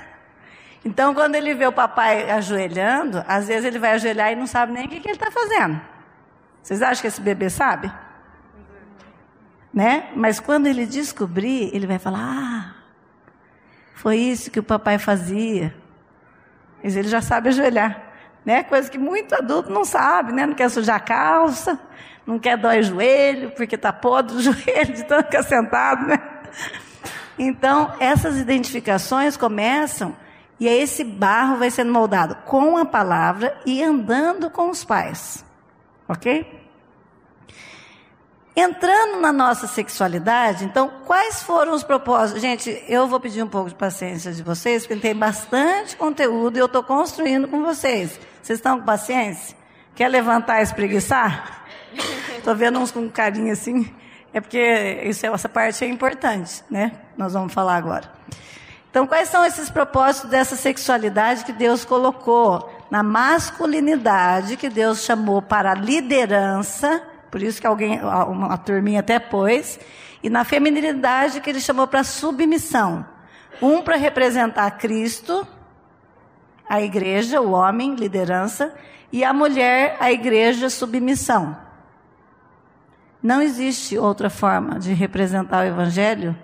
[0.84, 4.72] Então, quando ele vê o papai ajoelhando, às vezes ele vai ajoelhar e não sabe
[4.72, 5.80] nem o que, que ele está fazendo.
[6.64, 7.92] Vocês acham que esse bebê sabe?
[9.74, 10.10] Né?
[10.16, 12.76] Mas quando ele descobrir, ele vai falar: Ah,
[13.96, 15.76] foi isso que o papai fazia.
[16.84, 18.02] Mas ele já sabe ajoelhar.
[18.46, 18.64] Né?
[18.64, 20.46] Coisa que muito adulto não sabe, né?
[20.46, 21.80] Não quer sujar a calça,
[22.26, 26.18] não quer dói o joelho, porque está podre o joelho de tanto ficar sentado, né?
[27.38, 30.16] Então, essas identificações começam
[30.60, 35.46] e aí esse barro vai sendo moldado com a palavra e andando com os pais.
[36.08, 36.67] Ok?
[38.60, 42.42] Entrando na nossa sexualidade, então, quais foram os propósitos?
[42.42, 46.60] Gente, eu vou pedir um pouco de paciência de vocês, porque tem bastante conteúdo e
[46.60, 48.20] eu estou construindo com vocês.
[48.42, 49.56] Vocês estão com paciência?
[49.94, 51.68] Quer levantar e espreguiçar?
[52.36, 53.94] Estou vendo uns com carinho assim.
[54.34, 56.94] É porque isso, essa parte é importante, né?
[57.16, 58.12] Nós vamos falar agora.
[58.90, 65.44] Então, quais são esses propósitos dessa sexualidade que Deus colocou na masculinidade que Deus chamou
[65.44, 67.04] para liderança?
[67.30, 69.80] Por isso que alguém, uma turminha até pôs,
[70.24, 73.06] e na feminilidade que Ele chamou para submissão.
[73.62, 75.48] Um para representar Cristo,
[76.68, 78.74] a igreja, o homem, liderança,
[79.12, 81.58] e a mulher, a igreja, submissão.
[83.22, 86.38] Não existe outra forma de representar o Evangelho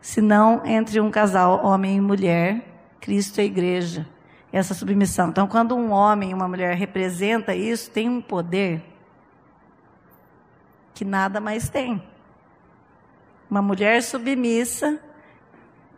[0.00, 2.64] senão entre um casal, homem e mulher,
[3.00, 4.06] Cristo e a igreja.
[4.52, 5.28] Essa submissão.
[5.28, 8.82] Então, quando um homem e uma mulher representa isso, tem um poder
[10.96, 12.02] que nada mais tem.
[13.48, 14.98] Uma mulher submissa,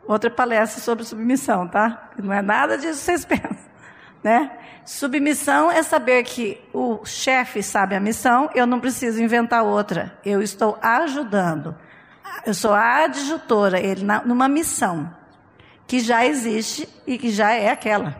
[0.06, 2.10] outra palestra sobre submissão, tá?
[2.22, 3.56] Não é nada disso que vocês pensam,
[4.22, 4.58] né?
[4.84, 10.18] Submissão é saber que o chefe sabe a missão, eu não preciso inventar outra.
[10.22, 11.74] Eu estou ajudando
[12.48, 15.14] eu sou a adjutora, ele numa missão
[15.86, 18.16] que já existe e que já é aquela.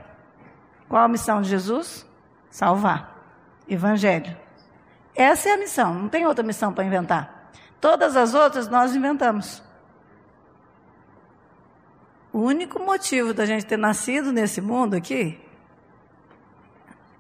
[0.89, 2.07] Qual a missão de Jesus?
[2.51, 3.17] Salvar.
[3.69, 4.37] Evangelho.
[5.19, 7.51] Essa é a missão, não tem outra missão para inventar.
[7.81, 9.61] Todas as outras nós inventamos.
[12.33, 15.37] O único motivo da gente ter nascido nesse mundo aqui,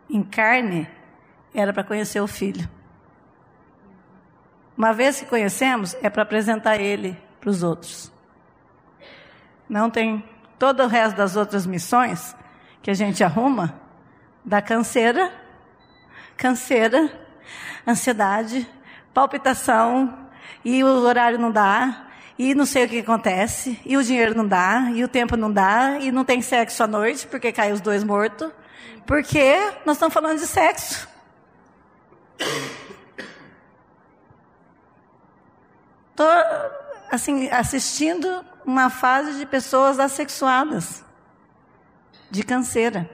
[0.08, 0.88] em carne,
[1.52, 2.70] era para conhecer o Filho.
[4.76, 8.12] Uma vez que conhecemos, é para apresentar ele para os outros.
[9.68, 10.24] Não tem
[10.56, 12.36] todo o resto das outras missões
[12.80, 13.74] que a gente arruma,
[14.44, 15.32] da canseira,
[16.36, 17.26] canseira,
[17.86, 18.68] ansiedade,
[19.12, 20.28] palpitação,
[20.64, 22.06] e o horário não dá,
[22.38, 25.52] e não sei o que acontece, e o dinheiro não dá, e o tempo não
[25.52, 28.50] dá, e não tem sexo à noite, porque cai os dois mortos,
[29.06, 31.08] porque nós estamos falando de sexo.
[36.10, 36.28] Estou
[37.10, 41.04] assim, assistindo uma fase de pessoas assexuadas,
[42.30, 43.08] de canseira.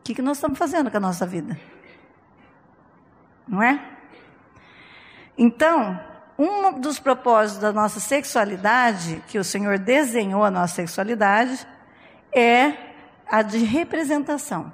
[0.00, 1.58] O que, que nós estamos fazendo com a nossa vida?
[3.46, 3.80] Não é?
[5.36, 6.00] Então,
[6.38, 11.66] um dos propósitos da nossa sexualidade, que o Senhor desenhou a nossa sexualidade,
[12.32, 12.72] é
[13.26, 14.72] a de representação.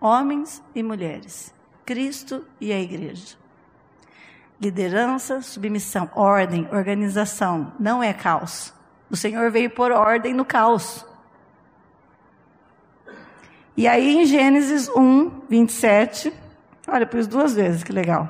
[0.00, 1.54] Homens e mulheres.
[1.84, 3.36] Cristo e a igreja.
[4.60, 8.72] Liderança, submissão, ordem, organização, não é caos.
[9.10, 11.04] O Senhor veio pôr ordem no caos.
[13.76, 16.32] E aí em Gênesis 1, 27,
[16.88, 18.28] olha, pus duas vezes, que legal.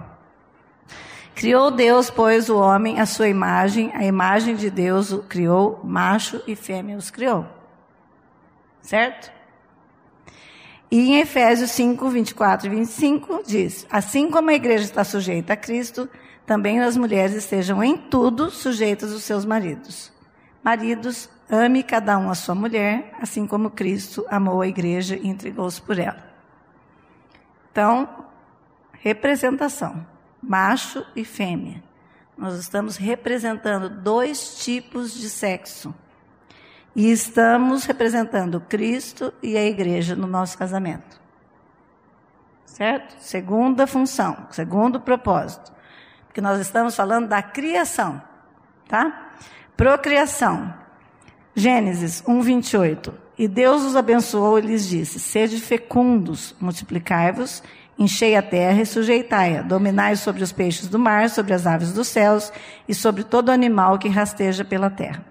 [1.35, 6.41] Criou Deus, pois, o homem à sua imagem, a imagem de Deus o criou, macho
[6.47, 7.45] e fêmea os criou.
[8.81, 9.33] Certo?
[10.91, 15.57] E em Efésios 5, 24 e 25 diz: Assim como a igreja está sujeita a
[15.57, 16.09] Cristo,
[16.47, 20.13] também as mulheres estejam em tudo sujeitas aos seus maridos.
[20.63, 25.83] Maridos, ame cada um a sua mulher, assim como Cristo amou a igreja e entregou-se
[25.83, 26.33] por ela.
[27.73, 28.24] Então,
[29.05, 30.07] representação,
[30.43, 31.83] macho e fêmea.
[32.39, 35.95] Nós estamos representando dois tipos de sexo.
[36.97, 41.21] E estamos representando Cristo e a igreja no nosso casamento.
[42.65, 43.15] Certo?
[43.21, 45.71] Segunda função, segundo propósito.
[46.27, 48.23] Porque nós estamos falando da criação,
[48.89, 49.33] tá?
[49.77, 50.73] Procriação.
[51.55, 53.15] Gênesis 1, 28.
[53.37, 57.63] E Deus os abençoou e lhes disse: Sede fecundos, multiplicai-vos,
[57.99, 62.09] enchei a terra e sujeitai-a, dominai sobre os peixes do mar, sobre as aves dos
[62.09, 62.53] céus
[62.89, 65.25] e sobre todo animal que rasteja pela terra.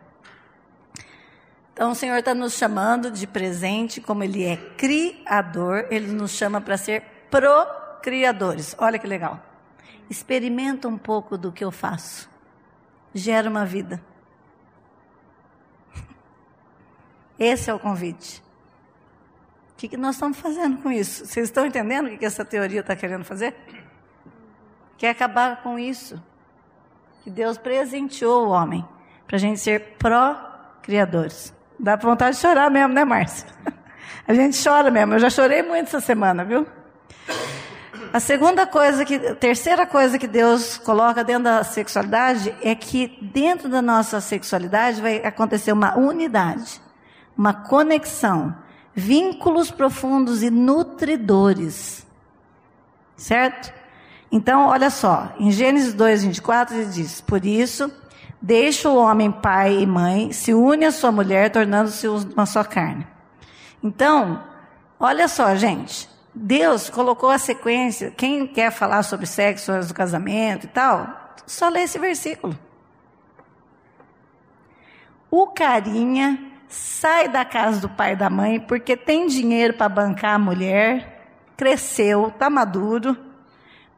[1.73, 6.61] Então o Senhor está nos chamando de presente, como Ele é criador, Ele nos chama
[6.61, 8.75] para ser procriadores.
[8.77, 9.39] Olha que legal.
[10.07, 12.29] Experimenta um pouco do que eu faço.
[13.13, 13.99] Gera uma vida.
[17.39, 18.42] Esse é o convite.
[19.83, 21.25] Que, que nós estamos fazendo com isso?
[21.25, 23.53] Vocês estão entendendo o que, que essa teoria está querendo fazer?
[24.97, 26.23] Quer acabar com isso.
[27.21, 28.87] Que Deus presenteou o homem
[29.27, 31.53] para a gente ser pró-criadores.
[31.77, 33.45] Dá vontade de chorar mesmo, né, Márcia?
[34.25, 35.15] A gente chora mesmo.
[35.15, 36.65] Eu já chorei muito essa semana, viu?
[38.13, 43.19] A segunda coisa que, a terceira coisa que Deus coloca dentro da sexualidade é que
[43.21, 46.79] dentro da nossa sexualidade vai acontecer uma unidade,
[47.37, 48.55] uma conexão,
[48.93, 52.05] vínculos profundos e nutridores.
[53.15, 53.73] Certo?
[54.31, 57.91] Então, olha só, em Gênesis 2, 24, ele diz: Por isso,
[58.41, 63.05] deixa o homem pai e mãe, se une à sua mulher, tornando-se uma só carne.
[63.83, 64.43] Então,
[64.99, 66.09] olha só, gente.
[66.35, 68.09] Deus colocou a sequência.
[68.09, 72.57] Quem quer falar sobre sexo antes do casamento e tal, só lê esse versículo.
[75.29, 80.33] O carinha sai da casa do pai e da mãe porque tem dinheiro para bancar
[80.35, 83.15] a mulher, cresceu, está maduro,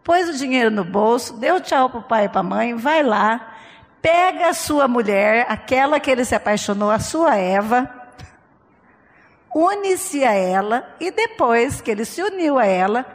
[0.04, 3.02] pôs o dinheiro no bolso, deu tchau para o pai e para a mãe, vai
[3.02, 3.56] lá,
[4.02, 7.90] pega a sua mulher, aquela que ele se apaixonou, a sua Eva,
[9.56, 13.06] une-se a ela e depois que ele se uniu a ela,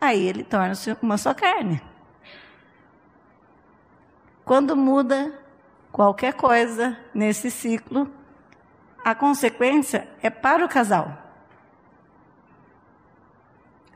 [0.00, 1.80] aí ele torna-se uma só carne.
[4.44, 5.32] Quando muda
[5.92, 8.10] qualquer coisa nesse ciclo,
[9.04, 11.18] a consequência é para o casal.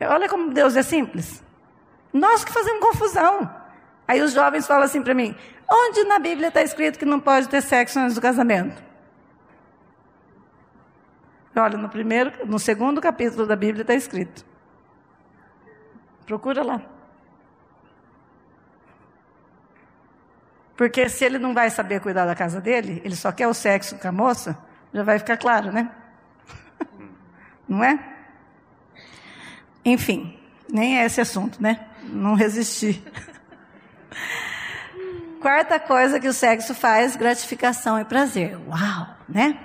[0.01, 1.43] Olha como Deus é simples.
[2.13, 3.51] Nós que fazemos confusão.
[4.07, 5.35] Aí os jovens falam assim para mim:
[5.69, 8.83] onde na Bíblia está escrito que não pode ter sexo antes do casamento?
[11.57, 14.47] Olha, no primeiro, no segundo capítulo da Bíblia está escrito.
[16.25, 16.81] Procura lá.
[20.77, 23.99] Porque se ele não vai saber cuidar da casa dele, ele só quer o sexo
[23.99, 24.57] com a moça,
[24.93, 25.91] já vai ficar claro, né?
[27.69, 27.99] Não é?
[29.85, 30.39] Enfim,
[30.69, 31.87] nem é esse assunto, né?
[32.05, 33.03] Não resisti.
[35.41, 38.59] Quarta coisa que o sexo faz, gratificação e prazer.
[38.69, 39.59] Uau, né?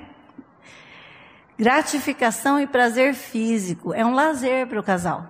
[1.57, 5.27] Gratificação e prazer físico é um lazer para o casal.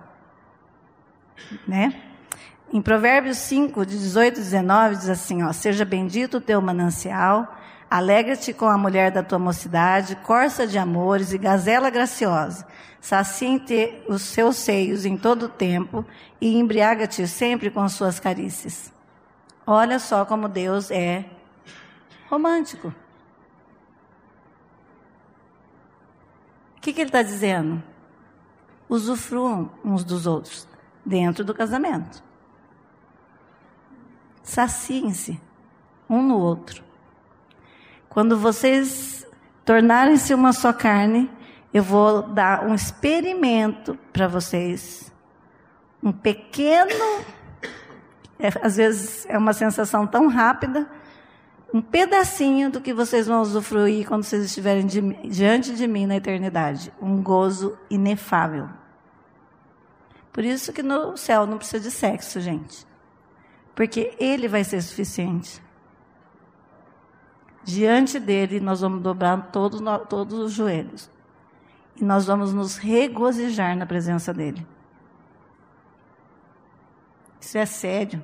[1.66, 2.00] Né?
[2.72, 7.56] Em Provérbios 5, de 18 e 19, diz assim: ó, Seja bendito o teu manancial,
[7.96, 12.66] alegra-te com a mulher da tua mocidade, corça de amores e gazela graciosa.
[13.00, 13.60] Sacia
[14.08, 16.04] os seus seios em todo o tempo
[16.40, 18.92] e embriaga-te sempre com suas carícias.
[19.66, 21.24] Olha só como Deus é
[22.28, 22.94] romântico.
[26.84, 27.82] que, que ele está dizendo?
[28.86, 30.68] Usufruam uns dos outros
[31.04, 32.22] dentro do casamento.
[34.42, 35.40] Saciem-se
[36.10, 36.84] um no outro.
[38.14, 39.26] Quando vocês
[39.64, 41.28] tornarem-se uma só carne,
[41.72, 45.12] eu vou dar um experimento para vocês.
[46.00, 47.24] Um pequeno,
[48.38, 50.88] é, às vezes é uma sensação tão rápida,
[51.72, 56.14] um pedacinho do que vocês vão usufruir quando vocês estiverem de, diante de mim na
[56.14, 56.92] eternidade.
[57.02, 58.68] Um gozo inefável.
[60.32, 62.86] Por isso que no céu não precisa de sexo, gente.
[63.74, 65.60] Porque ele vai ser suficiente.
[67.64, 71.10] Diante dele, nós vamos dobrar todos, todos os joelhos.
[71.96, 74.66] E nós vamos nos regozijar na presença dele.
[77.40, 78.22] Isso é sério.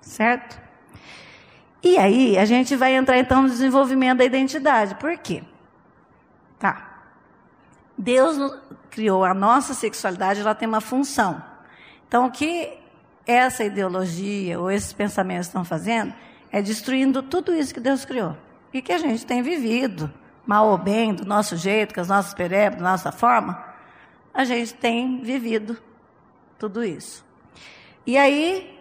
[0.00, 0.60] Certo?
[1.82, 4.96] E aí a gente vai entrar então no desenvolvimento da identidade.
[4.96, 5.44] Por quê?
[6.58, 7.04] Tá.
[7.96, 8.36] Deus
[8.90, 11.42] criou a nossa sexualidade, ela tem uma função.
[12.08, 12.78] Então o que
[13.26, 16.12] essa ideologia ou esses pensamentos estão fazendo
[16.52, 18.36] é destruindo tudo isso que Deus criou.
[18.72, 20.12] E que a gente tem vivido,
[20.46, 23.64] mal ou bem, do nosso jeito, com as nossas perebas, da nossa forma,
[24.34, 25.78] a gente tem vivido
[26.58, 27.24] tudo isso.
[28.06, 28.78] E aí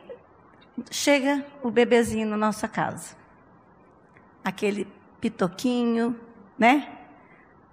[0.89, 3.15] chega o bebezinho na nossa casa.
[4.43, 4.87] Aquele
[5.19, 6.19] pitoquinho,
[6.57, 6.89] né?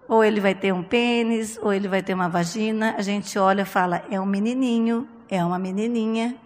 [0.09, 2.95] Ou ele vai ter um pênis, ou ele vai ter uma vagina.
[2.97, 6.37] A gente olha e fala, é um menininho, é uma menininha.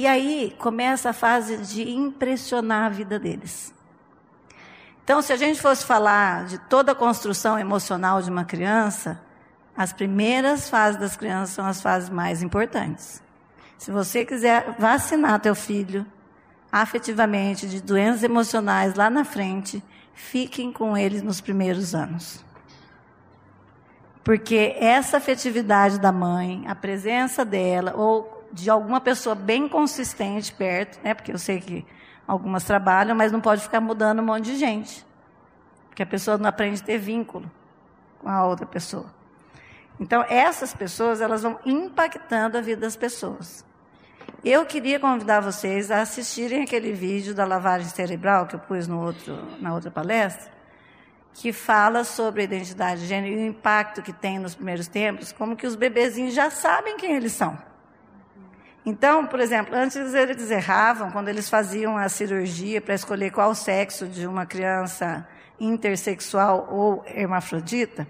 [0.00, 3.70] E aí começa a fase de impressionar a vida deles.
[5.04, 9.20] Então, se a gente fosse falar de toda a construção emocional de uma criança,
[9.76, 13.22] as primeiras fases das crianças são as fases mais importantes.
[13.76, 16.06] Se você quiser vacinar teu filho
[16.72, 22.42] afetivamente de doenças emocionais lá na frente, fiquem com ele nos primeiros anos.
[24.24, 31.00] Porque essa afetividade da mãe, a presença dela, ou de alguma pessoa bem consistente perto,
[31.02, 31.14] né?
[31.14, 31.86] Porque eu sei que
[32.26, 35.06] algumas trabalham, mas não pode ficar mudando um monte de gente.
[35.88, 37.50] Porque a pessoa não aprende a ter vínculo
[38.18, 39.06] com a outra pessoa.
[39.98, 43.64] Então, essas pessoas, elas vão impactando a vida das pessoas.
[44.42, 48.98] Eu queria convidar vocês a assistirem aquele vídeo da lavagem cerebral que eu pus no
[48.98, 50.50] outro, na outra palestra,
[51.34, 55.32] que fala sobre a identidade de gênero e o impacto que tem nos primeiros tempos,
[55.32, 57.58] como que os bebezinhos já sabem quem eles são.
[58.84, 64.06] Então, por exemplo, antes eles erravam quando eles faziam a cirurgia para escolher qual sexo
[64.06, 65.26] de uma criança
[65.58, 68.06] intersexual ou hermafrodita.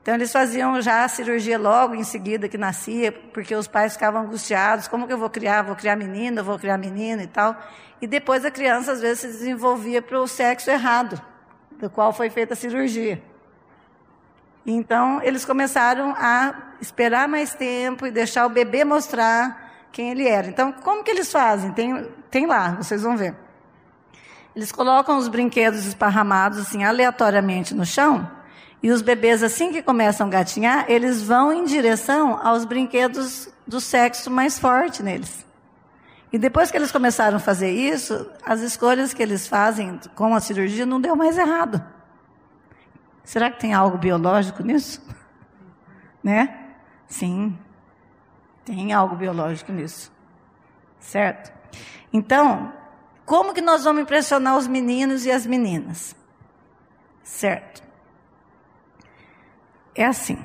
[0.00, 4.22] Então, eles faziam já a cirurgia logo em seguida que nascia, porque os pais ficavam
[4.22, 5.62] angustiados: como que eu vou criar?
[5.62, 7.54] Vou criar menina, vou criar menina e tal.
[8.00, 11.22] E depois a criança, às vezes, se desenvolvia para o sexo errado,
[11.78, 13.22] do qual foi feita a cirurgia.
[14.66, 19.61] Então, eles começaram a esperar mais tempo e deixar o bebê mostrar
[19.92, 20.48] quem ele era.
[20.48, 21.70] Então, como que eles fazem?
[21.72, 23.34] Tem, tem lá, vocês vão ver.
[24.56, 28.28] Eles colocam os brinquedos esparramados assim aleatoriamente no chão,
[28.82, 33.80] e os bebês assim que começam a gatinhar, eles vão em direção aos brinquedos do
[33.80, 35.46] sexo mais forte neles.
[36.32, 40.40] E depois que eles começaram a fazer isso, as escolhas que eles fazem com a
[40.40, 41.82] cirurgia não deu mais errado.
[43.22, 45.00] Será que tem algo biológico nisso?
[46.24, 46.56] Né?
[47.08, 47.58] Sim.
[48.64, 50.12] Tem algo biológico nisso.
[50.98, 51.52] Certo?
[52.12, 52.72] Então,
[53.24, 56.14] como que nós vamos impressionar os meninos e as meninas?
[57.22, 57.82] Certo?
[59.94, 60.38] É assim.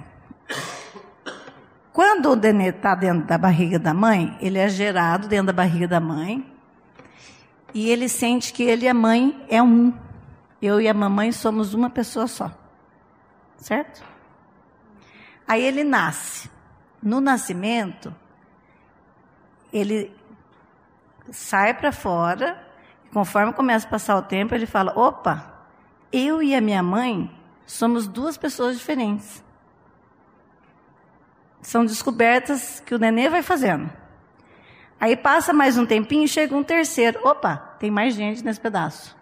[1.94, 5.88] Quando o nenê está dentro da barriga da mãe, ele é gerado dentro da barriga
[5.88, 6.46] da mãe
[7.74, 9.94] e ele sente que ele e a mãe é um.
[10.62, 12.52] Eu e a mamãe somos uma pessoa só.
[13.58, 14.04] Certo?
[15.48, 16.50] Aí ele nasce
[17.08, 18.14] no nascimento,
[19.72, 20.14] ele
[21.32, 22.62] sai para fora,
[23.14, 25.54] conforme começa a passar o tempo, ele fala: opa,
[26.12, 27.32] eu e a minha mãe
[27.66, 29.42] somos duas pessoas diferentes.
[31.62, 33.90] São descobertas que o nenê vai fazendo.
[35.00, 37.20] Aí passa mais um tempinho chega um terceiro.
[37.24, 39.16] Opa, tem mais gente nesse pedaço.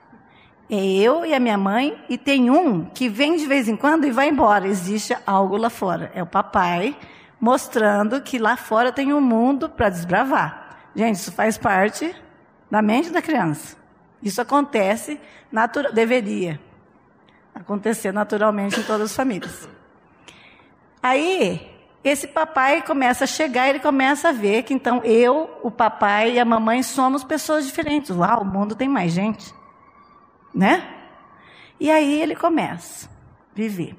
[0.68, 4.06] É eu e a minha mãe, e tem um que vem de vez em quando
[4.06, 4.68] e vai embora.
[4.68, 6.12] Existe algo lá fora.
[6.16, 6.98] É o papai
[7.46, 10.80] mostrando que lá fora tem um mundo para desbravar.
[10.96, 12.12] Gente, isso faz parte
[12.72, 13.78] da mente da criança.
[14.20, 16.60] Isso acontece, natura, deveria
[17.54, 19.70] acontecer naturalmente em todas as famílias.
[21.04, 21.72] Aí,
[22.04, 26.40] esse papai começa a chegar, ele começa a ver que então eu, o papai e
[26.40, 28.10] a mamãe somos pessoas diferentes.
[28.10, 29.54] Uau, o mundo tem mais gente.
[30.52, 30.84] Né?
[31.80, 33.12] E aí ele começa a
[33.54, 33.96] viver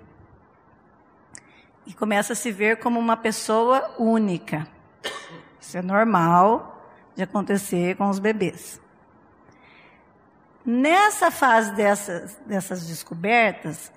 [1.86, 4.66] e começa a se ver como uma pessoa única.
[5.60, 8.80] Isso é normal de acontecer com os bebês.
[10.64, 13.92] Nessa fase dessas, dessas descobertas,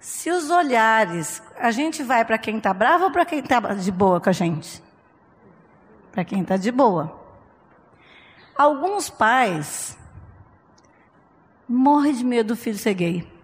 [0.00, 3.92] se os olhares, a gente vai para quem está bravo ou para quem está de
[3.92, 4.82] boa com a gente?
[6.10, 7.20] Para quem está de boa.
[8.56, 9.98] Alguns pais
[11.68, 13.39] morrem de medo do filho ser gay.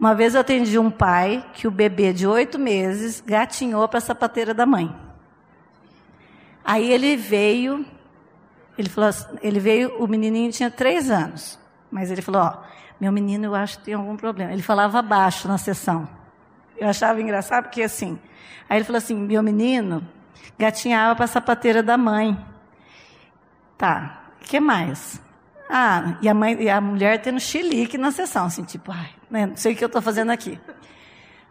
[0.00, 4.00] Uma vez eu atendi um pai que o bebê de oito meses gatinhou para a
[4.00, 4.90] sapateira da mãe.
[6.64, 7.84] Aí ele veio,
[8.78, 11.58] ele falou, assim, ele veio, o menininho tinha três anos,
[11.90, 12.62] mas ele falou, ó,
[12.98, 14.50] meu menino eu acho que tem algum problema.
[14.54, 16.08] Ele falava baixo na sessão.
[16.78, 18.18] Eu achava engraçado porque assim,
[18.70, 20.02] aí ele falou assim, meu menino
[20.58, 22.42] gatinhava para a sapateira da mãe.
[23.76, 25.20] Tá, o que mais?
[25.72, 29.46] Ah, e a, mãe, e a mulher tendo chilique na sessão, assim, tipo, ai, né,
[29.46, 30.58] não sei o que eu estou fazendo aqui.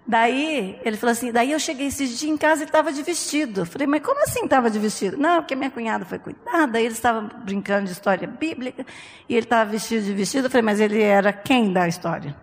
[0.05, 3.65] Daí, ele falou assim, daí eu cheguei esses dias em casa e estava de vestido.
[3.65, 5.15] Falei, mas como assim estava de vestido?
[5.17, 8.85] Não, porque minha cunhada foi cuidada, daí eles estavam brincando de história bíblica,
[9.29, 10.47] e ele estava vestido de vestido.
[10.47, 12.35] Eu falei, mas ele era quem da história?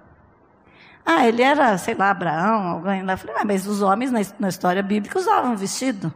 [1.04, 3.12] Ah, ele era, sei lá, Abraão, alguém lá.
[3.12, 6.10] Eu falei, ah, mas os homens na história bíblica usavam vestido.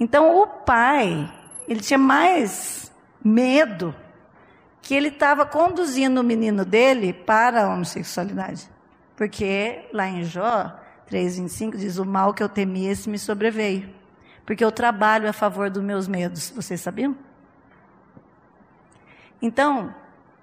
[0.00, 1.32] Então, o pai,
[1.68, 2.90] ele tinha mais
[3.22, 3.94] medo
[4.84, 8.70] que ele estava conduzindo o menino dele para a homossexualidade.
[9.16, 10.78] Porque lá em Jó
[11.10, 13.88] 3,25 diz: O mal que eu temia, esse me sobreveio.
[14.44, 16.50] Porque eu trabalho a favor dos meus medos.
[16.50, 17.16] Vocês sabiam?
[19.40, 19.94] Então,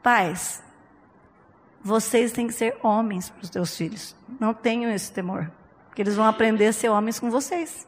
[0.01, 0.63] pais,
[1.84, 4.15] vocês têm que ser homens para os teus filhos.
[4.39, 5.51] Não tenham esse temor.
[5.88, 7.88] Porque eles vão aprender a ser homens com vocês.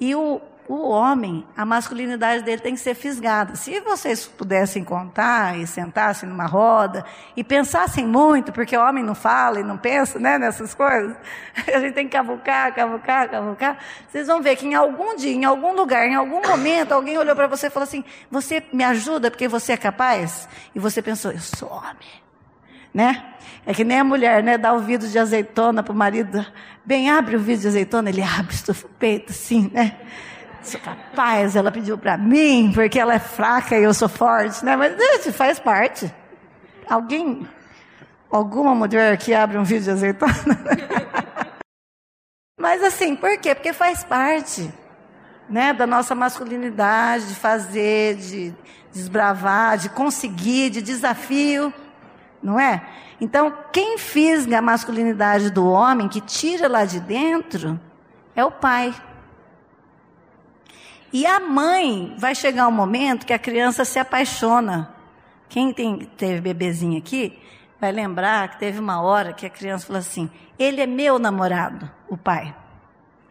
[0.00, 3.54] E o, o homem, a masculinidade dele tem que ser fisgada.
[3.54, 7.04] Se vocês pudessem contar e sentassem numa roda
[7.36, 11.14] e pensassem muito, porque o homem não fala e não pensa né, nessas coisas,
[11.68, 13.78] a gente tem que cavucar, cavucar, cavucar.
[14.08, 17.36] Vocês vão ver que em algum dia, em algum lugar, em algum momento, alguém olhou
[17.36, 20.48] para você e falou assim: Você me ajuda porque você é capaz?
[20.74, 22.08] E você pensou: Eu sou homem.
[22.92, 23.24] né?
[23.66, 24.56] É que nem a mulher, né?
[24.56, 26.44] Dá o vidro de azeitona para o marido.
[26.84, 28.08] Bem, abre o vidro de azeitona.
[28.08, 29.96] Ele abre, estufa o peito, assim, né?
[30.64, 34.74] Sou capaz, ela pediu para mim, porque ela é fraca e eu sou forte, né?
[34.76, 36.12] Mas isso faz parte.
[36.88, 37.46] Alguém,
[38.30, 40.32] alguma mulher que abre um vidro de azeitona?
[42.58, 43.54] Mas assim, por quê?
[43.54, 44.72] Porque faz parte
[45.48, 48.54] né, da nossa masculinidade, de fazer, de
[48.90, 51.72] desbravar, de conseguir, de desafio,
[52.42, 52.82] não é?
[53.20, 57.78] Então, quem fisga a masculinidade do homem, que tira lá de dentro,
[58.34, 58.94] é o pai.
[61.14, 64.92] E a mãe vai chegar um momento que a criança se apaixona.
[65.48, 67.38] Quem tem, teve bebezinho aqui
[67.80, 70.28] vai lembrar que teve uma hora que a criança falou assim:
[70.58, 72.52] ele é meu namorado, o pai.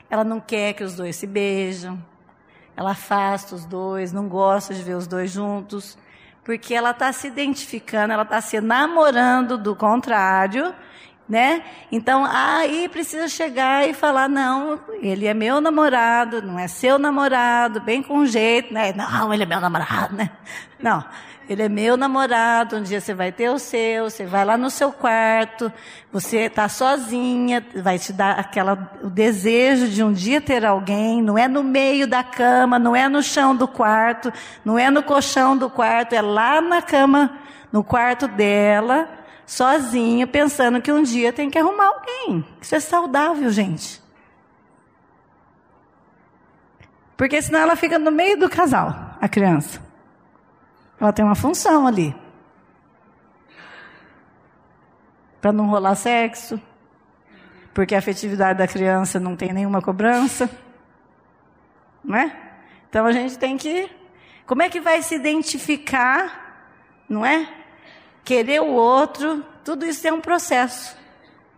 [0.09, 2.01] Ela não quer que os dois se beijam,
[2.77, 5.97] ela afasta os dois, não gosta de ver os dois juntos,
[6.41, 10.73] porque ela está se identificando, ela está se namorando do contrário,
[11.27, 11.63] né?
[11.91, 17.79] Então aí precisa chegar e falar não, ele é meu namorado, não é seu namorado,
[17.79, 18.93] bem com jeito, né?
[18.93, 20.29] Não, ele é meu namorado, né?
[20.79, 21.03] Não.
[21.49, 24.69] Ele é meu namorado, um dia você vai ter o seu, você vai lá no
[24.69, 25.71] seu quarto,
[26.09, 31.37] você está sozinha, vai te dar aquela, o desejo de um dia ter alguém, não
[31.37, 34.31] é no meio da cama, não é no chão do quarto,
[34.63, 37.37] não é no colchão do quarto, é lá na cama,
[37.73, 39.09] no quarto dela,
[39.45, 42.45] sozinha, pensando que um dia tem que arrumar alguém.
[42.61, 44.01] Isso é saudável, gente.
[47.15, 49.81] Porque senão ela fica no meio do casal, a criança.
[50.99, 52.15] Ela tem uma função ali.
[55.39, 56.59] Para não rolar sexo,
[57.73, 60.49] porque a afetividade da criança não tem nenhuma cobrança.
[62.03, 62.35] Não é?
[62.89, 63.89] Então a gente tem que.
[64.45, 66.67] Como é que vai se identificar,
[67.07, 67.62] não é?
[68.23, 70.95] Querer o outro, tudo isso é um processo,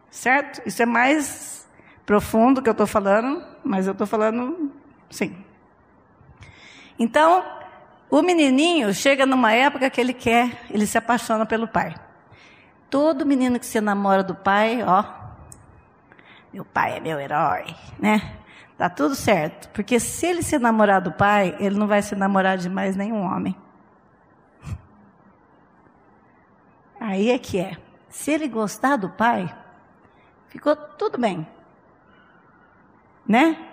[0.10, 0.62] certo?
[0.66, 1.68] Isso é mais
[2.06, 4.72] profundo que eu estou falando, mas eu estou falando,
[5.10, 5.36] sim.
[6.98, 7.44] Então,
[8.10, 11.94] o menininho chega numa época que ele quer, ele se apaixona pelo pai.
[12.90, 15.04] Todo menino que se namora do pai, ó,
[16.54, 17.66] meu pai é meu herói,
[18.00, 18.38] né?
[18.78, 22.58] Tá tudo certo, porque se ele se namorar do pai, ele não vai se namorar
[22.58, 23.56] de mais nenhum homem.
[27.06, 27.78] Aí é que é.
[28.10, 29.56] Se ele gostar do pai,
[30.48, 31.46] ficou tudo bem.
[33.28, 33.64] Né?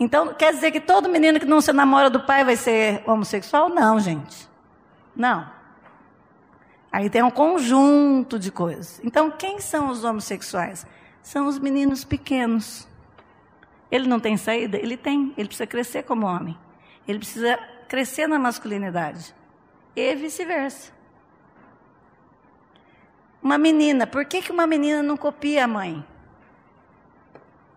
[0.00, 3.68] Então, quer dizer que todo menino que não se namora do pai vai ser homossexual?
[3.68, 4.48] Não, gente.
[5.14, 5.48] Não.
[6.90, 9.00] Aí tem um conjunto de coisas.
[9.04, 10.84] Então, quem são os homossexuais?
[11.22, 12.88] São os meninos pequenos.
[13.88, 14.76] Ele não tem saída?
[14.76, 15.32] Ele tem.
[15.36, 16.58] Ele precisa crescer como homem.
[17.06, 17.56] Ele precisa
[17.86, 19.32] crescer na masculinidade.
[19.94, 20.99] E vice-versa.
[23.42, 26.04] Uma menina, por que, que uma menina não copia a mãe?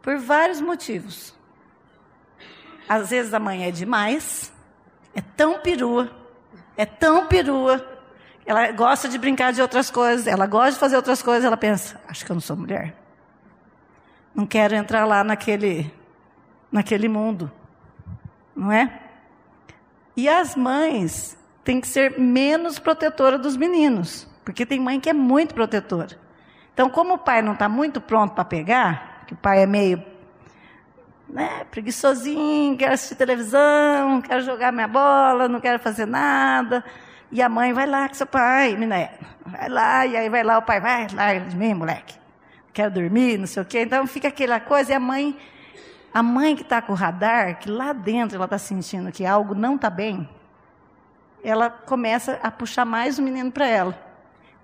[0.01, 1.33] Por vários motivos.
[2.87, 4.51] Às vezes a mãe é demais,
[5.15, 6.11] é tão perua,
[6.75, 7.85] é tão perua.
[8.45, 12.01] Ela gosta de brincar de outras coisas, ela gosta de fazer outras coisas, ela pensa,
[12.07, 12.93] acho que eu não sou mulher.
[14.35, 15.93] Não quero entrar lá naquele,
[16.69, 17.49] naquele mundo.
[18.53, 19.01] Não é?
[20.15, 25.13] E as mães têm que ser menos protetoras dos meninos, porque tem mãe que é
[25.13, 26.17] muito protetora.
[26.73, 30.03] Então, como o pai não está muito pronto para pegar, que o pai é meio
[31.29, 36.83] né, preguiçosinho, quero assistir televisão, quero jogar minha bola, não quero fazer nada.
[37.31, 39.09] E a mãe vai lá com seu pai, menina,
[39.45, 42.15] vai lá, e aí vai lá o pai, vai lá de mim, moleque.
[42.71, 43.81] Quero dormir, não sei o quê.
[43.81, 45.37] Então fica aquela coisa, e a mãe,
[46.13, 49.55] a mãe que está com o radar, que lá dentro ela está sentindo que algo
[49.55, 50.29] não está bem,
[51.43, 54.02] ela começa a puxar mais o menino para ela.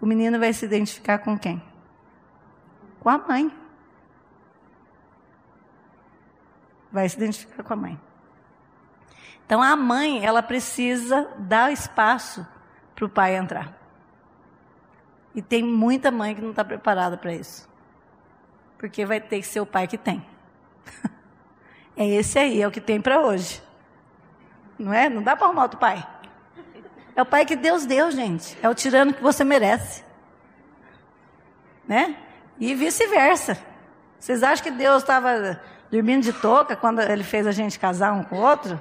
[0.01, 1.61] O menino vai se identificar com quem?
[2.99, 3.59] Com a mãe.
[6.91, 7.99] vai se identificar com a mãe.
[9.45, 12.45] Então a mãe, ela precisa dar espaço
[12.95, 13.77] para o pai entrar.
[15.33, 17.67] E tem muita mãe que não está preparada para isso.
[18.77, 20.25] Porque vai ter que ser o pai que tem.
[21.95, 23.61] é esse aí, é o que tem para hoje.
[24.77, 25.09] Não é?
[25.09, 26.05] Não dá para arrumar outro pai.
[27.19, 28.57] É o pai que Deus deu, gente.
[28.63, 30.05] É o tirano que você merece.
[31.85, 32.15] Né?
[32.57, 33.57] E vice-versa.
[34.17, 35.59] Vocês acham que Deus estava
[35.91, 38.79] dormindo de touca quando ele fez a gente casar um com o outro.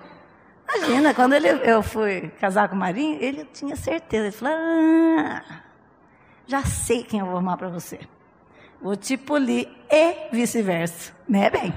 [0.72, 4.26] Imagina, quando ele, eu fui casar com o Marinho, ele tinha certeza.
[4.26, 5.42] Ele falou: ah,
[6.46, 7.98] já sei quem eu vou arrumar para você.
[8.80, 11.12] Vou te polir e vice-versa.
[11.28, 11.74] Né, bem?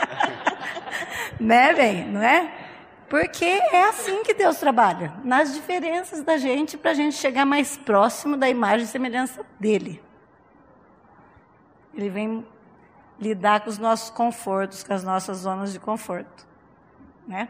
[1.40, 2.08] né, bem?
[2.08, 2.69] Não é?
[3.10, 7.76] Porque é assim que Deus trabalha, nas diferenças da gente, para a gente chegar mais
[7.76, 10.00] próximo da imagem e semelhança dele.
[11.92, 12.46] Ele vem
[13.18, 16.46] lidar com os nossos confortos, com as nossas zonas de conforto.
[17.26, 17.48] Né?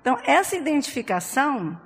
[0.00, 1.80] Então, essa identificação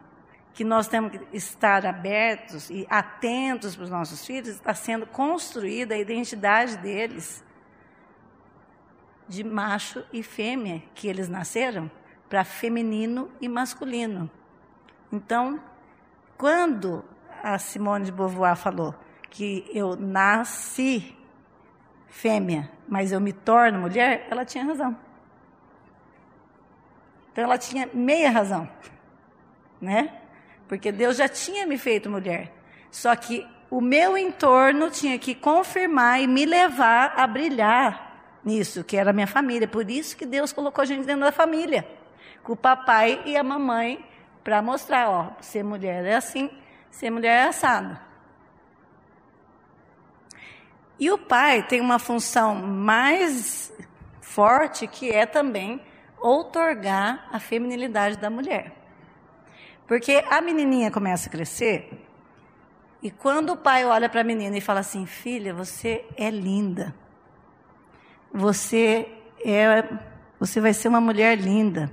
[0.54, 5.94] que nós temos que estar abertos e atentos para os nossos filhos, está sendo construída
[5.94, 7.44] a identidade deles
[9.28, 11.90] de macho e fêmea que eles nasceram
[12.28, 14.30] para feminino e masculino.
[15.12, 15.60] Então,
[16.36, 17.04] quando
[17.42, 18.94] a Simone de Beauvoir falou
[19.30, 21.16] que eu nasci
[22.08, 24.96] fêmea, mas eu me torno mulher, ela tinha razão.
[27.30, 28.68] Então ela tinha meia razão,
[29.80, 30.22] né?
[30.66, 32.52] Porque Deus já tinha me feito mulher.
[32.90, 38.96] Só que o meu entorno tinha que confirmar e me levar a brilhar nisso, que
[38.96, 39.68] era a minha família.
[39.68, 41.86] Por isso que Deus colocou a gente dentro da família,
[42.46, 44.08] com o papai e a mamãe,
[44.44, 46.48] para mostrar, ó, ser mulher é assim,
[46.88, 47.98] ser mulher é assado.
[50.96, 53.72] E o pai tem uma função mais
[54.20, 55.82] forte, que é também
[56.20, 58.72] outorgar a feminilidade da mulher.
[59.88, 62.06] Porque a menininha começa a crescer
[63.02, 66.94] e quando o pai olha para a menina e fala assim: "Filha, você é linda.
[68.32, 69.08] Você
[69.44, 69.82] é
[70.38, 71.92] você vai ser uma mulher linda".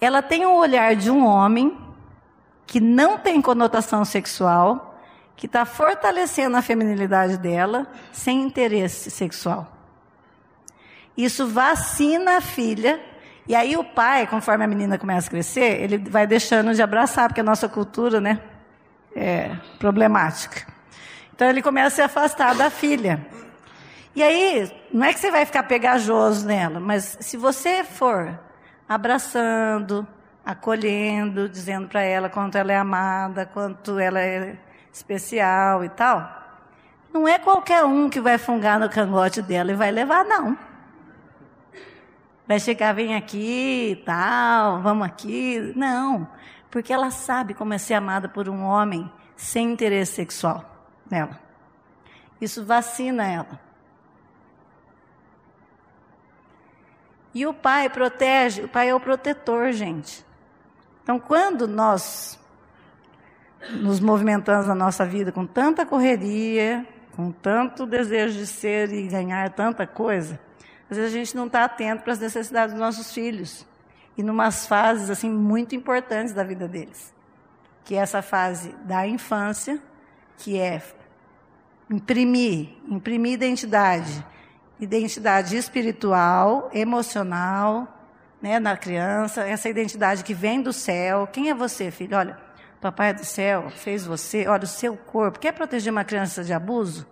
[0.00, 1.76] Ela tem o olhar de um homem
[2.66, 4.98] que não tem conotação sexual,
[5.36, 9.66] que está fortalecendo a feminilidade dela sem interesse sexual.
[11.16, 13.00] Isso vacina a filha
[13.50, 17.28] e aí o pai, conforme a menina começa a crescer, ele vai deixando de abraçar,
[17.28, 18.40] porque a nossa cultura, né,
[19.14, 20.66] é problemática.
[21.34, 23.26] Então ele começa a se afastar da filha.
[24.14, 28.38] E aí, não é que você vai ficar pegajoso nela, mas se você for
[28.90, 30.04] abraçando,
[30.44, 34.58] acolhendo, dizendo para ela quanto ela é amada, quanto ela é
[34.92, 36.28] especial e tal,
[37.12, 40.58] não é qualquer um que vai fungar no cangote dela e vai levar, não
[42.50, 45.72] vai chegar, vem aqui e tal, vamos aqui.
[45.76, 46.26] Não,
[46.68, 50.64] porque ela sabe como é ser amada por um homem sem interesse sexual
[51.08, 51.38] nela.
[52.40, 53.69] Isso vacina ela.
[57.34, 60.24] E o pai protege, o pai é o protetor, gente.
[61.02, 62.38] Então, quando nós
[63.70, 69.50] nos movimentamos na nossa vida com tanta correria, com tanto desejo de ser e ganhar
[69.50, 70.40] tanta coisa,
[70.90, 73.66] às vezes a gente não está atento para as necessidades dos nossos filhos.
[74.16, 77.14] E numas fases assim muito importantes da vida deles.
[77.84, 79.80] Que é essa fase da infância,
[80.36, 80.82] que é
[81.88, 84.24] imprimir, imprimir identidade.
[84.80, 88.00] Identidade espiritual, emocional,
[88.40, 91.26] né, na criança, essa identidade que vem do céu.
[91.26, 92.16] Quem é você, filho?
[92.16, 92.38] Olha,
[92.80, 95.38] papai do céu fez você, olha o seu corpo.
[95.38, 97.06] Quer proteger uma criança de abuso?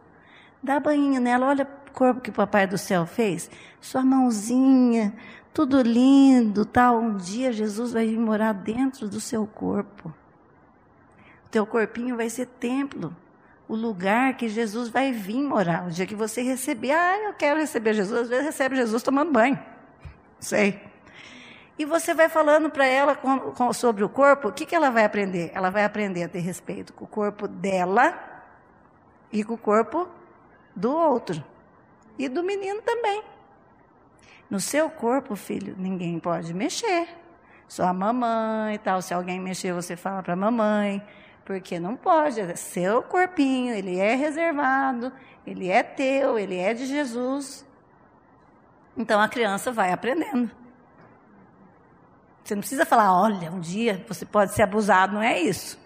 [0.62, 3.50] Dá banho nela, olha o corpo que o papai do céu fez.
[3.80, 5.14] Sua mãozinha,
[5.52, 6.98] tudo lindo, tal.
[6.98, 10.08] Um dia Jesus vai morar dentro do seu corpo.
[11.44, 13.14] O teu corpinho vai ser templo.
[13.68, 15.86] O lugar que Jesus vai vir morar.
[15.86, 18.22] O dia que você receber, ah, eu quero receber Jesus.
[18.22, 19.58] Às vezes recebe Jesus tomando banho.
[20.40, 20.80] Sei.
[21.78, 24.90] E você vai falando para ela com, com, sobre o corpo, o que, que ela
[24.90, 25.52] vai aprender?
[25.54, 28.18] Ela vai aprender a ter respeito com o corpo dela
[29.30, 30.08] e com o corpo
[30.74, 31.44] do outro.
[32.18, 33.22] E do menino também.
[34.50, 37.06] No seu corpo, filho, ninguém pode mexer.
[37.68, 39.00] Só a mamãe e tal.
[39.00, 41.00] Se alguém mexer, você fala para a mamãe.
[41.48, 42.42] Porque não pode.
[42.42, 45.10] É seu corpinho, ele é reservado,
[45.46, 47.66] ele é teu, ele é de Jesus.
[48.94, 50.50] Então a criança vai aprendendo.
[52.44, 55.78] Você não precisa falar, olha, um dia você pode ser abusado, não é isso.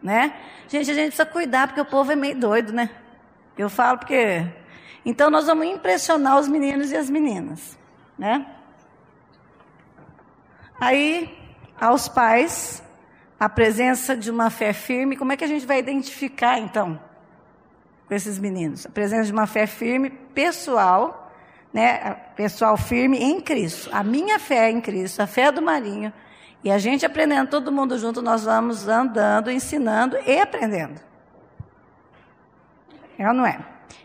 [0.00, 0.32] Né?
[0.68, 2.88] Gente, a gente precisa cuidar, porque o povo é meio doido, né?
[3.58, 4.46] Eu falo porque.
[5.04, 7.76] Então nós vamos impressionar os meninos e as meninas,
[8.16, 8.46] né?
[10.80, 11.36] Aí,
[11.80, 12.80] aos pais,
[13.40, 17.00] a presença de uma fé firme, como é que a gente vai identificar então
[18.06, 18.84] com esses meninos?
[18.84, 21.32] A presença de uma fé firme pessoal,
[21.72, 22.16] né?
[22.36, 23.88] Pessoal firme em Cristo.
[23.94, 26.12] A minha fé em Cristo, a fé do Marinho.
[26.62, 31.00] E a gente aprendendo, todo mundo junto, nós vamos andando, ensinando e aprendendo.
[33.18, 33.58] É ou não é?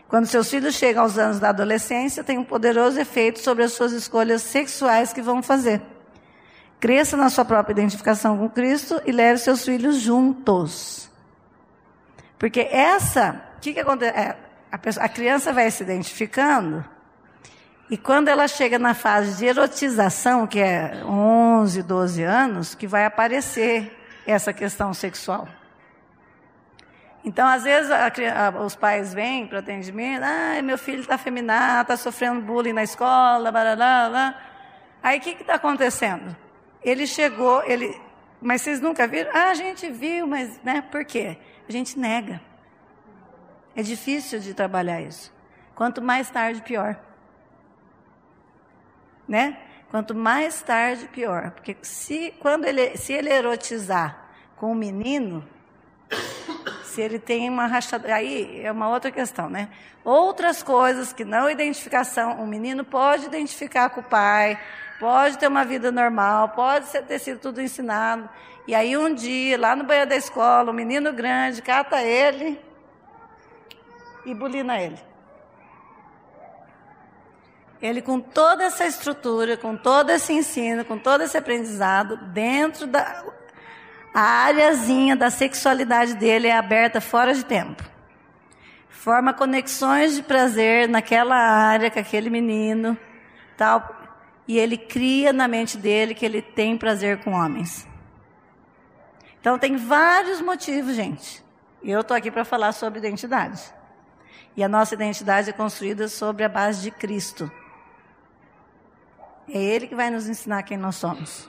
[0.08, 3.92] Quando seus filhos chegam aos anos da adolescência, tem um poderoso efeito sobre as suas
[3.92, 5.82] escolhas sexuais que vão fazer.
[6.78, 11.10] Cresça na sua própria identificação com Cristo e leve seus filhos juntos.
[12.38, 14.16] Porque essa, o que, que acontece?
[14.16, 14.36] É,
[14.70, 16.84] a, pessoa, a criança vai se identificando
[17.88, 23.06] E quando ela chega na fase de erotização, que é 11, 12 anos, que vai
[23.06, 23.96] aparecer
[24.26, 25.48] essa questão sexual.
[27.24, 31.82] Então, às vezes, a, a, os pais vêm para atendimento, ah, meu filho está feminado,
[31.82, 34.34] está sofrendo bullying na escola, blá, blá, blá.
[35.02, 36.36] Aí, o que está acontecendo?
[36.86, 38.00] Ele chegou, ele,
[38.40, 39.28] mas vocês nunca viram?
[39.34, 41.36] Ah, a gente viu, mas né, por quê?
[41.68, 42.40] A gente nega.
[43.74, 45.34] É difícil de trabalhar isso.
[45.74, 46.96] Quanto mais tarde, pior.
[49.26, 49.58] Né?
[49.90, 51.50] Quanto mais tarde, pior.
[51.50, 55.44] Porque se, quando ele, se ele erotizar com o menino,
[56.84, 58.14] se ele tem uma rachadura.
[58.14, 59.70] Aí é uma outra questão, né?
[60.04, 62.40] Outras coisas que não identificação.
[62.40, 64.56] O menino pode identificar com o pai,
[64.98, 68.28] pode ter uma vida normal, pode ter sido tudo ensinado.
[68.66, 72.60] E aí um dia, lá no banheiro da escola, um menino grande cata ele
[74.24, 74.98] e bulina ele.
[77.80, 83.22] Ele com toda essa estrutura, com todo esse ensino, com todo esse aprendizado, dentro da
[84.12, 87.84] áreazinha da sexualidade dele é aberta fora de tempo.
[88.88, 92.98] Forma conexões de prazer naquela área com aquele menino,
[93.56, 93.95] tal,
[94.46, 97.86] e ele cria na mente dele que ele tem prazer com homens.
[99.40, 101.44] Então tem vários motivos, gente.
[101.82, 103.62] Eu estou aqui para falar sobre identidade.
[104.56, 107.50] E a nossa identidade é construída sobre a base de Cristo.
[109.48, 111.48] É Ele que vai nos ensinar quem nós somos.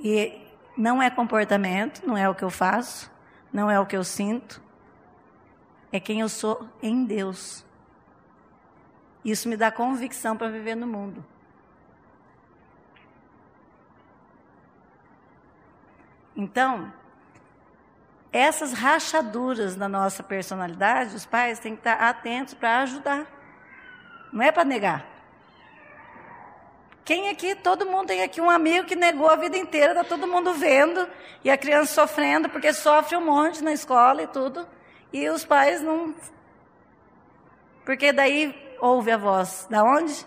[0.00, 0.40] E
[0.76, 3.10] não é comportamento, não é o que eu faço,
[3.52, 4.62] não é o que eu sinto,
[5.90, 7.66] é quem eu sou em Deus.
[9.24, 11.24] Isso me dá convicção para viver no mundo.
[16.36, 16.92] Então,
[18.32, 23.26] essas rachaduras na nossa personalidade, os pais têm que estar atentos para ajudar.
[24.32, 25.04] Não é para negar.
[27.04, 30.26] Quem aqui, todo mundo tem aqui um amigo que negou a vida inteira, está todo
[30.26, 31.08] mundo vendo,
[31.42, 34.68] e a criança sofrendo, porque sofre um monte na escola e tudo,
[35.10, 36.14] e os pais não.
[37.84, 40.26] Porque daí ouve a voz, da onde?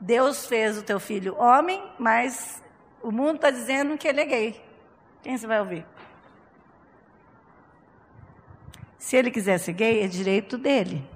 [0.00, 2.62] Deus fez o teu filho homem, mas
[3.02, 4.64] o mundo está dizendo que ele é gay.
[5.22, 5.86] Quem você vai ouvir?
[8.98, 11.06] Se ele quiser ser gay, é direito dele.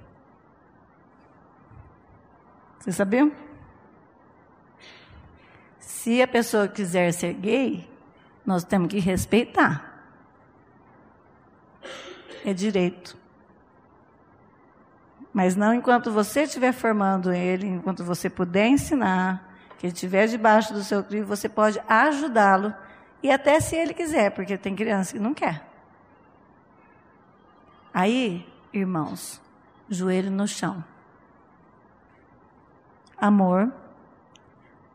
[2.79, 3.33] Vocês sabiam?
[5.79, 7.89] Se a pessoa quiser ser gay,
[8.45, 10.03] nós temos que respeitar.
[12.45, 13.17] É direito.
[15.39, 20.75] Mas não enquanto você estiver formando ele, enquanto você puder ensinar, que ele estiver debaixo
[20.75, 22.75] do seu crivo, você pode ajudá-lo.
[23.23, 25.65] E até se ele quiser, porque tem criança que não quer.
[27.95, 29.41] Aí, irmãos,
[29.89, 30.83] joelho no chão.
[33.17, 33.73] Amor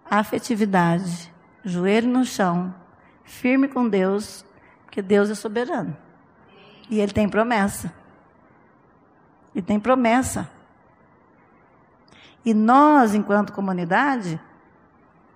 [0.10, 1.34] afetividade,
[1.64, 2.76] joelho no chão,
[3.24, 4.44] firme com Deus,
[4.84, 5.96] porque Deus é soberano.
[6.90, 8.03] E Ele tem promessa.
[9.54, 10.50] E tem promessa.
[12.46, 14.40] E nós, enquanto comunidade,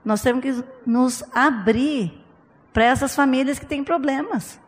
[0.03, 2.23] nós temos que nos abrir
[2.73, 4.60] para essas famílias que têm problemas.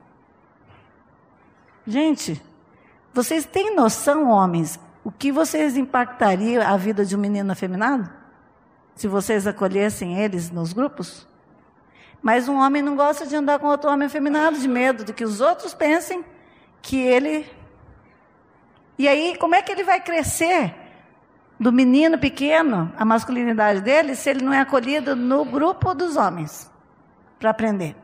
[1.85, 2.41] Gente,
[3.13, 8.19] vocês têm noção, homens, o que vocês impactaria a vida de um menino afeminado?
[8.99, 11.25] se vocês acolhessem eles nos grupos.
[12.21, 15.23] Mas um homem não gosta de andar com outro homem afeminado, de medo de que
[15.23, 16.25] os outros pensem
[16.81, 17.49] que ele.
[18.99, 20.75] E aí, como é que ele vai crescer
[21.57, 26.69] do menino pequeno, a masculinidade dele, se ele não é acolhido no grupo dos homens
[27.39, 27.95] para aprender?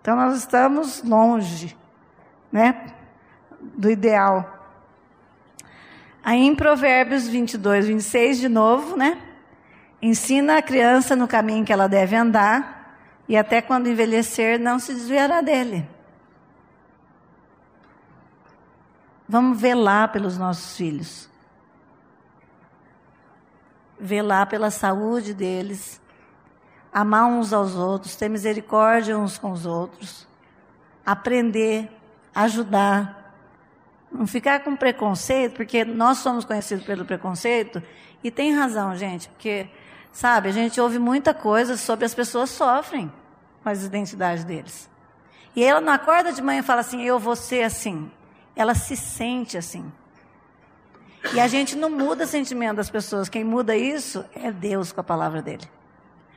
[0.00, 1.76] Então, nós estamos longe,
[2.50, 2.94] né,
[3.60, 4.58] do ideal.
[6.24, 9.20] Aí em Provérbios 22, 26, de novo, né?
[10.00, 12.96] Ensina a criança no caminho que ela deve andar,
[13.28, 15.86] e até quando envelhecer, não se desviará dele.
[19.28, 21.28] Vamos velar pelos nossos filhos.
[24.00, 26.00] Velar pela saúde deles.
[26.92, 30.26] Amar uns aos outros, ter misericórdia uns com os outros.
[31.04, 31.90] Aprender,
[32.34, 33.34] ajudar.
[34.10, 37.82] Não ficar com preconceito, porque nós somos conhecidos pelo preconceito,
[38.24, 39.68] e tem razão, gente, porque
[40.12, 43.12] Sabe, a gente ouve muita coisa sobre as pessoas sofrem
[43.62, 44.90] com as identidades deles.
[45.54, 48.10] E ela não acorda de manhã e fala assim, eu vou ser assim.
[48.58, 49.90] Ela se sente assim.
[51.32, 53.28] E a gente não muda o sentimento das pessoas.
[53.28, 55.64] Quem muda isso é Deus com a palavra dele.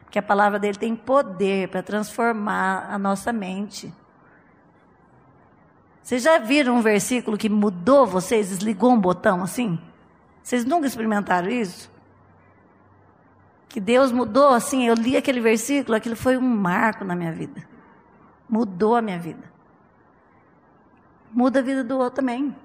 [0.04, 3.92] Porque a palavra dele tem poder para transformar a nossa mente.
[6.04, 9.80] Vocês já viram um versículo que mudou vocês, desligou um botão assim?
[10.44, 11.92] Vocês nunca experimentaram isso?
[13.68, 17.68] Que Deus mudou assim, eu li aquele versículo, aquilo foi um marco na minha vida.
[18.48, 19.51] Mudou a minha vida.
[21.34, 22.56] Muda a vida do outro também.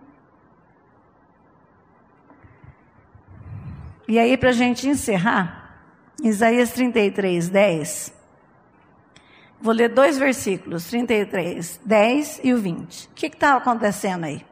[4.08, 5.80] E aí, para a gente encerrar,
[6.22, 8.14] Isaías 33, 10.
[9.60, 13.06] Vou ler dois versículos, 33, 10 e o 20.
[13.06, 14.44] O que estava acontecendo aí?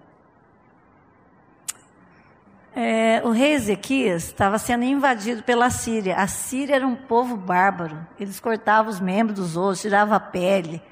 [2.74, 6.16] É, o rei Ezequias estava sendo invadido pela Síria.
[6.16, 8.04] A Síria era um povo bárbaro.
[8.18, 10.82] Eles cortavam os membros dos outros, tiravam a pele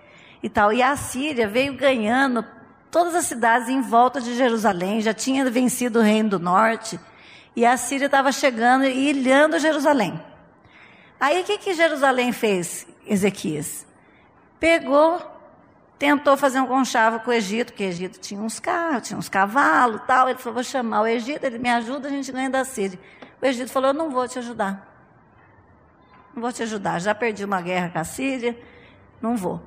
[0.41, 0.73] e tal.
[0.73, 2.45] E a Síria veio ganhando
[2.93, 5.01] todas as cidades em volta de Jerusalém.
[5.01, 7.01] Já tinha vencido o reino do norte.
[7.57, 10.23] E a Síria estava chegando e ilhando Jerusalém.
[11.19, 13.85] Aí o que, que Jerusalém fez, Ezequias?
[14.61, 15.33] Pegou
[16.03, 19.29] tentou fazer um conchavo com o Egito, porque o Egito tinha uns carros, tinha uns
[19.29, 20.29] cavalos tal.
[20.29, 22.99] Ele falou, vou chamar o Egito, ele me ajuda, a gente ganha da Síria.
[23.41, 24.85] O Egito falou, eu não vou te ajudar.
[26.35, 28.59] Não vou te ajudar, já perdi uma guerra com a Síria,
[29.21, 29.63] não vou.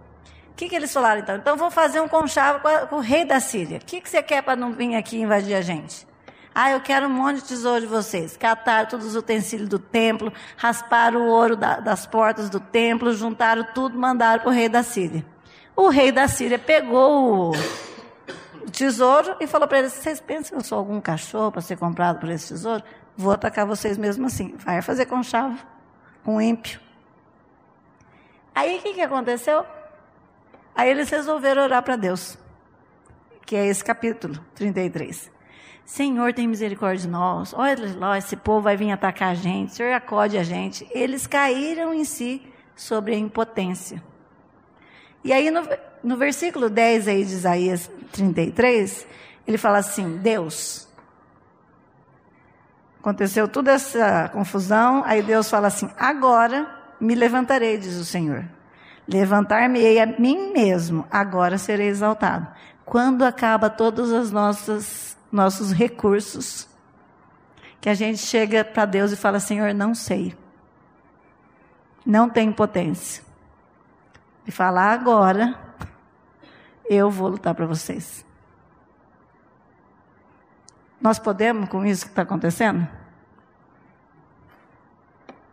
[0.55, 1.35] O que, que eles falaram então?
[1.35, 3.77] Então vou fazer um conchavo com, a, com o rei da Síria.
[3.77, 6.07] O que, que você quer para não vir aqui invadir a gente?
[6.53, 8.37] Ah, eu quero um monte de tesouro de vocês.
[8.37, 13.67] Cataram todos os utensílios do templo, rasparam o ouro da, das portas do templo, juntaram
[13.75, 15.25] tudo, mandaram para o rei da Síria.
[15.75, 20.65] O rei da Síria pegou o tesouro e falou para eles: Vocês pensam que eu
[20.65, 22.81] sou algum cachorro para ser comprado por esse tesouro?
[23.17, 24.55] Vou atacar vocês mesmo assim.
[24.59, 25.59] Vai fazer com chave,
[26.23, 26.79] com ímpio.
[28.55, 29.65] Aí o que, que aconteceu?
[30.75, 32.37] Aí eles resolveram orar para Deus,
[33.45, 35.31] que é esse capítulo 33.
[35.85, 37.53] Senhor, tem misericórdia de nós.
[37.53, 39.75] Olha lá, esse povo vai vir atacar a gente.
[39.75, 40.85] Senhor, acode a gente.
[40.91, 42.41] Eles caíram em si
[42.75, 44.03] sobre a impotência.
[45.23, 45.61] E aí no,
[46.03, 49.07] no versículo 10 aí de Isaías 33,
[49.47, 50.87] ele fala assim: Deus.
[52.99, 56.67] Aconteceu toda essa confusão, aí Deus fala assim: Agora
[56.99, 58.54] me levantarei, diz o Senhor.
[59.07, 62.47] Levantar-me-ei a mim mesmo, agora serei exaltado.
[62.83, 66.67] Quando acaba todos os nossos, nossos recursos,
[67.79, 70.35] que a gente chega para Deus e fala: Senhor, não sei.
[72.05, 73.25] Não tem potência
[74.47, 75.59] e falar agora,
[76.89, 78.23] eu vou lutar para vocês.
[81.01, 82.87] Nós podemos com isso que está acontecendo?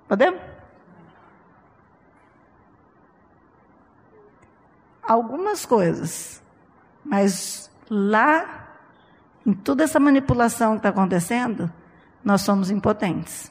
[0.06, 0.51] Podemos?
[5.02, 6.42] Algumas coisas,
[7.04, 8.68] mas lá,
[9.44, 11.70] em toda essa manipulação que está acontecendo,
[12.24, 13.50] nós somos impotentes.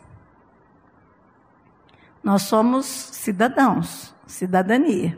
[2.23, 5.17] Nós somos cidadãos, cidadania.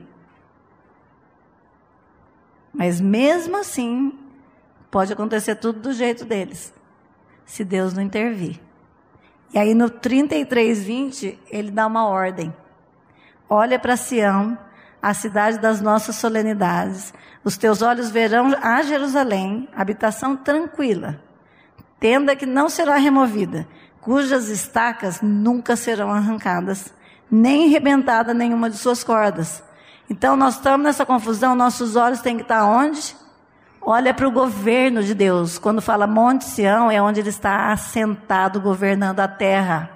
[2.74, 4.18] Mas mesmo assim,
[4.90, 6.74] pode acontecer tudo do jeito deles,
[7.46, 8.60] se Deus não intervir.
[9.54, 12.52] E aí no 33, 20, ele dá uma ordem.
[13.48, 14.58] Olha para Sião,
[15.04, 17.14] a cidade das nossas solenidades.
[17.44, 21.22] Os teus olhos verão a Jerusalém, habitação tranquila,
[22.00, 23.68] tenda que não será removida,
[24.02, 26.92] cujas estacas nunca serão arrancadas,
[27.30, 29.62] nem rebentada nenhuma de suas cordas
[30.14, 33.16] então nós estamos nessa confusão, nossos olhos têm que estar onde?
[33.82, 35.58] Olha para o governo de Deus.
[35.58, 39.90] Quando fala Monte Sião, é onde ele está assentado governando a terra.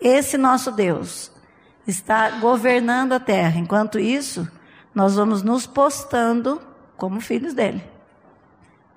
[0.00, 1.31] Esse nosso Deus
[1.86, 3.58] está governando a terra.
[3.58, 4.50] Enquanto isso,
[4.94, 6.60] nós vamos nos postando
[6.96, 7.82] como filhos dele.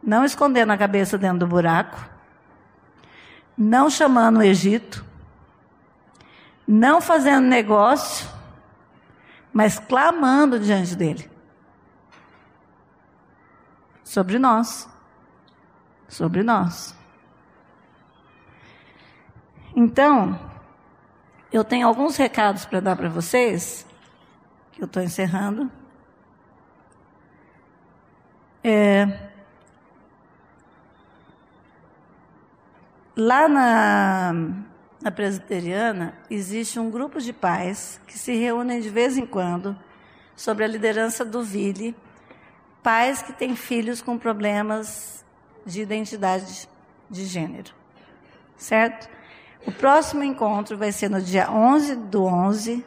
[0.02, 1.98] Não escondendo a cabeça dentro do buraco,
[3.57, 5.03] não chamando o Egito,
[6.68, 8.36] não fazendo negócio
[9.56, 11.32] mas clamando diante dele.
[14.03, 14.86] Sobre nós.
[16.10, 16.94] Sobre nós.
[19.74, 20.38] Então,
[21.56, 23.86] eu tenho alguns recados para dar para vocês,
[24.72, 25.72] que eu estou encerrando.
[28.64, 29.30] É,
[33.15, 34.65] lá na
[35.06, 39.77] na presbiteriana, existe um grupo de pais que se reúnem de vez em quando
[40.36, 41.95] sobre a liderança do Vile,
[42.82, 45.23] pais que têm filhos com problemas
[45.64, 46.68] de identidade
[47.07, 47.72] de gênero.
[48.57, 49.07] Certo?
[49.66, 52.86] O próximo encontro vai ser no dia 11 do 11,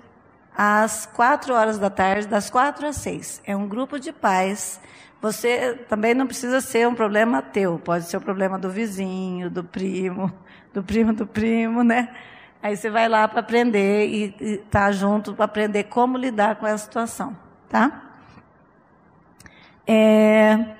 [0.57, 3.43] às 4 horas da tarde, das 4 às 6.
[3.45, 4.81] É um grupo de pais.
[5.21, 9.51] Você também não precisa ser um problema teu, pode ser o um problema do vizinho,
[9.51, 10.33] do primo,
[10.73, 12.15] do primo do primo, né?
[12.63, 16.67] Aí você vai lá para aprender e estar tá junto para aprender como lidar com
[16.67, 17.37] essa situação,
[17.69, 18.05] tá?
[19.87, 20.78] É...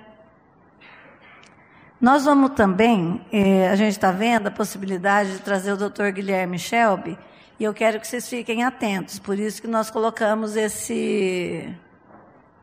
[2.01, 6.11] Nós vamos também, eh, a gente está vendo a possibilidade de trazer o Dr.
[6.13, 7.19] Guilherme Shelby,
[7.59, 11.75] e eu quero que vocês fiquem atentos, por isso que nós colocamos esse,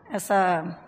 [0.10, 0.80] essa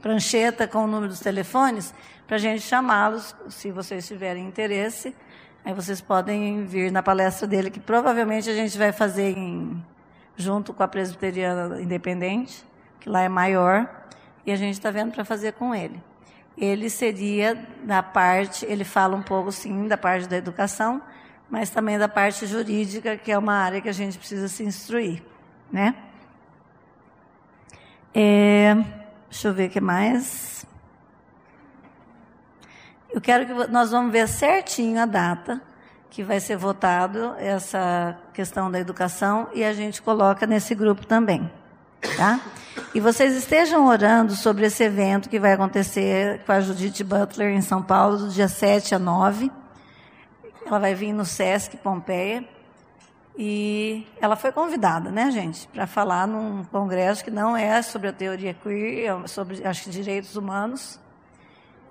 [0.00, 1.92] prancheta com o número dos telefones,
[2.26, 5.14] para a gente chamá-los, se vocês tiverem interesse.
[5.62, 9.84] Aí vocês podem vir na palestra dele, que provavelmente a gente vai fazer em,
[10.34, 12.64] junto com a Presbiteriana Independente,
[12.98, 13.86] que lá é maior,
[14.46, 16.02] e a gente está vendo para fazer com ele.
[16.56, 21.00] Ele seria da parte, ele fala um pouco sim da parte da educação,
[21.48, 25.22] mas também da parte jurídica, que é uma área que a gente precisa se instruir,
[25.70, 25.94] né?
[28.14, 28.74] É,
[29.30, 30.66] deixa eu ver o que mais.
[33.10, 35.60] Eu quero que nós vamos ver certinho a data
[36.08, 41.50] que vai ser votado essa questão da educação e a gente coloca nesse grupo também,
[42.18, 42.38] tá?
[42.94, 47.60] E vocês estejam orando sobre esse evento que vai acontecer com a Judith Butler em
[47.60, 49.50] São Paulo, do dia 7 a 9.
[50.66, 52.46] Ela vai vir no Sesc Pompeia.
[53.36, 58.12] E ela foi convidada, né, gente, para falar num congresso que não é sobre a
[58.12, 61.00] teoria queer, é sobre, acho que, direitos humanos.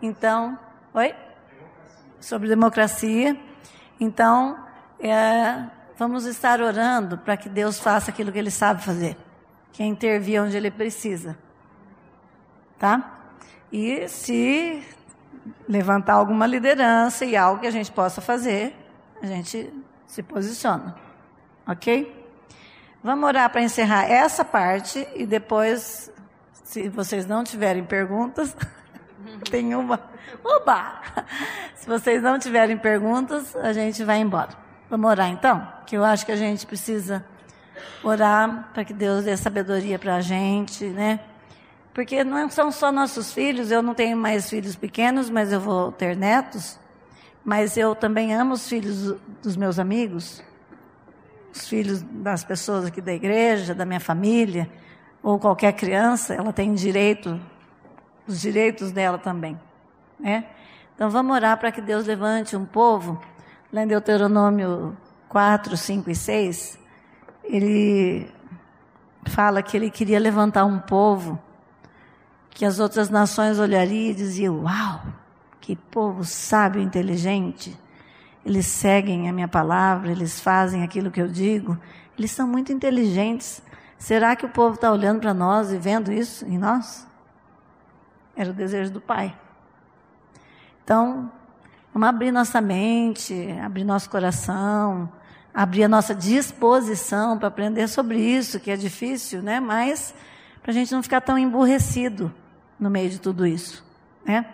[0.03, 0.57] Então,
[0.93, 1.15] oi?
[2.19, 3.35] Sobre democracia.
[3.99, 4.55] Então,
[4.99, 5.65] é,
[5.97, 9.17] vamos estar orando para que Deus faça aquilo que Ele sabe fazer
[9.71, 11.37] que intervir onde ele precisa.
[12.77, 13.19] Tá?
[13.71, 14.83] E se
[15.67, 18.75] levantar alguma liderança e algo que a gente possa fazer,
[19.21, 19.71] a gente
[20.05, 20.95] se posiciona.
[21.67, 22.19] Ok?
[23.03, 26.11] Vamos orar para encerrar essa parte e depois,
[26.63, 28.55] se vocês não tiverem perguntas,
[29.49, 29.99] tem uma.
[30.43, 31.01] Oba!
[31.75, 34.49] Se vocês não tiverem perguntas, a gente vai embora.
[34.89, 35.67] Vamos orar então?
[35.85, 37.25] Que eu acho que a gente precisa
[38.03, 41.19] orar para que Deus dê sabedoria para a gente, né?
[41.93, 45.91] Porque não são só nossos filhos, eu não tenho mais filhos pequenos, mas eu vou
[45.91, 46.79] ter netos.
[47.43, 50.43] Mas eu também amo os filhos dos meus amigos,
[51.53, 54.69] os filhos das pessoas aqui da igreja, da minha família,
[55.21, 57.39] ou qualquer criança, ela tem direito,
[58.27, 59.59] os direitos dela também,
[60.19, 60.45] né?
[60.95, 63.21] Então vamos orar para que Deus levante um povo,
[63.73, 64.95] lá em Deuteronômio
[65.27, 66.79] 4, 5 e 6,
[67.51, 68.31] ele
[69.27, 71.37] fala que ele queria levantar um povo
[72.49, 75.01] que as outras nações olhariam e diziam: Uau,
[75.59, 77.77] que povo sábio e inteligente.
[78.45, 81.77] Eles seguem a minha palavra, eles fazem aquilo que eu digo.
[82.17, 83.61] Eles são muito inteligentes.
[83.97, 87.07] Será que o povo está olhando para nós e vendo isso em nós?
[88.35, 89.37] Era o desejo do Pai.
[90.83, 91.31] Então,
[91.93, 95.11] vamos abrir nossa mente, abrir nosso coração,
[95.53, 99.59] abrir a nossa disposição para aprender sobre isso, que é difícil, né?
[99.59, 100.13] Mas
[100.61, 102.33] para a gente não ficar tão emburrecido
[102.79, 103.83] no meio de tudo isso,
[104.25, 104.45] né?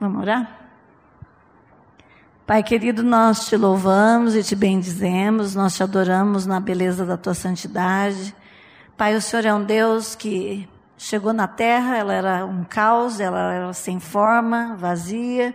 [0.00, 0.60] Vamos orar?
[2.46, 7.32] Pai querido, nós te louvamos e te bendizemos, nós te adoramos na beleza da tua
[7.32, 8.34] santidade.
[8.98, 13.52] Pai, o Senhor é um Deus que chegou na terra, ela era um caos, ela
[13.52, 15.54] era sem forma, vazia,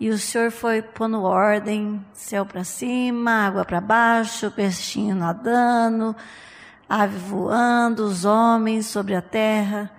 [0.00, 6.14] e o Senhor foi pondo ordem, céu para cima, água para baixo, peixinho nadando,
[6.88, 9.90] ave voando, os homens sobre a terra,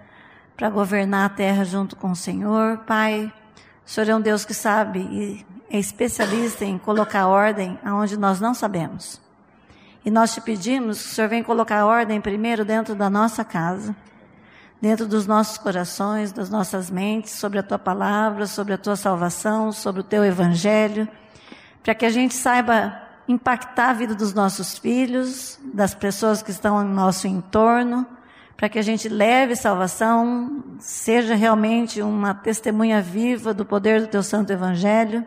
[0.56, 2.78] para governar a terra junto com o Senhor.
[2.80, 3.34] Pai,
[3.86, 8.40] o Senhor é um Deus que sabe e é especialista em colocar ordem aonde nós
[8.40, 9.20] não sabemos.
[10.06, 13.94] E nós te pedimos que o Senhor venha colocar ordem primeiro dentro da nossa casa
[14.82, 19.72] dentro dos nossos corações, das nossas mentes, sobre a tua palavra, sobre a tua salvação,
[19.72, 21.08] sobre o teu evangelho,
[21.84, 26.82] para que a gente saiba impactar a vida dos nossos filhos, das pessoas que estão
[26.82, 28.06] em nosso entorno,
[28.58, 34.24] para que a gente leve salvação, seja realmente uma testemunha viva do poder do teu
[34.24, 35.26] santo evangelho.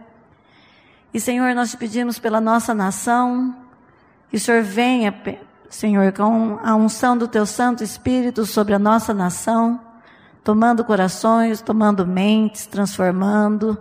[1.14, 3.56] E Senhor, nós te pedimos pela nossa nação,
[4.28, 5.12] que o Senhor venha
[5.74, 9.80] Senhor, com a unção do Teu Santo Espírito sobre a nossa nação,
[10.44, 13.78] tomando corações, tomando mentes, transformando,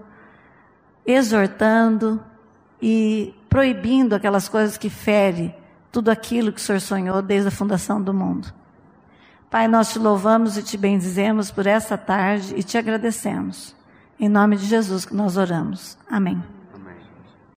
[1.06, 2.24] exortando
[2.82, 5.54] e proibindo aquelas coisas que ferem
[5.92, 8.54] tudo aquilo que o Senhor sonhou desde a fundação do mundo.
[9.50, 13.76] Pai, nós te louvamos e te bendizemos por essa tarde e te agradecemos.
[14.18, 15.98] Em nome de Jesus que nós oramos.
[16.10, 16.42] Amém.